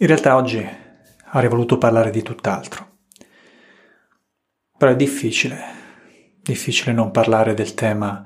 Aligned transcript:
In 0.00 0.06
realtà 0.06 0.36
oggi 0.36 0.64
avrei 1.30 1.50
voluto 1.50 1.76
parlare 1.76 2.10
di 2.10 2.22
tutt'altro, 2.22 2.98
però 4.76 4.92
è 4.92 4.96
difficile, 4.96 5.60
difficile 6.40 6.92
non 6.92 7.10
parlare 7.10 7.52
del 7.52 7.74
tema 7.74 8.24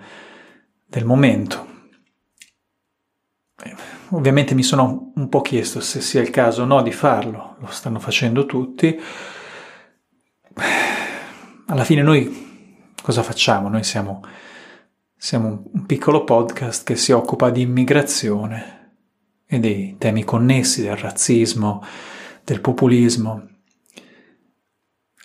del 0.85 1.07
momento. 1.07 1.71
Ovviamente 4.11 4.55
mi 4.55 4.63
sono 4.63 5.13
un 5.15 5.29
po' 5.31 5.41
chiesto 5.41 5.81
se 5.81 6.03
sia 6.03 6.21
il 6.21 6.29
caso 6.29 6.63
o 6.63 6.67
no 6.67 6.83
di 6.83 6.93
farlo, 6.93 7.57
lo 7.59 7.69
stanno 7.69 8.01
facendo 8.01 8.45
tutti. 8.45 9.01
Alla 11.69 11.85
fine 11.85 12.03
noi 12.03 12.91
cosa 13.01 13.23
facciamo? 13.23 13.71
Noi 13.71 13.83
siamo, 13.83 14.21
siamo 15.17 15.65
un 15.73 15.87
piccolo 15.87 16.25
podcast 16.25 16.85
che 16.85 16.97
si 16.97 17.13
occupa 17.13 17.49
di 17.49 17.63
immigrazione 17.63 18.82
e 19.53 19.59
dei 19.59 19.97
temi 19.99 20.25
connessi 20.25 20.81
del 20.81 20.97
razzismo, 20.97 21.85
del 22.43 22.63
populismo. 22.63 23.49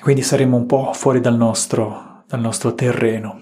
Quindi 0.02 0.22
saremo 0.22 0.58
un 0.58 0.66
po' 0.66 0.91
fuori 0.91 1.22
dal 1.22 1.38
nostro, 1.38 2.26
dal 2.27 2.41
nostro 2.41 2.73
terreno. 2.73 3.40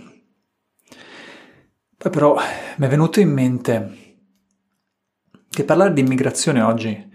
Poi 1.98 2.12
però 2.12 2.35
mi 2.77 2.85
è 2.85 2.88
venuto 2.88 3.20
in 3.20 3.31
mente 3.31 4.17
che 5.49 5.63
parlare 5.63 5.91
di 5.91 6.02
immigrazione 6.02 6.62
oggi 6.62 7.12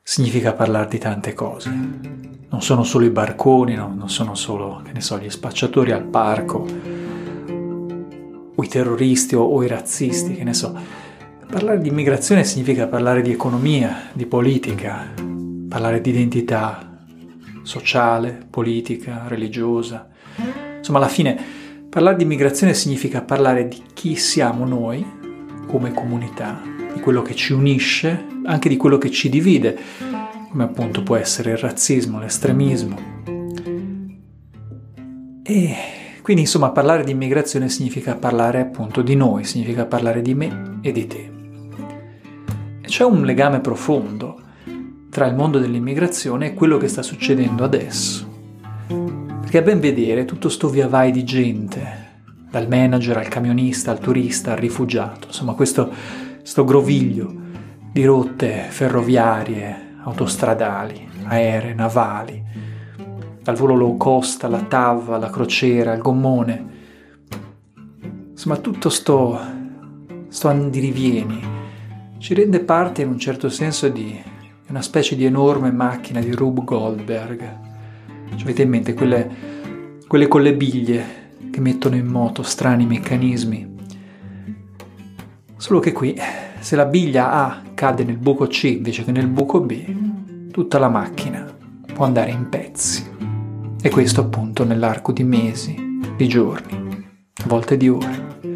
significa 0.00 0.52
parlare 0.52 0.86
di 0.86 0.98
tante 0.98 1.34
cose. 1.34 1.70
Non 1.70 2.62
sono 2.62 2.84
solo 2.84 3.06
i 3.06 3.10
barconi, 3.10 3.74
no? 3.74 3.92
non 3.92 4.08
sono 4.08 4.36
solo, 4.36 4.82
che 4.84 4.92
ne 4.92 5.00
so, 5.00 5.18
gli 5.18 5.28
spacciatori 5.28 5.90
al 5.90 6.04
parco, 6.04 6.64
o 8.54 8.62
i 8.62 8.68
terroristi 8.68 9.34
o, 9.34 9.42
o 9.42 9.64
i 9.64 9.66
razzisti, 9.66 10.36
che 10.36 10.44
ne 10.44 10.54
so 10.54 11.06
Parlare 11.50 11.80
di 11.80 11.88
immigrazione 11.88 12.44
significa 12.44 12.86
parlare 12.88 13.22
di 13.22 13.32
economia, 13.32 14.10
di 14.12 14.26
politica, 14.26 15.14
parlare 15.66 16.02
di 16.02 16.10
identità 16.10 16.98
sociale, 17.62 18.46
politica, 18.50 19.24
religiosa. 19.28 20.10
Insomma, 20.76 20.98
alla 20.98 21.08
fine 21.08 21.40
parlare 21.88 22.16
di 22.16 22.24
immigrazione 22.24 22.74
significa 22.74 23.22
parlare 23.22 23.66
di 23.66 23.82
chi 23.94 24.14
siamo 24.16 24.66
noi 24.66 25.04
come 25.66 25.92
comunità, 25.94 26.60
di 26.92 27.00
quello 27.00 27.22
che 27.22 27.34
ci 27.34 27.54
unisce, 27.54 28.26
anche 28.44 28.68
di 28.68 28.76
quello 28.76 28.98
che 28.98 29.10
ci 29.10 29.30
divide, 29.30 29.74
come 30.50 30.64
appunto 30.64 31.02
può 31.02 31.16
essere 31.16 31.52
il 31.52 31.56
razzismo, 31.56 32.20
l'estremismo. 32.20 32.96
E 35.42 35.76
quindi 36.20 36.42
insomma 36.42 36.72
parlare 36.72 37.04
di 37.04 37.12
immigrazione 37.12 37.70
significa 37.70 38.16
parlare 38.16 38.60
appunto 38.60 39.00
di 39.00 39.16
noi, 39.16 39.44
significa 39.44 39.86
parlare 39.86 40.20
di 40.20 40.34
me 40.34 40.78
e 40.82 40.92
di 40.92 41.06
te. 41.06 41.36
C'è 42.88 43.04
un 43.04 43.22
legame 43.22 43.60
profondo 43.60 44.40
tra 45.10 45.26
il 45.26 45.34
mondo 45.34 45.58
dell'immigrazione 45.58 46.46
e 46.46 46.54
quello 46.54 46.78
che 46.78 46.88
sta 46.88 47.02
succedendo 47.02 47.62
adesso. 47.62 48.26
Perché 49.42 49.58
a 49.58 49.62
ben 49.62 49.78
vedere 49.78 50.24
tutto 50.24 50.48
sto 50.48 50.70
via 50.70 50.88
vai 50.88 51.10
di 51.10 51.22
gente, 51.22 52.22
dal 52.50 52.66
manager 52.66 53.18
al 53.18 53.28
camionista, 53.28 53.90
al 53.90 53.98
turista, 53.98 54.52
al 54.52 54.56
rifugiato, 54.56 55.26
insomma 55.26 55.52
questo 55.52 55.92
sto 56.42 56.64
groviglio 56.64 57.30
di 57.92 58.06
rotte 58.06 58.64
ferroviarie, 58.70 59.96
autostradali, 60.04 61.06
aeree, 61.24 61.74
navali, 61.74 62.42
dal 63.42 63.54
volo 63.54 63.74
low 63.74 63.98
cost 63.98 64.44
alla 64.44 64.62
TAV, 64.62 65.12
alla 65.12 65.28
crociera, 65.28 65.92
al 65.92 66.00
gommone. 66.00 66.66
Insomma 68.30 68.56
tutto 68.56 68.88
sto, 68.88 69.38
sto 70.28 70.48
andirivieni 70.48 71.56
ci 72.18 72.34
rende 72.34 72.60
parte 72.60 73.02
in 73.02 73.08
un 73.08 73.18
certo 73.18 73.48
senso 73.48 73.88
di 73.88 74.20
una 74.68 74.82
specie 74.82 75.16
di 75.16 75.24
enorme 75.24 75.70
macchina 75.70 76.20
di 76.20 76.32
Rube 76.32 76.64
Goldberg. 76.64 77.58
Ci 78.34 78.42
avete 78.42 78.62
in 78.62 78.68
mente 78.68 78.92
quelle, 78.92 79.30
quelle 80.06 80.28
con 80.28 80.42
le 80.42 80.54
biglie 80.54 81.26
che 81.50 81.60
mettono 81.60 81.94
in 81.94 82.06
moto 82.06 82.42
strani 82.42 82.86
meccanismi? 82.86 83.76
Solo 85.56 85.78
che 85.80 85.92
qui, 85.92 86.16
se 86.58 86.76
la 86.76 86.84
biglia 86.86 87.32
A 87.32 87.62
cade 87.72 88.04
nel 88.04 88.18
buco 88.18 88.46
C 88.46 88.64
invece 88.64 89.04
che 89.04 89.12
nel 89.12 89.28
buco 89.28 89.60
B, 89.60 90.50
tutta 90.50 90.78
la 90.78 90.88
macchina 90.88 91.46
può 91.94 92.04
andare 92.04 92.30
in 92.30 92.48
pezzi. 92.48 93.06
E 93.80 93.90
questo 93.90 94.22
appunto 94.22 94.64
nell'arco 94.64 95.12
di 95.12 95.22
mesi, 95.22 95.76
di 96.16 96.26
giorni, 96.26 97.06
a 97.34 97.44
volte 97.46 97.76
di 97.76 97.88
ore. 97.88 98.47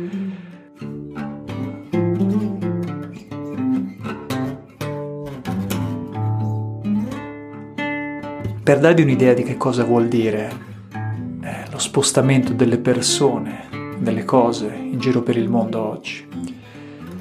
Per 8.62 8.78
darvi 8.78 9.02
un'idea 9.02 9.34
di 9.34 9.42
che 9.42 9.56
cosa 9.56 9.82
vuol 9.82 10.06
dire 10.06 10.52
eh, 10.92 11.64
lo 11.68 11.80
spostamento 11.80 12.52
delle 12.52 12.78
persone, 12.78 13.96
delle 13.98 14.24
cose 14.24 14.72
in 14.72 15.00
giro 15.00 15.22
per 15.22 15.36
il 15.36 15.48
mondo 15.48 15.80
oggi. 15.80 16.24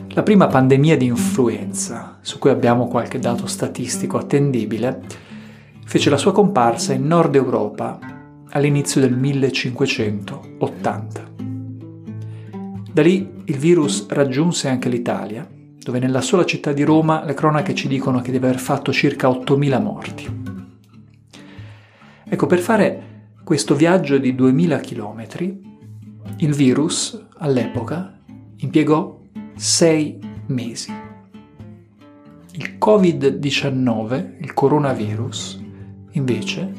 La 0.10 0.22
prima 0.22 0.46
pandemia 0.46 0.96
di 0.96 1.06
influenza, 1.06 2.20
su 2.22 2.38
cui 2.38 2.52
abbiamo 2.52 2.88
qualche 2.88 3.18
dato 3.18 3.48
statistico 3.48 4.20
attendibile, 4.20 5.02
fece 5.84 6.12
la 6.12 6.18
sua 6.18 6.32
comparsa 6.32 6.94
in 6.94 7.08
Nord 7.08 7.34
Europa 7.34 7.98
all'inizio 8.52 9.02
del 9.02 9.18
1580. 9.18 11.24
Da 12.94 13.02
lì 13.02 13.42
il 13.46 13.58
virus 13.58 14.06
raggiunse 14.10 14.68
anche 14.68 14.90
l'Italia, 14.90 15.50
dove 15.80 15.98
nella 15.98 16.22
sola 16.22 16.46
città 16.46 16.72
di 16.72 16.84
Roma 16.84 17.26
le 17.26 17.34
cronache 17.34 17.74
ci 17.74 17.88
dicono 17.88 18.22
che 18.22 18.32
deve 18.32 18.50
aver 18.50 18.60
fatto 18.60 18.94
circa 18.94 19.28
8.000 19.28 19.82
morti. 19.82 20.50
Ecco, 22.34 22.48
per 22.48 22.60
fare 22.60 23.34
questo 23.44 23.76
viaggio 23.76 24.18
di 24.18 24.34
2000 24.34 24.80
km, 24.80 25.26
il 26.38 26.54
virus 26.54 27.28
all'epoca 27.40 28.22
impiegò 28.56 29.20
sei 29.54 30.18
mesi. 30.46 30.94
Il 32.54 32.78
Covid-19, 32.80 34.36
il 34.40 34.54
coronavirus, 34.54 35.62
invece, 36.12 36.72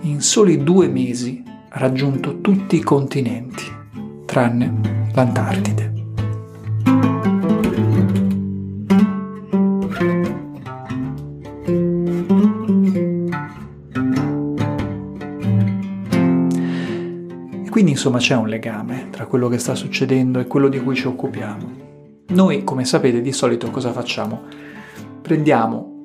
in 0.00 0.20
soli 0.20 0.64
due 0.64 0.88
mesi 0.88 1.44
ha 1.46 1.78
raggiunto 1.78 2.40
tutti 2.40 2.74
i 2.74 2.82
continenti, 2.82 3.62
tranne 4.26 5.10
l'Antartide. 5.14 5.91
Insomma 18.02 18.18
c'è 18.18 18.34
un 18.34 18.48
legame 18.48 19.10
tra 19.10 19.26
quello 19.26 19.46
che 19.46 19.58
sta 19.58 19.76
succedendo 19.76 20.40
e 20.40 20.48
quello 20.48 20.66
di 20.66 20.80
cui 20.80 20.96
ci 20.96 21.06
occupiamo. 21.06 21.70
Noi, 22.30 22.64
come 22.64 22.84
sapete, 22.84 23.20
di 23.20 23.30
solito 23.30 23.70
cosa 23.70 23.92
facciamo? 23.92 24.42
Prendiamo 25.22 26.04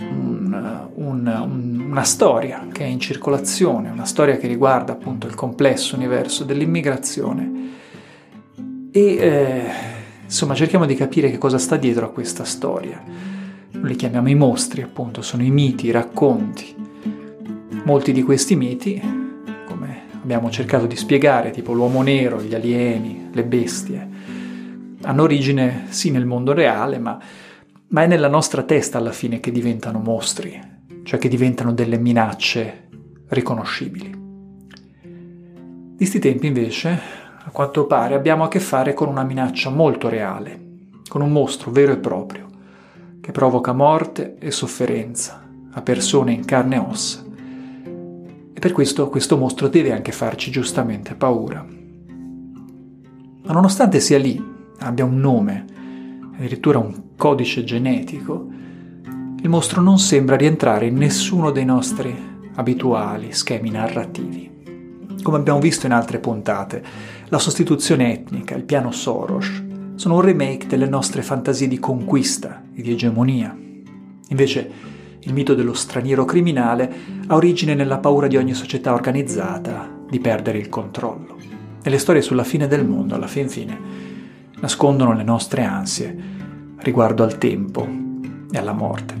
un, 0.00 0.88
un, 0.96 1.86
una 1.88 2.02
storia 2.02 2.66
che 2.70 2.84
è 2.84 2.86
in 2.86 3.00
circolazione, 3.00 3.88
una 3.88 4.04
storia 4.04 4.36
che 4.36 4.46
riguarda 4.46 4.92
appunto 4.92 5.26
il 5.26 5.34
complesso 5.34 5.96
universo 5.96 6.44
dell'immigrazione 6.44 7.52
e 8.90 9.00
eh, 9.00 9.64
insomma 10.24 10.54
cerchiamo 10.54 10.84
di 10.84 10.94
capire 10.94 11.30
che 11.30 11.38
cosa 11.38 11.56
sta 11.56 11.78
dietro 11.78 12.04
a 12.04 12.10
questa 12.10 12.44
storia. 12.44 13.02
Li 13.70 13.96
chiamiamo 13.96 14.28
i 14.28 14.34
mostri, 14.34 14.82
appunto, 14.82 15.22
sono 15.22 15.42
i 15.42 15.50
miti, 15.50 15.86
i 15.86 15.90
racconti. 15.90 16.76
Molti 17.84 18.12
di 18.12 18.22
questi 18.22 18.56
miti 18.56 19.17
abbiamo 20.28 20.50
cercato 20.50 20.84
di 20.84 20.94
spiegare, 20.94 21.52
tipo 21.52 21.72
l'uomo 21.72 22.02
nero, 22.02 22.42
gli 22.42 22.54
alieni, 22.54 23.30
le 23.32 23.44
bestie, 23.44 24.08
hanno 25.00 25.22
origine 25.22 25.86
sì 25.88 26.10
nel 26.10 26.26
mondo 26.26 26.52
reale, 26.52 26.98
ma, 26.98 27.18
ma 27.88 28.02
è 28.02 28.06
nella 28.06 28.28
nostra 28.28 28.62
testa 28.62 28.98
alla 28.98 29.12
fine 29.12 29.40
che 29.40 29.50
diventano 29.50 30.00
mostri, 30.00 30.60
cioè 31.02 31.18
che 31.18 31.30
diventano 31.30 31.72
delle 31.72 31.96
minacce 31.96 32.88
riconoscibili. 33.28 34.10
Di 35.00 35.96
questi 35.96 36.18
tempi 36.18 36.46
invece, 36.46 37.00
a 37.42 37.48
quanto 37.50 37.86
pare, 37.86 38.14
abbiamo 38.14 38.44
a 38.44 38.48
che 38.48 38.60
fare 38.60 38.92
con 38.92 39.08
una 39.08 39.24
minaccia 39.24 39.70
molto 39.70 40.10
reale, 40.10 40.60
con 41.08 41.22
un 41.22 41.32
mostro 41.32 41.70
vero 41.70 41.92
e 41.92 41.96
proprio, 41.96 42.48
che 43.22 43.32
provoca 43.32 43.72
morte 43.72 44.36
e 44.38 44.50
sofferenza 44.50 45.42
a 45.72 45.80
persone 45.80 46.32
in 46.32 46.44
carne 46.44 46.76
e 46.76 46.80
ossa 46.80 47.26
e 48.58 48.60
per 48.60 48.72
questo 48.72 49.08
questo 49.08 49.36
mostro 49.36 49.68
deve 49.68 49.92
anche 49.92 50.10
farci 50.10 50.50
giustamente 50.50 51.14
paura. 51.14 51.64
Ma 53.44 53.52
nonostante 53.52 54.00
sia 54.00 54.18
lì, 54.18 54.44
abbia 54.80 55.04
un 55.04 55.20
nome, 55.20 55.64
addirittura 56.34 56.78
un 56.78 57.14
codice 57.16 57.62
genetico, 57.62 58.48
il 59.40 59.48
mostro 59.48 59.80
non 59.80 60.00
sembra 60.00 60.34
rientrare 60.34 60.86
in 60.86 60.96
nessuno 60.96 61.52
dei 61.52 61.64
nostri 61.64 62.12
abituali 62.56 63.30
schemi 63.30 63.70
narrativi. 63.70 64.50
Come 65.22 65.36
abbiamo 65.36 65.60
visto 65.60 65.86
in 65.86 65.92
altre 65.92 66.18
puntate, 66.18 66.82
la 67.28 67.38
sostituzione 67.38 68.12
etnica, 68.12 68.56
il 68.56 68.64
piano 68.64 68.90
Soros, 68.90 69.62
sono 69.94 70.16
un 70.16 70.20
remake 70.20 70.66
delle 70.66 70.88
nostre 70.88 71.22
fantasie 71.22 71.68
di 71.68 71.78
conquista 71.78 72.64
e 72.74 72.82
di 72.82 72.90
egemonia. 72.90 73.56
Invece 74.30 74.96
il 75.20 75.32
mito 75.32 75.54
dello 75.54 75.74
straniero 75.74 76.24
criminale 76.24 76.90
ha 77.26 77.34
origine 77.34 77.74
nella 77.74 77.98
paura 77.98 78.26
di 78.26 78.36
ogni 78.36 78.54
società 78.54 78.92
organizzata 78.92 79.88
di 80.08 80.20
perdere 80.20 80.58
il 80.58 80.68
controllo. 80.68 81.36
E 81.82 81.90
le 81.90 81.98
storie 81.98 82.22
sulla 82.22 82.44
fine 82.44 82.66
del 82.66 82.86
mondo, 82.86 83.14
alla 83.14 83.26
fin 83.26 83.48
fine, 83.48 83.78
nascondono 84.60 85.12
le 85.12 85.22
nostre 85.22 85.64
ansie 85.64 86.16
riguardo 86.78 87.22
al 87.22 87.38
tempo 87.38 87.86
e 88.50 88.58
alla 88.58 88.72
morte. 88.72 89.16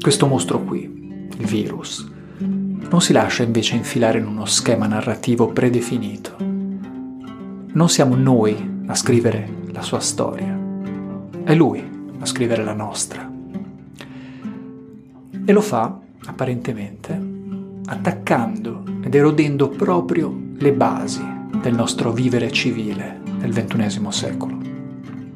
Questo 0.00 0.26
mostro 0.26 0.62
qui, 0.62 1.28
il 1.36 1.46
virus, 1.46 2.08
non 2.38 3.00
si 3.00 3.12
lascia 3.12 3.42
invece 3.42 3.76
infilare 3.76 4.18
in 4.18 4.26
uno 4.26 4.46
schema 4.46 4.86
narrativo 4.86 5.48
predefinito. 5.48 6.36
Non 6.38 7.88
siamo 7.88 8.16
noi 8.16 8.82
a 8.86 8.94
scrivere 8.94 9.48
la 9.72 9.82
sua 9.82 10.00
storia, 10.00 10.58
è 11.44 11.54
lui 11.54 11.84
a 12.18 12.26
scrivere 12.26 12.64
la 12.64 12.74
nostra. 12.74 13.29
E 15.44 15.52
lo 15.52 15.60
fa, 15.60 15.98
apparentemente, 16.26 17.28
attaccando 17.86 18.84
ed 19.02 19.14
erodendo 19.14 19.68
proprio 19.68 20.34
le 20.56 20.72
basi 20.72 21.22
del 21.60 21.74
nostro 21.74 22.12
vivere 22.12 22.50
civile 22.50 23.20
del 23.38 23.52
XXI 23.52 24.06
secolo. 24.10 24.58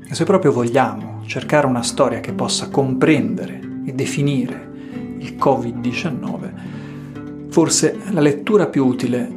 E 0.07 0.15
se 0.15 0.25
proprio 0.25 0.53
vogliamo 0.53 1.23
cercare 1.27 1.67
una 1.67 1.83
storia 1.83 2.21
che 2.21 2.33
possa 2.33 2.69
comprendere 2.69 3.61
e 3.85 3.93
definire 3.93 4.73
il 5.19 5.37
Covid-19, 5.37 6.53
forse 7.49 7.99
la 8.11 8.21
lettura 8.21 8.67
più 8.67 8.85
utile 8.87 9.29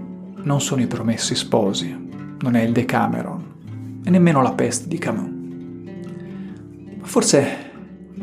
non 0.44 0.62
sono 0.62 0.82
i 0.82 0.88
promessi 0.88 1.36
sposi, 1.36 1.96
non 2.40 2.56
è 2.56 2.62
il 2.62 2.72
Decameron 2.72 3.56
e 4.04 4.10
nemmeno 4.10 4.42
la 4.42 4.54
peste 4.54 4.88
di 4.88 4.98
Camus. 4.98 5.30
Ma 7.00 7.06
forse 7.06 7.66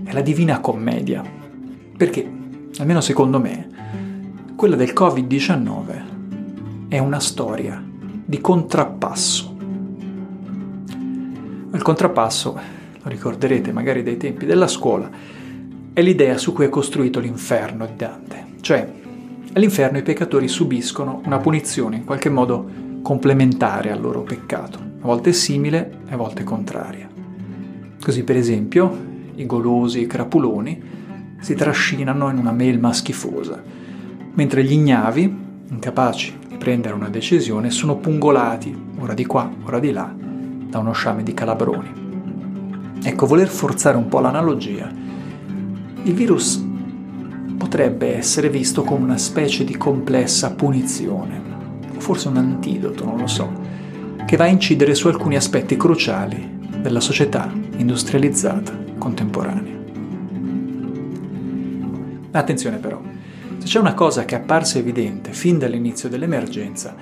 è 0.05 0.12
la 0.12 0.20
Divina 0.20 0.61
Commedia, 0.61 1.23
perché, 1.97 2.29
almeno 2.79 3.00
secondo 3.00 3.41
me, 3.41 3.69
quella 4.56 4.76
del 4.76 4.93
Covid-19 4.94 6.88
è 6.88 6.99
una 6.99 7.21
storia 7.21 7.82
di 8.25 8.41
contrappasso. 8.41 9.56
Il 11.73 11.82
contrappasso, 11.82 12.59
lo 13.03 13.11
ricorderete 13.11 13.73
magari 13.73 14.03
dai 14.03 14.17
tempi 14.17 14.47
della 14.47 14.69
scuola, 14.69 15.11
è 15.93 16.03
l'idea 16.03 16.38
su 16.38 16.53
cui 16.53 16.65
è 16.65 16.69
costruito 16.69 17.21
l'inferno 17.21 17.87
di 17.87 17.97
Dante. 17.97 18.47
Cioè, 18.61 18.93
all'inferno 19.53 19.99
i 19.99 20.03
peccatori 20.03 20.49
subiscono 20.49 21.21
una 21.25 21.38
punizione 21.38 21.97
in 21.97 22.05
qualche 22.05 22.31
modo 22.31 22.69
complementare 23.03 23.91
al 23.91 24.00
loro 24.00 24.23
peccato, 24.23 24.79
a 24.79 25.06
volte 25.06 25.32
simile 25.32 25.99
e 26.09 26.15
a 26.15 26.17
volte 26.17 26.43
contraria. 26.43 27.09
Così, 28.00 28.25
per 28.25 28.37
esempio, 28.37 29.12
i 29.35 29.47
golosi 29.47 29.99
e 29.99 30.03
i 30.03 30.06
crapuloni 30.06 30.82
si 31.44 31.55
trascinano 31.55 32.31
in 32.31 32.38
una 32.38 32.52
melma 32.52 32.94
schifosa, 32.94 33.62
mentre 34.32 34.64
gli 34.64 34.73
ignavi, 34.73 35.37
incapaci 35.69 36.38
di 36.49 36.56
prendere 36.56 36.94
una 36.94 37.11
decisione, 37.11 37.70
sono 37.70 37.96
pungolati, 37.96 38.75
ora 38.99 39.12
di 39.12 39.26
qua, 39.26 39.52
ora 39.64 39.79
di 39.79 39.93
là, 39.93 40.11
da 40.17 40.79
uno 40.79 40.93
sciame 40.93 41.23
di 41.23 41.35
calabroni. 41.35 41.93
Ecco, 43.02 43.26
voler 43.26 43.49
forzare 43.49 43.99
un 43.99 44.08
po' 44.08 44.20
l'analogia, 44.20 44.91
il 46.05 46.14
virus 46.14 46.64
potrebbe 47.58 48.17
essere 48.17 48.49
visto 48.49 48.82
come 48.82 49.05
una 49.05 49.19
specie 49.19 49.64
di 49.64 49.76
complessa 49.76 50.50
punizione, 50.55 51.43
forse 51.99 52.29
un 52.29 52.38
antidoto, 52.38 53.05
non 53.05 53.19
lo 53.19 53.26
so, 53.26 53.52
che 54.25 54.38
va 54.38 54.44
a 54.44 54.49
incidere 54.49 54.94
su 54.94 55.08
alcuni 55.08 55.37
aspetti 55.37 55.76
cruciali 55.76 56.61
della 56.81 57.00
società 57.00 57.52
industrializzata 57.76 58.75
contemporanea. 58.97 59.74
Attenzione 62.36 62.78
però, 62.78 63.00
se 63.58 63.66
c'è 63.66 63.78
una 63.78 63.94
cosa 63.94 64.25
che 64.25 64.34
è 64.34 64.40
apparsa 64.40 64.78
evidente 64.78 65.32
fin 65.32 65.56
dall'inizio 65.56 66.08
dell'emergenza, 66.08 66.96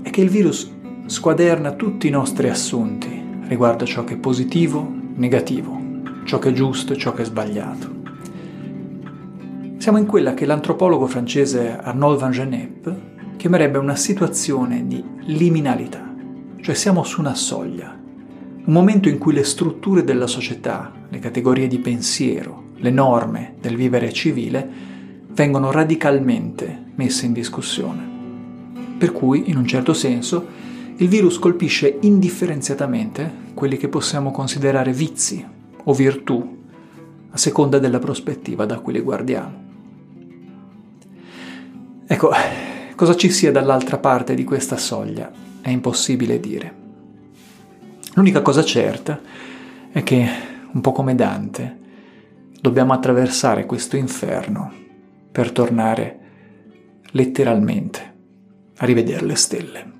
è 0.00 0.08
che 0.08 0.22
il 0.22 0.30
virus 0.30 0.72
squaderna 1.04 1.72
tutti 1.72 2.06
i 2.06 2.10
nostri 2.10 2.48
assunti 2.48 3.22
riguardo 3.48 3.84
ciò 3.84 4.02
che 4.04 4.14
è 4.14 4.16
positivo, 4.16 4.90
negativo, 5.16 5.78
ciò 6.24 6.38
che 6.38 6.48
è 6.48 6.52
giusto 6.52 6.94
e 6.94 6.96
ciò 6.96 7.12
che 7.12 7.20
è 7.20 7.26
sbagliato. 7.26 8.00
Siamo 9.76 9.98
in 9.98 10.06
quella 10.06 10.32
che 10.32 10.46
l'antropologo 10.46 11.06
francese 11.06 11.76
Arnaud 11.76 12.18
Van 12.18 12.30
Gennep 12.30 12.94
chiamerebbe 13.36 13.76
una 13.76 13.96
situazione 13.96 14.86
di 14.86 15.04
liminalità, 15.26 16.14
cioè 16.62 16.74
siamo 16.74 17.02
su 17.02 17.20
una 17.20 17.34
soglia, 17.34 17.94
un 18.64 18.72
momento 18.72 19.10
in 19.10 19.18
cui 19.18 19.34
le 19.34 19.44
strutture 19.44 20.02
della 20.02 20.26
società, 20.26 20.90
le 21.10 21.18
categorie 21.18 21.66
di 21.66 21.78
pensiero, 21.78 22.70
le 22.82 22.90
norme 22.90 23.54
del 23.60 23.76
vivere 23.76 24.12
civile 24.12 24.68
vengono 25.28 25.70
radicalmente 25.70 26.90
messe 26.96 27.26
in 27.26 27.32
discussione. 27.32 28.10
Per 28.98 29.12
cui, 29.12 29.48
in 29.50 29.56
un 29.56 29.66
certo 29.66 29.92
senso, 29.94 30.46
il 30.96 31.08
virus 31.08 31.38
colpisce 31.38 31.98
indifferenziatamente 32.00 33.30
quelli 33.54 33.76
che 33.76 33.88
possiamo 33.88 34.32
considerare 34.32 34.92
vizi 34.92 35.44
o 35.84 35.94
virtù, 35.94 36.60
a 37.30 37.36
seconda 37.36 37.78
della 37.78 37.98
prospettiva 37.98 38.66
da 38.66 38.78
cui 38.80 38.92
li 38.92 39.00
guardiamo. 39.00 39.70
Ecco, 42.04 42.30
cosa 42.96 43.14
ci 43.14 43.30
sia 43.30 43.52
dall'altra 43.52 43.98
parte 43.98 44.34
di 44.34 44.44
questa 44.44 44.76
soglia 44.76 45.30
è 45.60 45.70
impossibile 45.70 46.40
dire. 46.40 46.74
L'unica 48.14 48.42
cosa 48.42 48.64
certa 48.64 49.20
è 49.92 50.02
che, 50.02 50.26
un 50.72 50.80
po' 50.80 50.92
come 50.92 51.14
Dante, 51.14 51.78
dobbiamo 52.62 52.92
attraversare 52.92 53.66
questo 53.66 53.96
inferno 53.96 54.72
per 55.32 55.50
tornare 55.50 56.20
letteralmente 57.10 58.14
a 58.76 58.84
rivedere 58.84 59.26
le 59.26 59.34
stelle. 59.34 59.92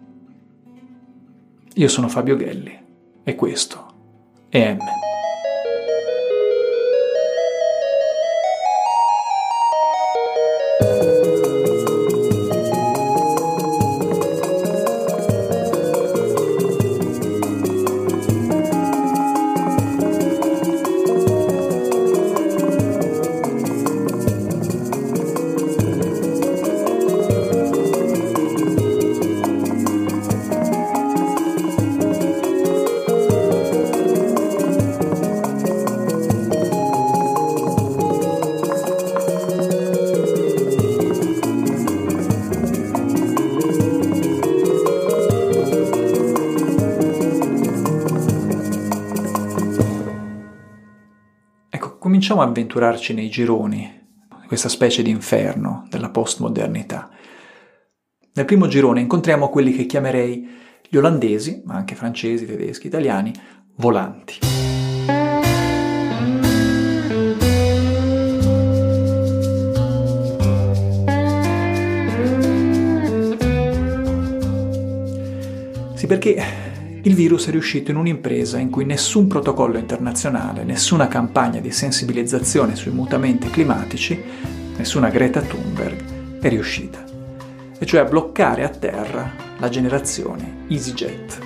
Io 1.75 1.89
sono 1.89 2.07
Fabio 2.07 2.37
Gelli 2.37 2.81
e 3.25 3.35
questo 3.35 4.47
è 4.49 4.75
M. 4.75 4.79
cominciamo 52.33 52.43
a 52.43 52.47
avventurarci 52.47 53.13
nei 53.13 53.29
gironi, 53.29 54.01
questa 54.47 54.71
specie 54.71 55.03
di 55.03 55.11
inferno 55.11 55.87
della 55.91 56.09
postmodernità. 56.09 57.11
Nel 58.33 58.45
primo 58.47 58.69
girone 58.69 59.01
incontriamo 59.01 59.51
quelli 59.51 59.73
che 59.73 59.85
chiamerei 59.85 60.49
gli 60.89 60.97
olandesi, 60.97 61.61
ma 61.67 61.75
anche 61.75 61.95
francesi, 61.95 62.47
tedeschi, 62.47 62.87
italiani, 62.87 63.33
volanti. 63.77 64.62
Il 77.05 77.15
virus 77.15 77.49
è 77.49 77.51
riuscito 77.51 77.91
in 77.91 77.97
un'impresa 77.97 78.59
in 78.59 78.71
cui 78.71 78.85
nessun 78.85 79.27
protocollo 79.27 79.77
internazionale, 79.77 80.63
nessuna 80.63 81.09
campagna 81.09 81.59
di 81.59 81.73
sensibilizzazione 81.73 82.77
sui 82.77 82.93
mutamenti 82.93 83.51
climatici, 83.51 84.23
nessuna 84.77 85.09
Greta 85.09 85.41
Thunberg 85.41 86.39
è 86.41 86.49
riuscita, 86.49 87.05
e 87.77 87.87
cioè 87.87 88.01
a 88.01 88.05
bloccare 88.05 88.63
a 88.63 88.69
terra 88.69 89.33
la 89.59 89.69
generazione 89.69 90.65
EasyJet, 90.69 91.39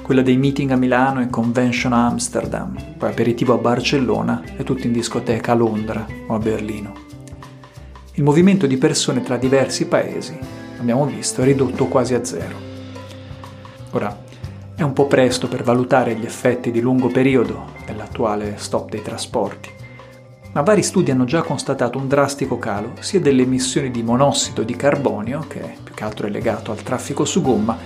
quella 0.00 0.22
dei 0.22 0.38
meeting 0.38 0.70
a 0.70 0.76
Milano 0.76 1.20
e 1.20 1.28
convention 1.28 1.92
a 1.92 2.06
Amsterdam, 2.06 2.74
poi 2.96 3.10
aperitivo 3.10 3.52
a 3.52 3.58
Barcellona 3.58 4.42
e 4.56 4.64
tutti 4.64 4.86
in 4.86 4.92
discoteca 4.94 5.52
a 5.52 5.54
Londra 5.54 6.06
o 6.28 6.34
a 6.34 6.38
Berlino. 6.38 6.92
Il 8.14 8.22
movimento 8.22 8.66
di 8.66 8.78
persone 8.78 9.22
tra 9.22 9.36
diversi 9.36 9.86
paesi, 9.86 10.38
abbiamo 10.78 11.04
visto, 11.04 11.42
è 11.42 11.44
ridotto 11.44 11.88
quasi 11.88 12.14
a 12.14 12.24
zero. 12.24 12.72
Ora, 13.90 14.23
è 14.76 14.82
un 14.82 14.92
po' 14.92 15.06
presto 15.06 15.46
per 15.46 15.62
valutare 15.62 16.14
gli 16.16 16.24
effetti 16.24 16.70
di 16.70 16.80
lungo 16.80 17.08
periodo 17.08 17.72
dell'attuale 17.86 18.54
stop 18.56 18.90
dei 18.90 19.02
trasporti, 19.02 19.70
ma 20.52 20.62
vari 20.62 20.82
studi 20.82 21.10
hanno 21.10 21.24
già 21.24 21.42
constatato 21.42 21.98
un 21.98 22.08
drastico 22.08 22.58
calo 22.58 22.92
sia 22.98 23.20
delle 23.20 23.42
emissioni 23.42 23.90
di 23.90 24.02
monossido 24.02 24.62
di 24.62 24.74
carbonio, 24.74 25.46
che 25.48 25.76
più 25.82 25.94
che 25.94 26.04
altro 26.04 26.26
è 26.26 26.30
legato 26.30 26.72
al 26.72 26.82
traffico 26.82 27.24
su 27.24 27.40
gomma, 27.40 27.78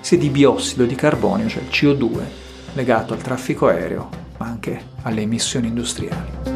sia 0.00 0.18
di 0.18 0.28
biossido 0.28 0.84
di 0.84 0.94
carbonio, 0.94 1.48
cioè 1.48 1.62
il 1.62 1.68
CO2, 1.70 2.20
legato 2.74 3.14
al 3.14 3.22
traffico 3.22 3.68
aereo, 3.68 4.08
ma 4.36 4.46
anche 4.46 4.82
alle 5.02 5.22
emissioni 5.22 5.68
industriali. 5.68 6.53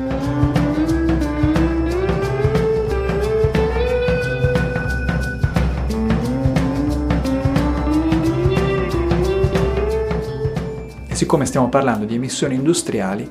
Siccome 11.19 11.47
stiamo 11.47 11.69
parlando 11.69 12.05
di 12.05 12.15
emissioni 12.15 12.55
industriali, 12.55 13.29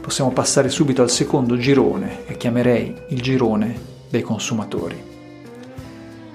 possiamo 0.00 0.32
passare 0.32 0.68
subito 0.68 1.02
al 1.02 1.10
secondo 1.10 1.56
girone, 1.56 2.24
che 2.26 2.36
chiamerei 2.36 2.92
il 3.10 3.22
girone 3.22 3.78
dei 4.10 4.22
consumatori. 4.22 5.00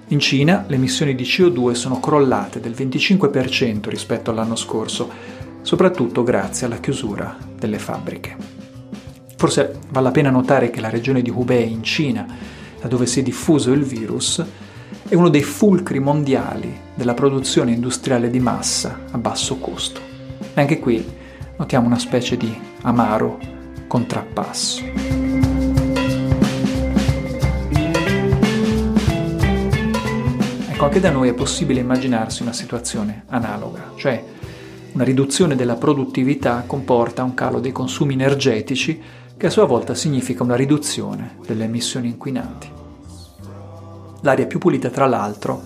In 0.07 0.19
Cina 0.21 0.63
le 0.65 0.75
emissioni 0.75 1.13
di 1.13 1.25
CO2 1.25 1.73
sono 1.73 1.99
crollate 1.99 2.61
del 2.61 2.71
25% 2.71 3.89
rispetto 3.89 4.31
all'anno 4.31 4.55
scorso, 4.55 5.09
soprattutto 5.61 6.23
grazie 6.23 6.67
alla 6.67 6.77
chiusura 6.77 7.35
delle 7.53 7.79
fabbriche. 7.79 8.37
Forse 9.35 9.79
vale 9.89 10.05
la 10.05 10.11
pena 10.11 10.29
notare 10.29 10.69
che 10.69 10.79
la 10.79 10.89
regione 10.89 11.21
di 11.21 11.31
Hubei 11.31 11.69
in 11.69 11.83
Cina, 11.83 12.25
da 12.79 12.87
dove 12.87 13.07
si 13.07 13.19
è 13.19 13.23
diffuso 13.23 13.73
il 13.73 13.83
virus, 13.83 14.41
è 15.09 15.15
uno 15.15 15.27
dei 15.27 15.43
fulcri 15.43 15.99
mondiali 15.99 16.73
della 16.95 17.13
produzione 17.13 17.73
industriale 17.73 18.29
di 18.29 18.39
massa 18.39 19.01
a 19.11 19.17
basso 19.17 19.57
costo. 19.57 20.12
E 20.55 20.61
anche 20.61 20.79
qui 20.79 21.03
notiamo 21.57 21.87
una 21.87 21.97
specie 21.97 22.37
di 22.37 22.55
amaro 22.81 23.39
contrappasso. 23.87 24.83
Ecco, 30.69 30.85
anche 30.85 30.99
da 30.99 31.09
noi 31.09 31.29
è 31.29 31.33
possibile 31.33 31.79
immaginarsi 31.79 32.43
una 32.43 32.53
situazione 32.53 33.23
analoga, 33.29 33.93
cioè 33.95 34.23
una 34.91 35.03
riduzione 35.03 35.55
della 35.55 35.75
produttività 35.75 36.63
comporta 36.67 37.23
un 37.23 37.33
calo 37.33 37.59
dei 37.59 37.71
consumi 37.71 38.13
energetici 38.13 39.01
che 39.35 39.47
a 39.47 39.49
sua 39.49 39.65
volta 39.65 39.95
significa 39.95 40.43
una 40.43 40.55
riduzione 40.55 41.37
delle 41.45 41.63
emissioni 41.63 42.09
inquinanti. 42.09 42.69
L'aria 44.21 44.45
più 44.45 44.59
pulita, 44.59 44.89
tra 44.89 45.07
l'altro, 45.07 45.61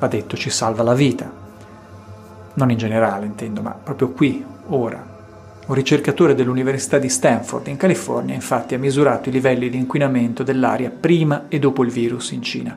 va 0.00 0.08
detto, 0.08 0.36
ci 0.36 0.50
salva 0.50 0.82
la 0.82 0.94
vita, 0.94 1.41
non 2.54 2.70
in 2.70 2.76
generale 2.76 3.26
intendo, 3.26 3.62
ma 3.62 3.70
proprio 3.70 4.10
qui, 4.10 4.44
ora. 4.68 5.10
Un 5.64 5.74
ricercatore 5.74 6.34
dell'Università 6.34 6.98
di 6.98 7.08
Stanford 7.08 7.68
in 7.68 7.76
California 7.76 8.34
infatti 8.34 8.74
ha 8.74 8.78
misurato 8.78 9.28
i 9.28 9.32
livelli 9.32 9.70
di 9.70 9.76
inquinamento 9.76 10.42
dell'aria 10.42 10.90
prima 10.90 11.44
e 11.48 11.58
dopo 11.58 11.84
il 11.84 11.90
virus 11.90 12.32
in 12.32 12.42
Cina 12.42 12.76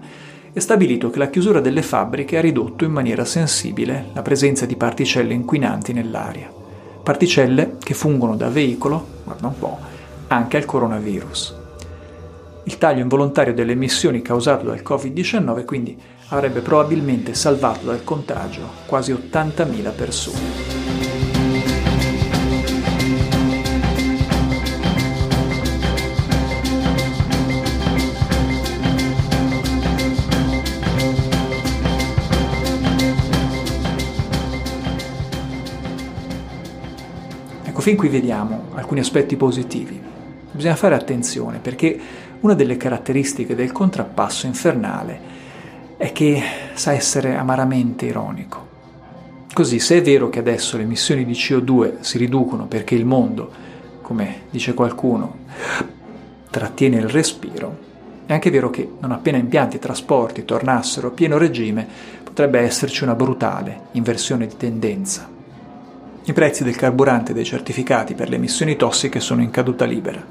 e 0.58 0.62
stabilito 0.62 1.10
che 1.10 1.20
la 1.20 1.30
chiusura 1.30 1.60
delle 1.60 1.82
fabbriche 1.82 2.38
ha 2.38 2.42
ridotto 2.42 2.86
in 2.86 2.92
maniera 2.92 3.26
sensibile 3.26 4.06
la 4.14 4.22
presenza 4.22 4.66
di 4.66 4.78
particelle 4.78 5.34
inquinanti 5.34 5.92
nell'aria. 5.92 6.50
Particelle 7.04 7.76
che 7.78 7.94
fungono 7.94 8.38
da 8.38 8.48
veicolo, 8.48 9.06
guarda 9.26 9.48
un 9.48 9.60
po', 9.60 9.78
anche 10.28 10.56
al 10.56 10.64
coronavirus. 10.64 11.56
Il 12.64 12.78
taglio 12.78 13.02
involontario 13.02 13.54
delle 13.54 13.74
emissioni 13.74 14.22
causato 14.22 14.66
dal 14.66 14.82
Covid-19 14.82 15.66
quindi 15.66 16.00
avrebbe 16.30 16.62
probabilmente 16.62 17.34
salvato 17.34 17.86
dal 17.86 18.04
contagio 18.04 18.70
quasi 18.86 19.14
80.000 19.14 19.96
persone. 19.96 20.84
Ecco, 37.64 37.82
fin 37.82 37.96
qui 37.96 38.08
vediamo 38.08 38.70
alcuni 38.74 39.02
aspetti 39.02 39.36
positivi. 39.36 40.02
Bisogna 40.52 40.76
fare 40.76 40.96
attenzione 40.96 41.60
perché 41.60 42.00
una 42.40 42.54
delle 42.54 42.78
caratteristiche 42.78 43.54
del 43.54 43.72
contrappasso 43.72 44.46
infernale 44.48 45.35
è 46.06 46.12
che 46.12 46.40
sa 46.76 46.92
essere 46.92 47.36
amaramente 47.36 48.06
ironico. 48.06 48.64
Così, 49.52 49.80
se 49.80 49.98
è 49.98 50.02
vero 50.04 50.30
che 50.30 50.38
adesso 50.38 50.78
le 50.78 50.84
emissioni 50.84 51.26
di 51.26 51.34
CO2 51.34 52.02
si 52.02 52.20
riducono 52.20 52.68
perché 52.68 52.94
il 52.94 53.06
mondo, 53.06 53.52
come 54.02 54.42
dice 54.52 54.76
qualcuno, 54.76 55.38
trattiene 56.52 56.98
il 56.98 57.10
respiro, 57.10 57.78
è 58.28 58.34
anche 58.34 58.52
vero 58.52 58.70
che 58.70 58.88
non 59.00 59.12
appena 59.14 59.38
impianti 59.38 59.78
e 59.78 59.80
trasporti 59.80 60.46
tornassero 60.46 61.08
a 61.08 61.12
pieno 61.12 61.40
regime, 61.40 61.88
potrebbe 62.24 62.60
esserci 62.60 63.04
una 63.04 63.16
brutale 63.16 63.88
inversione 63.94 64.46
di 64.46 64.58
tendenza. 64.58 65.28
I 66.24 66.34
prezzi 66.34 66.64
del 66.64 66.76
carburante 66.76 67.32
e 67.32 67.34
dei 67.34 67.46
certificati 67.46 68.14
per 68.14 68.30
le 68.30 68.36
emissioni 68.36 68.76
tossiche 68.76 69.20
sono 69.20 69.42
in 69.42 69.50
caduta 69.50 69.86
libera, 69.86 70.24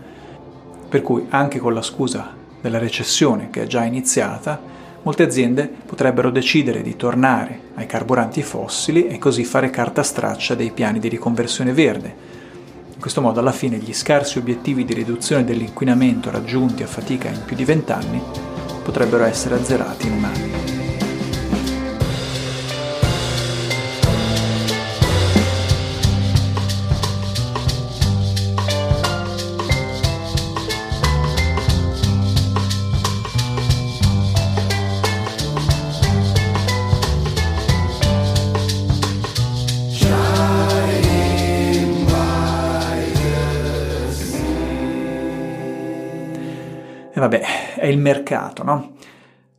per 0.89 1.03
cui 1.03 1.27
anche 1.31 1.59
con 1.59 1.75
la 1.75 1.83
scusa 1.83 2.33
della 2.61 2.79
recessione 2.79 3.51
che 3.51 3.63
è 3.63 3.67
già 3.67 3.83
iniziata, 3.83 4.83
molte 5.05 5.23
aziende 5.23 5.71
potrebbero 5.87 6.31
decidere 6.31 6.83
di 6.83 6.97
tornare 6.97 7.61
ai 7.75 7.87
carburanti 7.87 8.43
fossili 8.43 9.07
e 9.07 9.19
così 9.19 9.45
fare 9.45 9.71
carta 9.71 10.03
straccia 10.03 10.55
dei 10.55 10.71
piani 10.71 10.99
di 10.99 11.09
riconversione 11.09 11.73
verde. 11.73 12.33
In 12.95 13.01
questo 13.01 13.21
modo 13.21 13.41
alla 13.41 13.53
fine 13.53 13.77
gli 13.77 13.93
scarsi 13.93 14.39
obiettivi 14.39 14.85
di 14.85 14.95
riduzione 14.95 15.45
dell'inquinamento 15.45 16.31
raggiunti 16.31 16.83
a 16.83 16.87
fatica 16.87 17.29
in 17.29 17.45
più 17.45 17.55
di 17.55 17.65
vent'anni 17.65 18.21
potrebbero 18.83 19.25
essere 19.25 19.57
azzerati 19.57 20.07
in 20.07 20.13
un 20.13 20.25
anno. 20.25 20.64
Il 47.95 48.01
mercato, 48.01 48.63
no? 48.63 48.97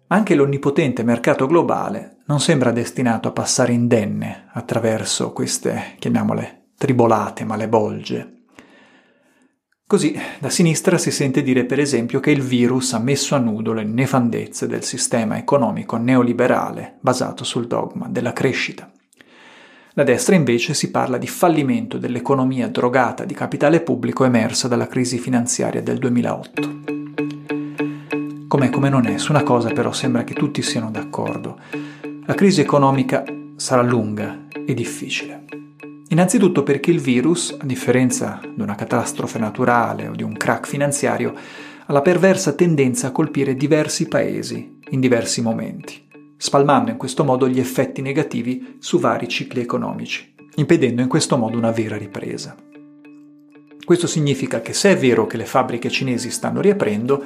Anche 0.08 0.36
l'onnipotente 0.36 1.04
mercato 1.04 1.48
globale 1.48 2.18
non 2.27 2.39
sembra 2.39 2.72
destinato 2.72 3.27
a 3.27 3.32
passare 3.32 3.74
indenne 3.74 4.48
attraverso 4.54 5.32
queste, 5.32 5.96
chiamiamole, 5.98 6.68
tribolate 6.77 7.44
malebolge. 7.44 8.32
Così, 9.88 10.20
da 10.39 10.50
sinistra 10.50 10.98
si 10.98 11.12
sente 11.12 11.44
dire 11.44 11.65
per 11.65 11.80
esempio 11.80 12.20
che 12.20 12.32
il 12.32 12.42
virus 12.42 12.94
ha 12.94 13.00
messo 13.00 13.36
a 13.36 13.39
nudo 13.39 13.72
le 13.72 13.84
nefandezze 13.84 14.68
del 14.68 14.84
sistema 14.84 15.38
economico 15.38 15.98
neoliberale 15.98 16.98
basato 17.01 17.44
sul 17.44 17.68
dogma 17.68 18.08
della 18.10 18.34
crescita. 18.34 18.92
Da 19.94 20.04
destra 20.04 20.36
invece 20.36 20.74
si 20.74 20.92
parla 20.92 21.18
di 21.18 21.27
fallimento 21.27 21.98
dell'economia 21.98 22.68
drogata 22.68 23.25
di 23.25 23.34
capitale 23.34 23.82
pubblico 23.82 24.25
emersa 24.25 24.68
dalla 24.68 24.88
crisi 24.88 25.20
finanziaria 25.20 25.82
del 25.82 26.00
2008. 26.00 27.04
Com'è 28.48 28.70
come 28.70 28.90
non 28.90 29.08
è, 29.08 29.18
su 29.18 29.32
una 29.32 29.42
cosa 29.42 29.72
però 29.72 29.92
sembra 29.92 30.24
che 30.24 30.36
tutti 30.36 30.62
siano 30.62 30.92
d'accordo. 30.92 31.58
La 32.25 32.36
crisi 32.36 32.62
economica 32.62 33.24
sarà 33.56 33.82
lunga 33.82 34.46
e 34.66 34.74
difficile. 34.75 35.46
Innanzitutto 36.10 36.62
perché 36.62 36.92
il 36.92 37.00
virus, 37.00 37.56
a 37.60 37.66
differenza 37.66 38.40
di 38.44 38.62
una 38.62 38.75
catastrofe 38.75 39.40
naturale 39.40 40.08
o 40.08 40.16
di 40.16 40.22
un 40.22 40.34
crack 40.34 40.68
finanziario, 40.68 41.34
ha 41.88 41.92
la 41.92 42.02
perversa 42.02 42.54
tendenza 42.54 43.08
a 43.08 43.12
colpire 43.12 43.56
diversi 43.56 44.08
paesi 44.08 44.80
in 44.90 45.00
diversi 45.00 45.42
momenti, 45.42 46.08
spalmando 46.38 46.92
in 46.92 46.98
questo 46.98 47.24
modo 47.24 47.50
gli 47.50 47.60
effetti 47.60 48.02
negativi 48.02 48.78
su 48.80 49.00
vari 49.00 49.28
cicli 49.28 49.62
economici, 49.62 50.34
impedendo 50.56 51.02
in 51.02 51.08
questo 51.08 51.36
modo 51.36 51.58
una 51.58 51.72
vera 51.72 51.98
ripresa. 51.98 52.56
Questo 53.84 54.08
significa 54.08 54.62
che 54.62 54.74
se 54.74 54.92
è 54.92 54.98
vero 54.98 55.28
che 55.28 55.38
le 55.38 55.46
fabbriche 55.46 55.90
cinesi 55.90 56.32
stanno 56.32 56.62
riaprendo, 56.62 57.24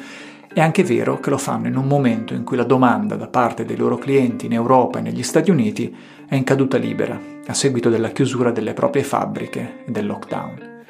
è 0.51 0.61
anche 0.61 0.83
vero 0.83 1.19
che 1.19 1.29
lo 1.29 1.37
fanno 1.37 1.67
in 1.67 1.75
un 1.75 1.85
momento 1.85 2.33
in 2.33 2.43
cui 2.43 2.57
la 2.57 2.63
domanda 2.63 3.15
da 3.15 3.27
parte 3.27 3.65
dei 3.65 3.77
loro 3.77 3.97
clienti 3.97 4.47
in 4.47 4.53
Europa 4.53 4.97
e 4.97 5.01
negli 5.03 5.21
Stati 5.21 5.51
Uniti 5.51 5.95
è 6.27 6.35
in 6.35 6.43
caduta 6.43 6.77
libera, 6.77 7.19
a 7.45 7.53
seguito 7.53 7.89
della 7.89 8.09
chiusura 8.09 8.51
delle 8.51 8.73
proprie 8.73 9.03
fabbriche 9.03 9.83
e 9.85 9.91
del 9.91 10.07
lockdown. 10.07 10.83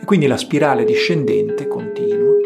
E 0.00 0.04
quindi 0.04 0.26
la 0.26 0.38
spirale 0.38 0.84
discendente 0.84 1.68
continua, 1.68 2.37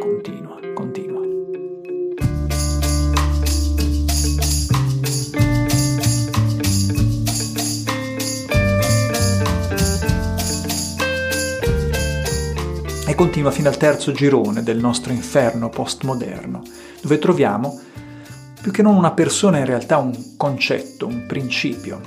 e 13.12 13.14
continua 13.14 13.50
fino 13.50 13.68
al 13.68 13.76
terzo 13.76 14.10
girone 14.10 14.62
del 14.62 14.78
nostro 14.78 15.12
inferno 15.12 15.68
postmoderno, 15.68 16.62
dove 17.02 17.18
troviamo 17.18 17.78
più 18.58 18.72
che 18.72 18.80
non 18.80 18.96
una 18.96 19.10
persona 19.10 19.58
in 19.58 19.66
realtà 19.66 19.98
un 19.98 20.36
concetto, 20.38 21.06
un 21.06 21.26
principio. 21.26 22.00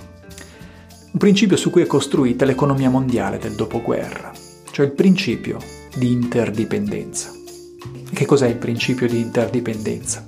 Un 1.11 1.19
principio 1.19 1.57
su 1.57 1.69
cui 1.69 1.83
è 1.83 1.85
costruita 1.85 2.43
l'economia 2.43 2.89
mondiale 2.89 3.37
del 3.37 3.53
dopoguerra, 3.53 4.31
cioè 4.71 4.87
il 4.87 4.93
principio 4.93 5.59
di 5.95 6.11
interdipendenza. 6.11 7.31
Che 8.11 8.25
cos'è 8.25 8.47
il 8.47 8.57
principio 8.57 9.07
di 9.07 9.19
interdipendenza? 9.19 10.27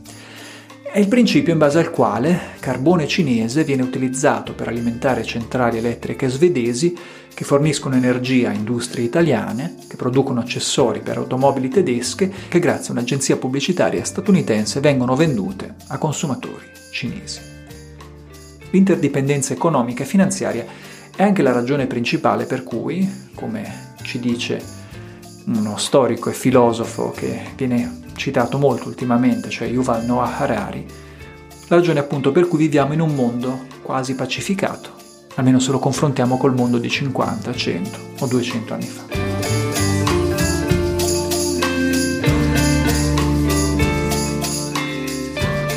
È 0.84 1.00
il 1.00 1.08
principio 1.08 1.54
in 1.54 1.60
base 1.60 1.80
al 1.80 1.90
quale 1.90 2.40
carbone 2.60 3.08
cinese 3.08 3.64
viene 3.64 3.82
utilizzato 3.82 4.54
per 4.54 4.68
alimentare 4.68 5.24
centrali 5.24 5.80
elettriche 5.80 6.28
svedesi 6.28 6.96
che 7.38 7.44
forniscono 7.44 7.96
energia 7.96 8.50
a 8.50 8.54
industrie 8.54 9.06
italiane, 9.06 9.76
che 9.88 9.96
producono 9.96 10.40
accessori 10.40 11.02
per 11.02 11.18
automobili 11.18 11.70
tedesche, 11.70 12.34
che 12.48 12.58
grazie 12.58 12.90
a 12.90 12.92
un'agenzia 12.94 13.38
pubblicitaria 13.38 14.04
statunitense 14.04 14.80
vengono 14.80 15.16
vendute 15.16 15.76
a 15.90 16.00
consumatori 16.00 16.66
cinesi. 16.92 17.40
L'interdipendenza 18.72 19.54
economica 19.54 20.02
e 20.02 20.08
finanziaria 20.08 20.66
è 21.16 21.22
anche 21.22 21.44
la 21.44 21.52
ragione 21.52 21.86
principale 21.86 22.46
per 22.46 22.64
cui, 22.64 23.08
come 23.36 23.94
ci 24.02 24.18
dice 24.18 24.60
uno 25.46 25.78
storico 25.78 26.32
e 26.32 26.34
filosofo 26.34 27.12
che 27.12 27.52
viene 27.56 28.02
citato 28.16 28.58
molto 28.58 28.88
ultimamente, 28.88 29.50
cioè 29.50 29.68
Yuval 29.68 30.06
Noah 30.06 30.40
Harari, 30.40 30.84
la 31.68 31.76
ragione 31.76 32.00
appunto 32.00 32.32
per 32.32 32.48
cui 32.48 32.58
viviamo 32.58 32.94
in 32.94 33.02
un 33.02 33.14
mondo 33.14 33.68
quasi 33.84 34.16
pacificato, 34.16 34.96
almeno 35.38 35.60
se 35.60 35.72
lo 35.72 35.80
confrontiamo 35.80 36.38
col 36.38 36.54
mondo 36.54 36.78
di 36.78 36.90
50, 36.90 37.54
100 37.54 38.00
o 38.20 38.28
200 38.28 38.74
anni 38.74 38.88
fa. 38.88 39.06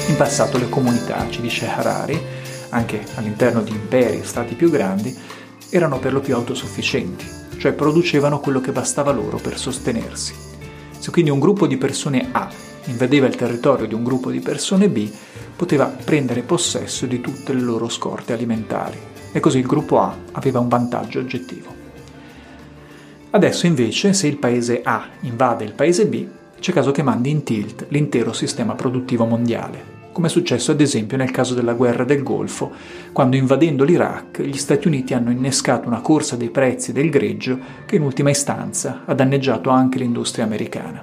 In 0.09 0.17
passato 0.17 0.59
le 0.59 0.69
comunità, 0.69 1.27
ci 1.31 1.41
dice 1.41 1.67
Harari, 1.69 2.19
anche 2.71 3.05
all'interno 3.17 3.63
di 3.63 3.71
imperi 3.71 4.21
e 4.21 4.25
stati 4.25 4.55
più 4.55 4.71
grandi, 4.71 5.15
erano 5.69 5.99
per 5.99 6.13
lo 6.13 6.21
più 6.21 6.35
autosufficienti, 6.35 7.27
cioè 7.59 7.73
producevano 7.73 8.41
quello 8.41 8.61
che 8.61 8.73
bastava 8.73 9.13
loro 9.13 9.37
per 9.37 9.59
sostenersi. 9.59 10.35
Se 10.99 11.11
quindi 11.11 11.31
un 11.31 11.39
gruppo 11.39 11.67
di 11.67 11.77
persone 11.77 12.29
A 12.33 12.51
invadeva 12.85 13.27
il 13.27 13.37
territorio 13.37 13.87
di 13.87 13.95
un 13.95 14.05
gruppo 14.05 14.31
di 14.31 14.41
persone 14.41 14.89
B, 14.89 15.09
poteva 15.55 15.85
prendere 15.85 16.41
possesso 16.41 17.05
di 17.05 17.21
tutte 17.21 17.53
le 17.53 17.61
loro 17.61 17.91
scorte 17.91 18.33
alimentari 18.33 19.10
e 19.33 19.41
così 19.41 19.59
il 19.59 19.67
gruppo 19.67 20.01
A 20.01 20.17
aveva 20.33 20.61
un 20.61 20.69
vantaggio 20.69 21.21
oggettivo. 21.21 21.79
Adesso 23.31 23.67
invece, 23.67 24.13
se 24.13 24.27
il 24.27 24.39
paese 24.39 24.81
A 24.83 25.07
invade 25.21 25.65
il 25.65 25.73
paese 25.73 26.07
B, 26.07 26.27
c'è 26.59 26.73
caso 26.73 26.91
che 26.91 27.03
mandi 27.03 27.31
in 27.31 27.45
tilt 27.45 27.87
l'intero 27.89 28.33
sistema 28.33 28.75
produttivo 28.75 29.25
mondiale, 29.25 29.99
come 30.13 30.27
è 30.27 30.31
successo 30.31 30.73
ad 30.73 30.81
esempio 30.81 31.17
nel 31.17 31.31
caso 31.31 31.55
della 31.55 31.75
guerra 31.75 32.03
del 32.03 32.25
Golfo, 32.25 32.73
quando 33.13 33.37
invadendo 33.37 33.85
l'Iraq 33.85 34.43
gli 34.43 34.57
Stati 34.57 34.89
Uniti 34.89 35.15
hanno 35.15 35.31
innescato 35.31 35.87
una 35.87 36.01
corsa 36.01 36.35
dei 36.35 36.51
prezzi 36.51 36.93
del 36.93 37.09
greggio 37.09 37.57
che 37.87 37.97
in 37.97 38.03
ultima 38.03 38.31
istanza 38.31 39.03
ha 39.05 39.15
danneggiato 39.15 39.71
anche 39.71 39.99
l'industria 39.99 40.45
americana. 40.45 41.03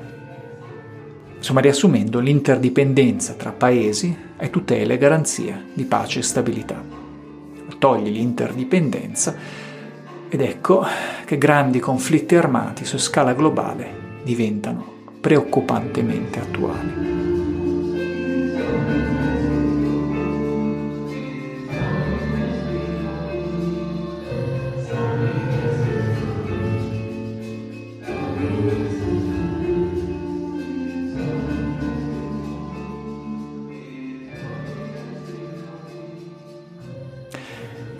Insomma, 1.37 1.61
riassumendo, 1.61 2.19
l'interdipendenza 2.19 3.33
tra 3.33 3.51
paesi 3.51 4.15
è 4.35 4.49
tutela 4.49 4.93
e 4.93 4.97
garanzia 4.97 5.63
di 5.73 5.85
pace 5.85 6.19
e 6.19 6.23
stabilità 6.23 7.06
togli 7.77 8.11
l'interdipendenza 8.11 9.35
ed 10.29 10.41
ecco 10.41 10.85
che 11.25 11.37
grandi 11.37 11.79
conflitti 11.79 12.35
armati 12.35 12.85
su 12.85 12.97
scala 12.97 13.33
globale 13.33 14.21
diventano 14.23 14.95
preoccupantemente 15.21 16.39
attuali. 16.39 17.17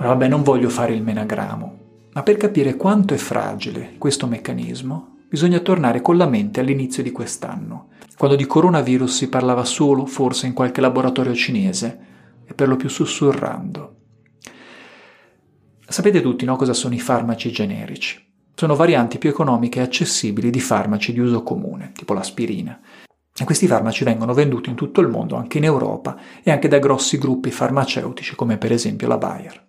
Vabbè, 0.07 0.27
non 0.27 0.43
voglio 0.43 0.69
fare 0.69 0.93
il 0.93 1.03
menagramo, 1.03 1.77
ma 2.13 2.23
per 2.23 2.37
capire 2.37 2.75
quanto 2.75 3.13
è 3.13 3.17
fragile 3.17 3.93
questo 3.97 4.27
meccanismo, 4.27 5.17
bisogna 5.29 5.59
tornare 5.59 6.01
con 6.01 6.17
la 6.17 6.27
mente 6.27 6.59
all'inizio 6.59 7.03
di 7.03 7.11
quest'anno, 7.11 7.89
quando 8.17 8.35
di 8.35 8.45
coronavirus 8.45 9.15
si 9.15 9.29
parlava 9.29 9.63
solo, 9.65 10.05
forse 10.05 10.47
in 10.47 10.53
qualche 10.53 10.81
laboratorio 10.81 11.35
cinese, 11.35 11.99
e 12.45 12.53
per 12.53 12.67
lo 12.67 12.75
più 12.75 12.89
sussurrando. 12.89 13.95
Sapete 15.87 16.21
tutti 16.21 16.45
no, 16.45 16.55
cosa 16.55 16.73
sono 16.73 16.95
i 16.95 16.99
farmaci 16.99 17.51
generici? 17.51 18.25
Sono 18.55 18.75
varianti 18.75 19.19
più 19.19 19.29
economiche 19.29 19.79
e 19.79 19.83
accessibili 19.83 20.49
di 20.49 20.59
farmaci 20.59 21.13
di 21.13 21.19
uso 21.19 21.43
comune, 21.43 21.91
tipo 21.93 22.13
l'aspirina. 22.13 22.79
E 23.39 23.43
questi 23.45 23.67
farmaci 23.67 24.03
vengono 24.03 24.33
venduti 24.33 24.69
in 24.69 24.75
tutto 24.75 25.01
il 25.01 25.07
mondo, 25.07 25.35
anche 25.35 25.59
in 25.59 25.65
Europa, 25.65 26.17
e 26.41 26.49
anche 26.49 26.67
da 26.67 26.79
grossi 26.79 27.19
gruppi 27.19 27.51
farmaceutici 27.51 28.35
come 28.35 28.57
per 28.57 28.71
esempio 28.71 29.07
la 29.07 29.17
Bayer 29.17 29.66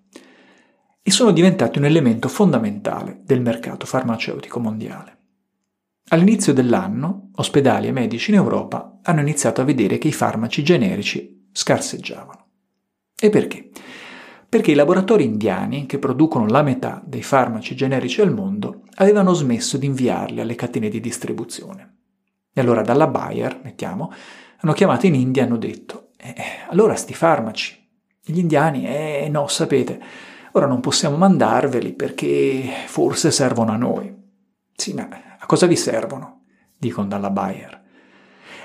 e 1.08 1.10
sono 1.10 1.30
diventati 1.30 1.78
un 1.78 1.86
elemento 1.86 2.28
fondamentale 2.28 3.22
del 3.24 3.40
mercato 3.40 3.86
farmaceutico 3.86 4.60
mondiale. 4.60 5.16
All'inizio 6.08 6.52
dell'anno, 6.52 7.30
ospedali 7.36 7.86
e 7.86 7.92
medici 7.92 8.30
in 8.30 8.36
Europa 8.36 8.98
hanno 9.02 9.22
iniziato 9.22 9.62
a 9.62 9.64
vedere 9.64 9.96
che 9.96 10.08
i 10.08 10.12
farmaci 10.12 10.62
generici 10.62 11.48
scarseggiavano. 11.50 12.46
E 13.18 13.30
perché? 13.30 13.70
Perché 14.50 14.72
i 14.72 14.74
laboratori 14.74 15.24
indiani, 15.24 15.86
che 15.86 15.98
producono 15.98 16.46
la 16.46 16.60
metà 16.60 17.02
dei 17.02 17.22
farmaci 17.22 17.74
generici 17.74 18.20
al 18.20 18.34
mondo, 18.34 18.82
avevano 18.96 19.32
smesso 19.32 19.78
di 19.78 19.86
inviarli 19.86 20.42
alle 20.42 20.56
catene 20.56 20.90
di 20.90 21.00
distribuzione. 21.00 22.00
E 22.52 22.60
allora 22.60 22.82
dalla 22.82 23.06
Bayer, 23.06 23.60
mettiamo, 23.62 24.12
hanno 24.58 24.72
chiamato 24.74 25.06
in 25.06 25.14
India 25.14 25.42
e 25.42 25.46
hanno 25.46 25.56
detto, 25.56 26.10
eh, 26.18 26.34
allora 26.68 26.94
sti 26.94 27.14
farmaci. 27.14 27.88
E 28.22 28.30
gli 28.30 28.40
indiani, 28.40 28.86
eh 28.86 29.28
no, 29.30 29.46
sapete, 29.48 30.26
Ora 30.52 30.66
non 30.66 30.80
possiamo 30.80 31.16
mandarveli 31.16 31.92
perché 31.92 32.64
forse 32.86 33.30
servono 33.30 33.72
a 33.72 33.76
noi. 33.76 34.14
Sì, 34.74 34.94
ma 34.94 35.08
a 35.38 35.46
cosa 35.46 35.66
vi 35.66 35.76
servono? 35.76 36.44
Dicono 36.76 37.08
dalla 37.08 37.30
Bayer. 37.30 37.82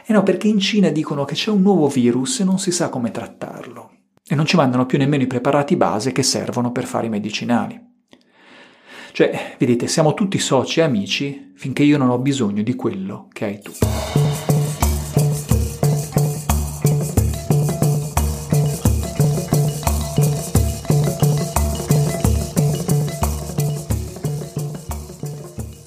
E 0.05 0.13
no, 0.13 0.23
perché 0.23 0.47
in 0.47 0.59
Cina 0.59 0.89
dicono 0.89 1.25
che 1.25 1.33
c'è 1.33 1.49
un 1.49 1.61
nuovo 1.61 1.87
virus 1.87 2.41
e 2.41 2.43
non 2.43 2.59
si 2.59 2.71
sa 2.71 2.89
come 2.89 3.11
trattarlo. 3.11 3.91
E 4.25 4.35
non 4.35 4.45
ci 4.45 4.55
mandano 4.55 4.85
più 4.85 4.97
nemmeno 4.97 5.23
i 5.23 5.27
preparati 5.27 5.75
base 5.75 6.11
che 6.11 6.23
servono 6.23 6.71
per 6.71 6.85
fare 6.85 7.07
i 7.07 7.09
medicinali. 7.09 7.91
Cioè, 9.11 9.55
vedete, 9.59 9.87
siamo 9.87 10.13
tutti 10.13 10.39
soci 10.39 10.79
e 10.79 10.83
amici 10.83 11.51
finché 11.55 11.83
io 11.83 11.97
non 11.97 12.09
ho 12.09 12.17
bisogno 12.17 12.63
di 12.63 12.75
quello 12.75 13.27
che 13.31 13.45
hai 13.45 13.61
tu. 13.61 14.22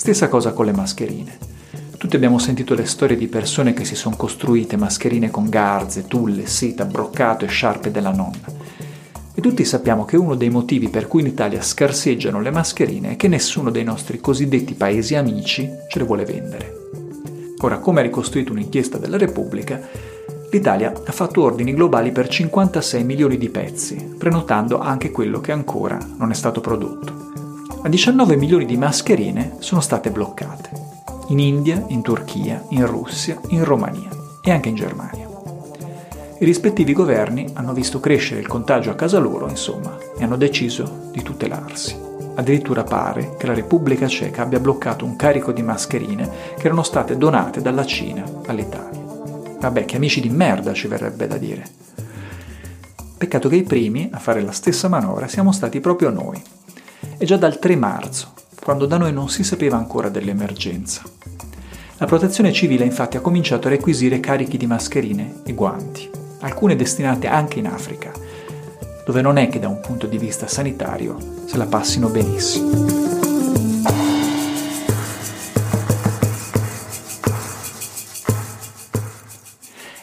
Stessa 0.06 0.28
cosa 0.28 0.52
con 0.52 0.66
le 0.66 0.72
mascherine. 0.72 1.36
Tutti 1.98 2.14
abbiamo 2.14 2.38
sentito 2.38 2.74
le 2.74 2.84
storie 2.84 3.16
di 3.16 3.26
persone 3.26 3.74
che 3.74 3.84
si 3.84 3.96
sono 3.96 4.14
costruite 4.14 4.76
mascherine 4.76 5.32
con 5.32 5.48
garze, 5.48 6.06
tulle, 6.06 6.46
seta, 6.46 6.84
broccato 6.84 7.44
e 7.44 7.48
sciarpe 7.48 7.90
della 7.90 8.12
nonna. 8.12 8.46
E 9.34 9.40
tutti 9.40 9.64
sappiamo 9.64 10.04
che 10.04 10.16
uno 10.16 10.36
dei 10.36 10.48
motivi 10.48 10.90
per 10.90 11.08
cui 11.08 11.22
in 11.22 11.26
Italia 11.26 11.60
scarseggiano 11.60 12.40
le 12.40 12.52
mascherine 12.52 13.10
è 13.10 13.16
che 13.16 13.26
nessuno 13.26 13.72
dei 13.72 13.82
nostri 13.82 14.20
cosiddetti 14.20 14.74
paesi 14.74 15.16
amici 15.16 15.68
ce 15.88 15.98
le 15.98 16.04
vuole 16.04 16.24
vendere. 16.24 16.72
Ora, 17.62 17.78
come 17.78 17.98
ha 17.98 18.04
ricostruito 18.04 18.52
un'inchiesta 18.52 18.98
della 18.98 19.18
Repubblica, 19.18 19.80
l'Italia 20.52 20.92
ha 21.04 21.10
fatto 21.10 21.42
ordini 21.42 21.74
globali 21.74 22.12
per 22.12 22.28
56 22.28 23.02
milioni 23.02 23.38
di 23.38 23.48
pezzi, 23.48 24.14
prenotando 24.16 24.78
anche 24.78 25.10
quello 25.10 25.40
che 25.40 25.50
ancora 25.50 25.98
non 26.16 26.30
è 26.30 26.34
stato 26.34 26.60
prodotto 26.60 27.35
ma 27.86 27.92
19 27.92 28.34
milioni 28.34 28.64
di 28.64 28.76
mascherine 28.76 29.58
sono 29.60 29.80
state 29.80 30.10
bloccate. 30.10 30.70
In 31.28 31.38
India, 31.38 31.84
in 31.86 32.02
Turchia, 32.02 32.64
in 32.70 32.84
Russia, 32.84 33.38
in 33.50 33.62
Romania 33.62 34.08
e 34.42 34.50
anche 34.50 34.70
in 34.70 34.74
Germania. 34.74 35.28
I 36.40 36.44
rispettivi 36.44 36.92
governi 36.92 37.48
hanno 37.52 37.72
visto 37.72 38.00
crescere 38.00 38.40
il 38.40 38.48
contagio 38.48 38.90
a 38.90 38.96
casa 38.96 39.20
loro, 39.20 39.48
insomma, 39.48 39.96
e 40.18 40.24
hanno 40.24 40.36
deciso 40.36 41.10
di 41.12 41.22
tutelarsi. 41.22 41.96
Addirittura 42.34 42.82
pare 42.82 43.36
che 43.38 43.46
la 43.46 43.54
Repubblica 43.54 44.08
Ceca 44.08 44.42
abbia 44.42 44.58
bloccato 44.58 45.04
un 45.04 45.14
carico 45.14 45.52
di 45.52 45.62
mascherine 45.62 46.28
che 46.58 46.66
erano 46.66 46.82
state 46.82 47.16
donate 47.16 47.62
dalla 47.62 47.86
Cina 47.86 48.24
all'Italia. 48.46 49.00
Vabbè, 49.60 49.84
che 49.84 49.94
amici 49.94 50.20
di 50.20 50.28
merda 50.28 50.72
ci 50.72 50.88
verrebbe 50.88 51.28
da 51.28 51.36
dire. 51.36 51.64
Peccato 53.16 53.48
che 53.48 53.56
i 53.56 53.62
primi 53.62 54.08
a 54.10 54.18
fare 54.18 54.42
la 54.42 54.50
stessa 54.50 54.88
manovra 54.88 55.28
siamo 55.28 55.52
stati 55.52 55.78
proprio 55.78 56.10
noi, 56.10 56.42
e 57.18 57.24
già 57.24 57.36
dal 57.36 57.58
3 57.58 57.76
marzo, 57.76 58.32
quando 58.62 58.86
da 58.86 58.96
noi 58.96 59.12
non 59.12 59.28
si 59.28 59.44
sapeva 59.44 59.76
ancora 59.76 60.08
dell'emergenza. 60.08 61.02
La 61.98 62.06
protezione 62.06 62.52
civile 62.52 62.84
infatti 62.84 63.16
ha 63.16 63.20
cominciato 63.20 63.68
a 63.68 63.70
requisire 63.70 64.20
carichi 64.20 64.56
di 64.56 64.66
mascherine 64.66 65.40
e 65.44 65.54
guanti, 65.54 66.10
alcune 66.40 66.76
destinate 66.76 67.26
anche 67.26 67.58
in 67.58 67.66
Africa, 67.66 68.12
dove 69.04 69.22
non 69.22 69.36
è 69.38 69.48
che 69.48 69.58
da 69.58 69.68
un 69.68 69.80
punto 69.80 70.06
di 70.06 70.18
vista 70.18 70.46
sanitario 70.46 71.16
se 71.46 71.56
la 71.56 71.66
passino 71.66 72.08
benissimo. 72.08 73.04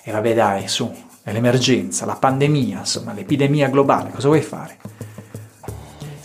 E 0.05 0.11
vabbè 0.11 0.33
dai, 0.33 0.67
su, 0.67 0.91
è 1.21 1.31
l'emergenza, 1.31 2.05
la 2.05 2.15
pandemia, 2.15 2.79
insomma, 2.79 3.13
l'epidemia 3.13 3.69
globale, 3.69 4.11
cosa 4.11 4.27
vuoi 4.27 4.41
fare? 4.41 4.77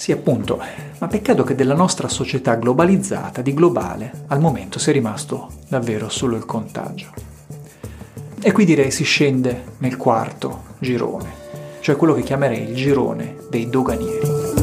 Sì, 0.08 0.14
appunto, 0.14 0.58
ma 1.00 1.06
peccato 1.06 1.44
che 1.44 1.54
della 1.54 1.74
nostra 1.74 2.08
società 2.08 2.54
globalizzata, 2.54 3.42
di 3.42 3.52
globale, 3.52 4.24
al 4.28 4.40
momento 4.40 4.78
sia 4.78 4.94
rimasto 4.94 5.50
davvero 5.68 6.08
solo 6.08 6.34
il 6.34 6.46
contagio. 6.46 7.08
E 8.40 8.50
qui 8.50 8.64
direi 8.64 8.90
si 8.90 9.04
scende 9.04 9.64
nel 9.80 9.98
quarto 9.98 10.62
girone, 10.78 11.30
cioè 11.80 11.96
quello 11.96 12.14
che 12.14 12.22
chiamerei 12.22 12.70
il 12.70 12.74
girone 12.74 13.36
dei 13.50 13.68
doganieri. 13.68 14.57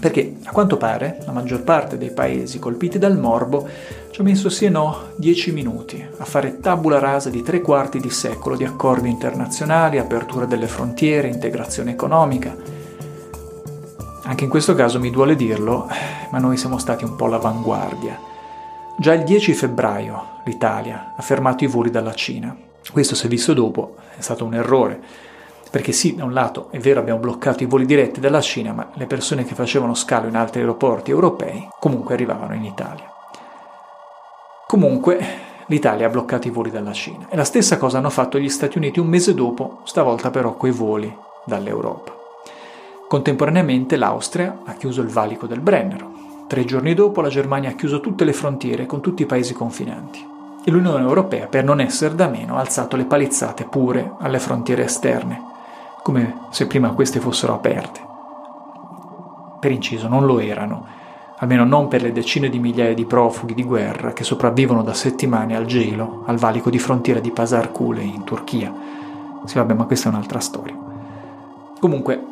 Perché 0.00 0.36
a 0.44 0.52
quanto 0.52 0.76
pare 0.76 1.18
la 1.24 1.32
maggior 1.32 1.62
parte 1.62 1.98
dei 1.98 2.12
paesi 2.12 2.60
colpiti 2.60 2.98
dal 2.98 3.18
morbo 3.18 3.68
ci 4.10 4.20
ha 4.20 4.24
messo 4.24 4.48
sì 4.48 4.66
e 4.66 4.68
no 4.68 5.08
dieci 5.16 5.50
minuti 5.50 6.04
a 6.18 6.24
fare 6.24 6.60
tabula 6.60 7.00
rasa 7.00 7.30
di 7.30 7.42
tre 7.42 7.60
quarti 7.60 7.98
di 7.98 8.10
secolo 8.10 8.56
di 8.56 8.64
accordi 8.64 9.08
internazionali, 9.08 9.98
apertura 9.98 10.46
delle 10.46 10.68
frontiere, 10.68 11.26
integrazione 11.26 11.90
economica. 11.90 12.54
Anche 14.22 14.44
in 14.44 14.50
questo 14.50 14.74
caso 14.74 15.00
mi 15.00 15.10
duole 15.10 15.34
dirlo, 15.34 15.88
ma 16.30 16.38
noi 16.38 16.56
siamo 16.56 16.78
stati 16.78 17.02
un 17.02 17.16
po' 17.16 17.26
l'avanguardia. 17.26 18.18
Già 18.98 19.14
il 19.14 19.24
10 19.24 19.52
febbraio 19.52 20.40
l'Italia 20.44 21.14
ha 21.16 21.22
fermato 21.22 21.64
i 21.64 21.68
voli 21.68 21.90
dalla 21.90 22.14
Cina. 22.14 22.56
Questo, 22.92 23.14
se 23.14 23.26
visto 23.26 23.52
dopo, 23.52 23.96
è 24.16 24.20
stato 24.20 24.44
un 24.44 24.54
errore 24.54 25.00
perché 25.70 25.92
sì, 25.92 26.14
da 26.14 26.24
un 26.24 26.32
lato 26.32 26.68
è 26.70 26.78
vero 26.78 27.00
abbiamo 27.00 27.20
bloccato 27.20 27.62
i 27.62 27.66
voli 27.66 27.86
diretti 27.86 28.20
dalla 28.20 28.40
Cina, 28.40 28.72
ma 28.72 28.90
le 28.94 29.06
persone 29.06 29.44
che 29.44 29.54
facevano 29.54 29.94
scalo 29.94 30.28
in 30.28 30.36
altri 30.36 30.60
aeroporti 30.60 31.10
europei 31.10 31.68
comunque 31.78 32.14
arrivavano 32.14 32.54
in 32.54 32.64
Italia. 32.64 33.12
Comunque 34.66 35.18
l'Italia 35.66 36.06
ha 36.06 36.10
bloccato 36.10 36.46
i 36.46 36.50
voli 36.50 36.70
dalla 36.70 36.92
Cina 36.92 37.26
e 37.28 37.36
la 37.36 37.44
stessa 37.44 37.76
cosa 37.76 37.98
hanno 37.98 38.10
fatto 38.10 38.38
gli 38.38 38.48
Stati 38.48 38.78
Uniti 38.78 39.00
un 39.00 39.06
mese 39.06 39.34
dopo, 39.34 39.80
stavolta 39.84 40.30
però 40.30 40.54
coi 40.54 40.70
voli 40.70 41.14
dall'Europa. 41.44 42.12
Contemporaneamente 43.08 43.96
l'Austria 43.96 44.60
ha 44.64 44.74
chiuso 44.74 45.00
il 45.00 45.08
valico 45.08 45.46
del 45.46 45.60
Brennero. 45.60 46.10
Tre 46.46 46.64
giorni 46.64 46.94
dopo 46.94 47.20
la 47.22 47.28
Germania 47.28 47.70
ha 47.70 47.74
chiuso 47.74 48.00
tutte 48.00 48.24
le 48.24 48.34
frontiere 48.34 48.84
con 48.84 49.00
tutti 49.00 49.22
i 49.22 49.26
paesi 49.26 49.54
confinanti. 49.54 50.26
E 50.64 50.70
l'Unione 50.70 51.04
Europea, 51.04 51.46
per 51.46 51.64
non 51.64 51.80
essere 51.80 52.14
da 52.14 52.28
meno, 52.28 52.56
ha 52.56 52.60
alzato 52.60 52.96
le 52.96 53.04
palizzate 53.04 53.64
pure 53.64 54.12
alle 54.18 54.38
frontiere 54.38 54.84
esterne, 54.84 55.40
come 56.08 56.46
se 56.48 56.66
prima 56.66 56.92
queste 56.92 57.20
fossero 57.20 57.52
aperte. 57.52 58.00
Per 59.60 59.70
inciso, 59.70 60.08
non 60.08 60.24
lo 60.24 60.38
erano, 60.38 60.86
almeno 61.36 61.66
non 61.66 61.86
per 61.88 62.00
le 62.00 62.12
decine 62.12 62.48
di 62.48 62.58
migliaia 62.58 62.94
di 62.94 63.04
profughi 63.04 63.52
di 63.52 63.62
guerra 63.62 64.14
che 64.14 64.24
sopravvivono 64.24 64.82
da 64.82 64.94
settimane 64.94 65.54
al 65.54 65.66
gelo, 65.66 66.22
al 66.24 66.38
valico 66.38 66.70
di 66.70 66.78
frontiera 66.78 67.20
di 67.20 67.30
Pasar 67.30 67.72
Kule 67.72 68.00
in 68.00 68.24
Turchia. 68.24 68.72
Sì, 69.44 69.56
vabbè, 69.56 69.74
ma 69.74 69.84
questa 69.84 70.08
è 70.08 70.12
un'altra 70.12 70.40
storia. 70.40 70.74
Comunque, 71.78 72.24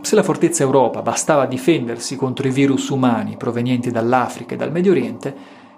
se 0.00 0.14
la 0.14 0.22
fortezza 0.22 0.62
Europa 0.62 1.02
bastava 1.02 1.44
difendersi 1.44 2.16
contro 2.16 2.48
i 2.48 2.50
virus 2.50 2.88
umani 2.88 3.36
provenienti 3.36 3.90
dall'Africa 3.90 4.54
e 4.54 4.56
dal 4.56 4.72
Medio 4.72 4.92
Oriente, 4.92 5.36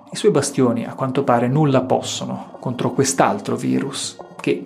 i 0.08 0.14
suoi 0.14 0.30
bastioni 0.30 0.84
a 0.84 0.94
quanto 0.94 1.24
pare 1.24 1.48
nulla 1.48 1.80
possono 1.80 2.52
contro 2.60 2.92
quest'altro 2.92 3.56
virus 3.56 4.16
che, 4.40 4.64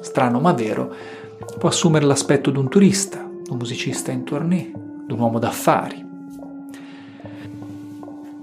strano 0.00 0.40
ma 0.40 0.52
vero, 0.52 1.20
può 1.58 1.68
assumere 1.68 2.04
l'aspetto 2.04 2.50
di 2.50 2.58
un 2.58 2.68
turista, 2.68 3.18
di 3.42 3.50
un 3.50 3.56
musicista 3.56 4.10
in 4.10 4.24
tournée, 4.24 4.72
di 5.06 5.12
un 5.12 5.18
uomo 5.18 5.38
d'affari. 5.38 6.10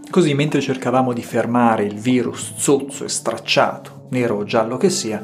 Così, 0.10 0.34
mentre 0.34 0.62
cercavamo 0.62 1.14
di 1.14 1.22
fermare 1.22 1.86
il 1.86 2.00
virus 2.00 2.56
zozzo 2.56 3.06
e 3.06 3.10
stracciato, 3.10 4.08
nero 4.10 4.38
o 4.38 4.44
giallo 4.44 4.78
che 4.78 4.90
sia, 4.90 5.24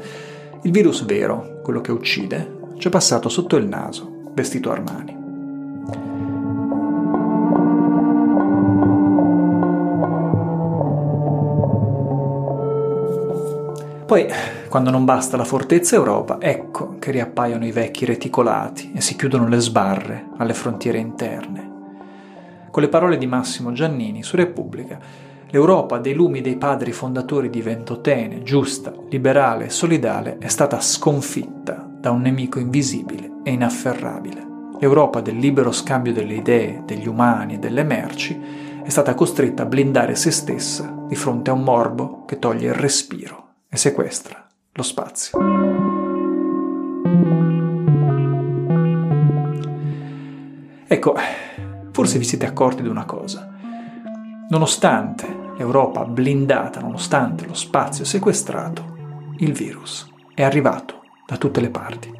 il 0.61 0.71
virus 0.71 1.03
vero, 1.05 1.59
quello 1.63 1.81
che 1.81 1.91
uccide, 1.91 2.73
ci 2.77 2.87
è 2.87 2.91
passato 2.91 3.29
sotto 3.29 3.55
il 3.55 3.67
naso, 3.67 4.31
vestito 4.33 4.71
Armani. 4.71 5.23
Poi, 14.05 14.27
quando 14.75 14.91
non 14.91 15.05
basta 15.05 15.37
la 15.37 15.45
fortezza 15.45 15.95
Europa, 15.95 16.35
ecco 16.37 16.97
che 16.99 17.11
riappaiono 17.11 17.65
i 17.65 17.71
vecchi 17.71 18.03
reticolati 18.03 18.91
e 18.93 18.99
si 18.99 19.15
chiudono 19.15 19.47
le 19.47 19.61
sbarre 19.61 20.31
alle 20.35 20.53
frontiere 20.53 20.97
interne. 20.97 21.71
Con 22.71 22.83
le 22.83 22.89
parole 22.89 23.17
di 23.17 23.25
Massimo 23.25 23.71
Giannini 23.71 24.21
su 24.21 24.35
Repubblica, 24.35 24.99
l'Europa 25.47 25.97
dei 25.99 26.13
lumi 26.13 26.41
dei 26.41 26.57
padri 26.57 26.91
fondatori 26.91 27.49
di 27.49 27.61
Ventotene, 27.61 28.43
giusta, 28.43 28.91
liberale 29.07 29.67
e 29.67 29.69
solidale, 29.69 30.39
è 30.39 30.49
stata 30.49 30.81
sconfitta 30.81 31.89
da 31.89 32.11
un 32.11 32.19
nemico 32.19 32.59
invisibile 32.59 33.31
e 33.43 33.51
inafferrabile. 33.51 34.45
L'Europa 34.77 35.21
del 35.21 35.37
libero 35.37 35.71
scambio 35.71 36.11
delle 36.11 36.33
idee, 36.33 36.81
degli 36.85 37.07
umani 37.07 37.53
e 37.53 37.59
delle 37.59 37.83
merci 37.83 38.37
è 38.83 38.89
stata 38.89 39.13
costretta 39.13 39.63
a 39.63 39.67
blindare 39.67 40.15
se 40.15 40.31
stessa 40.31 40.93
di 41.07 41.15
fronte 41.15 41.49
a 41.49 41.53
un 41.53 41.63
morbo 41.63 42.25
che 42.25 42.39
toglie 42.39 42.67
il 42.67 42.73
respiro 42.73 43.53
e 43.69 43.77
sequestra 43.77 44.44
lo 44.77 44.83
spazio. 44.83 45.39
Ecco, 50.87 51.15
forse 51.91 52.17
vi 52.17 52.25
siete 52.25 52.45
accorti 52.45 52.81
di 52.81 52.89
una 52.89 53.05
cosa. 53.05 53.53
Nonostante 54.49 55.53
l'Europa 55.57 56.03
blindata, 56.03 56.81
nonostante 56.81 57.47
lo 57.47 57.53
spazio 57.53 58.03
sequestrato, 58.03 59.33
il 59.37 59.53
virus 59.53 60.11
è 60.33 60.43
arrivato 60.43 61.03
da 61.25 61.37
tutte 61.37 61.61
le 61.61 61.69
parti. 61.69 62.13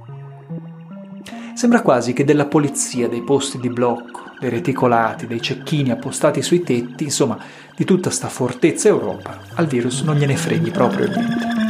Sembra 1.56 1.82
quasi 1.82 2.14
che 2.14 2.24
della 2.24 2.46
polizia, 2.46 3.10
dei 3.10 3.22
posti 3.22 3.60
di 3.60 3.70
blocco, 3.70 4.22
dei 4.40 4.50
reticolati, 4.50 5.28
dei 5.28 5.42
cecchini 5.42 5.92
appostati 5.92 6.42
sui 6.42 6.64
tetti, 6.64 7.04
insomma, 7.04 7.38
di 7.76 7.84
tutta 7.84 8.10
sta 8.10 8.30
fortezza 8.30 8.88
Europa, 8.88 9.40
al 9.56 9.68
virus 9.68 10.04
non 10.04 10.16
gliene 10.16 10.38
freghi 10.38 10.72
proprio 10.72 11.08
niente. 11.08 11.65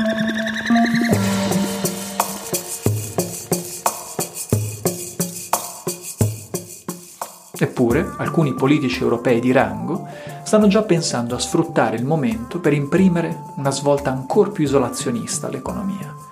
Eppure, 7.58 8.14
alcuni 8.18 8.54
politici 8.54 9.02
europei 9.02 9.40
di 9.40 9.52
rango 9.52 10.08
stanno 10.44 10.68
già 10.68 10.84
pensando 10.84 11.36
a 11.36 11.40
sfruttare 11.40 11.96
il 11.96 12.06
momento 12.06 12.60
per 12.60 12.74
imprimere 12.74 13.44
una 13.56 13.72
svolta 13.72 14.12
ancora 14.12 14.50
più 14.50 14.64
isolazionista 14.64 15.48
all'economia. 15.48 16.25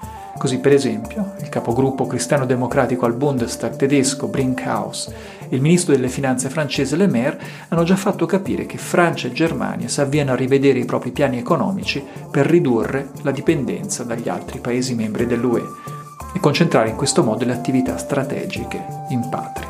Così, 0.44 0.58
per 0.60 0.74
esempio, 0.74 1.36
il 1.40 1.48
capogruppo 1.48 2.06
cristiano-democratico 2.06 3.06
al 3.06 3.14
Bundestag 3.14 3.78
tedesco 3.78 4.28
Brinkhaus 4.28 5.10
e 5.48 5.56
il 5.56 5.62
ministro 5.62 5.94
delle 5.94 6.10
finanze 6.10 6.50
francese 6.50 6.98
Le 6.98 7.08
Maire 7.08 7.40
hanno 7.70 7.84
già 7.84 7.96
fatto 7.96 8.26
capire 8.26 8.66
che 8.66 8.78
Francia 8.78 9.30
e 9.30 9.32
Germania 9.32 9.88
si 9.88 10.02
avviano 10.02 10.34
a 10.34 10.36
rivedere 10.36 10.80
i 10.80 10.86
propri 10.86 11.12
piani 11.12 11.38
economici 11.38 12.04
per 12.30 12.46
ridurre 12.46 13.12
la 13.22 13.32
dipendenza 13.32 14.04
dagli 14.04 14.28
altri 14.28 14.60
Paesi 14.60 14.96
membri 14.96 15.28
dell'UE 15.28 15.64
e 16.36 16.40
concentrare 16.42 16.90
in 16.90 16.98
questo 16.98 17.24
modo 17.24 17.46
le 17.46 17.54
attività 17.54 17.96
strategiche 17.96 18.84
in 19.12 19.26
patria. 19.30 19.70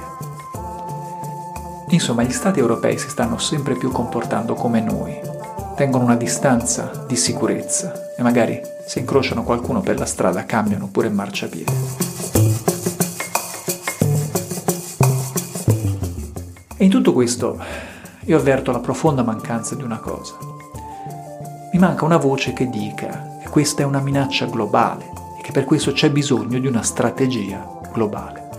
Insomma, 1.90 2.24
gli 2.24 2.32
Stati 2.32 2.58
europei 2.58 2.98
si 2.98 3.10
stanno 3.10 3.38
sempre 3.38 3.76
più 3.76 3.92
comportando 3.92 4.56
come 4.56 4.82
noi, 4.82 5.33
tengono 5.76 6.04
una 6.04 6.16
distanza 6.16 7.06
di 7.08 7.16
sicurezza 7.16 8.16
e 8.16 8.22
magari 8.22 8.62
se 8.86 9.00
incrociano 9.00 9.44
qualcuno 9.44 9.82
per 9.82 9.98
la 9.98 10.06
strada 10.06 10.46
cambiano 10.46 10.88
pure 10.88 11.10
marciapiede. 11.10 11.72
E 16.78 16.84
in 16.86 16.90
tutto 16.92 17.14
questo 17.14 17.58
io 18.26 18.38
avverto 18.38 18.72
la 18.72 18.80
profonda 18.80 19.24
mancanza 19.24 19.76
di 19.76 19.84
una 19.84 19.98
cosa. 19.98 20.36
Mi 21.72 21.80
manca 21.80 22.06
una 22.06 22.18
voce 22.18 22.54
che 22.54 22.70
dica 22.70 23.38
che 23.42 23.50
questa 23.50 23.82
è 23.82 23.86
una 23.86 24.00
minaccia 24.00 24.46
globale 24.46 25.10
e 25.40 25.42
che 25.42 25.52
per 25.52 25.66
questo 25.66 25.92
c'è 25.92 26.12
bisogno 26.12 26.60
di 26.60 26.68
una 26.68 26.84
strategia 26.84 27.80
globale. 27.92 28.50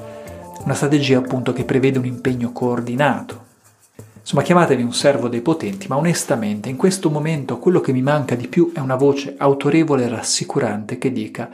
Una 0.65 0.75
strategia 0.75 1.19
appunto 1.19 1.53
che 1.53 1.65
prevede 1.65 1.99
un 1.99 2.07
impegno 2.07 2.51
coordinato, 2.51 3.44
Insomma, 4.25 4.41
chiamatevi 4.41 4.83
un 4.83 4.95
servo 4.95 5.29
dei 5.29 5.43
potenti, 5.43 5.87
ma 5.87 5.99
onestamente 5.99 6.71
in 6.71 6.79
questo 6.79 7.11
momento 7.11 7.59
quello 7.59 7.83
che 7.83 7.93
mi 7.93 8.01
manca 8.01 8.35
di 8.35 8.49
più 8.49 8.73
è 8.73 8.79
una 8.79 8.95
voce 8.95 9.35
autorevole 9.37 10.05
e 10.05 10.09
rassicurante 10.09 10.97
che 10.97 11.13
dica 11.13 11.51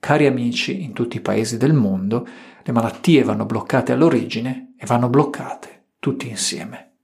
Cari 0.00 0.26
amici 0.26 0.82
in 0.82 0.92
tutti 0.92 1.18
i 1.18 1.20
paesi 1.20 1.58
del 1.58 1.74
mondo, 1.74 2.26
le 2.64 2.72
malattie 2.72 3.22
vanno 3.22 3.44
bloccate 3.44 3.92
all'origine 3.92 4.74
e 4.76 4.84
vanno 4.84 5.08
bloccate 5.08 5.84
tutti 6.00 6.28
insieme. 6.28 6.94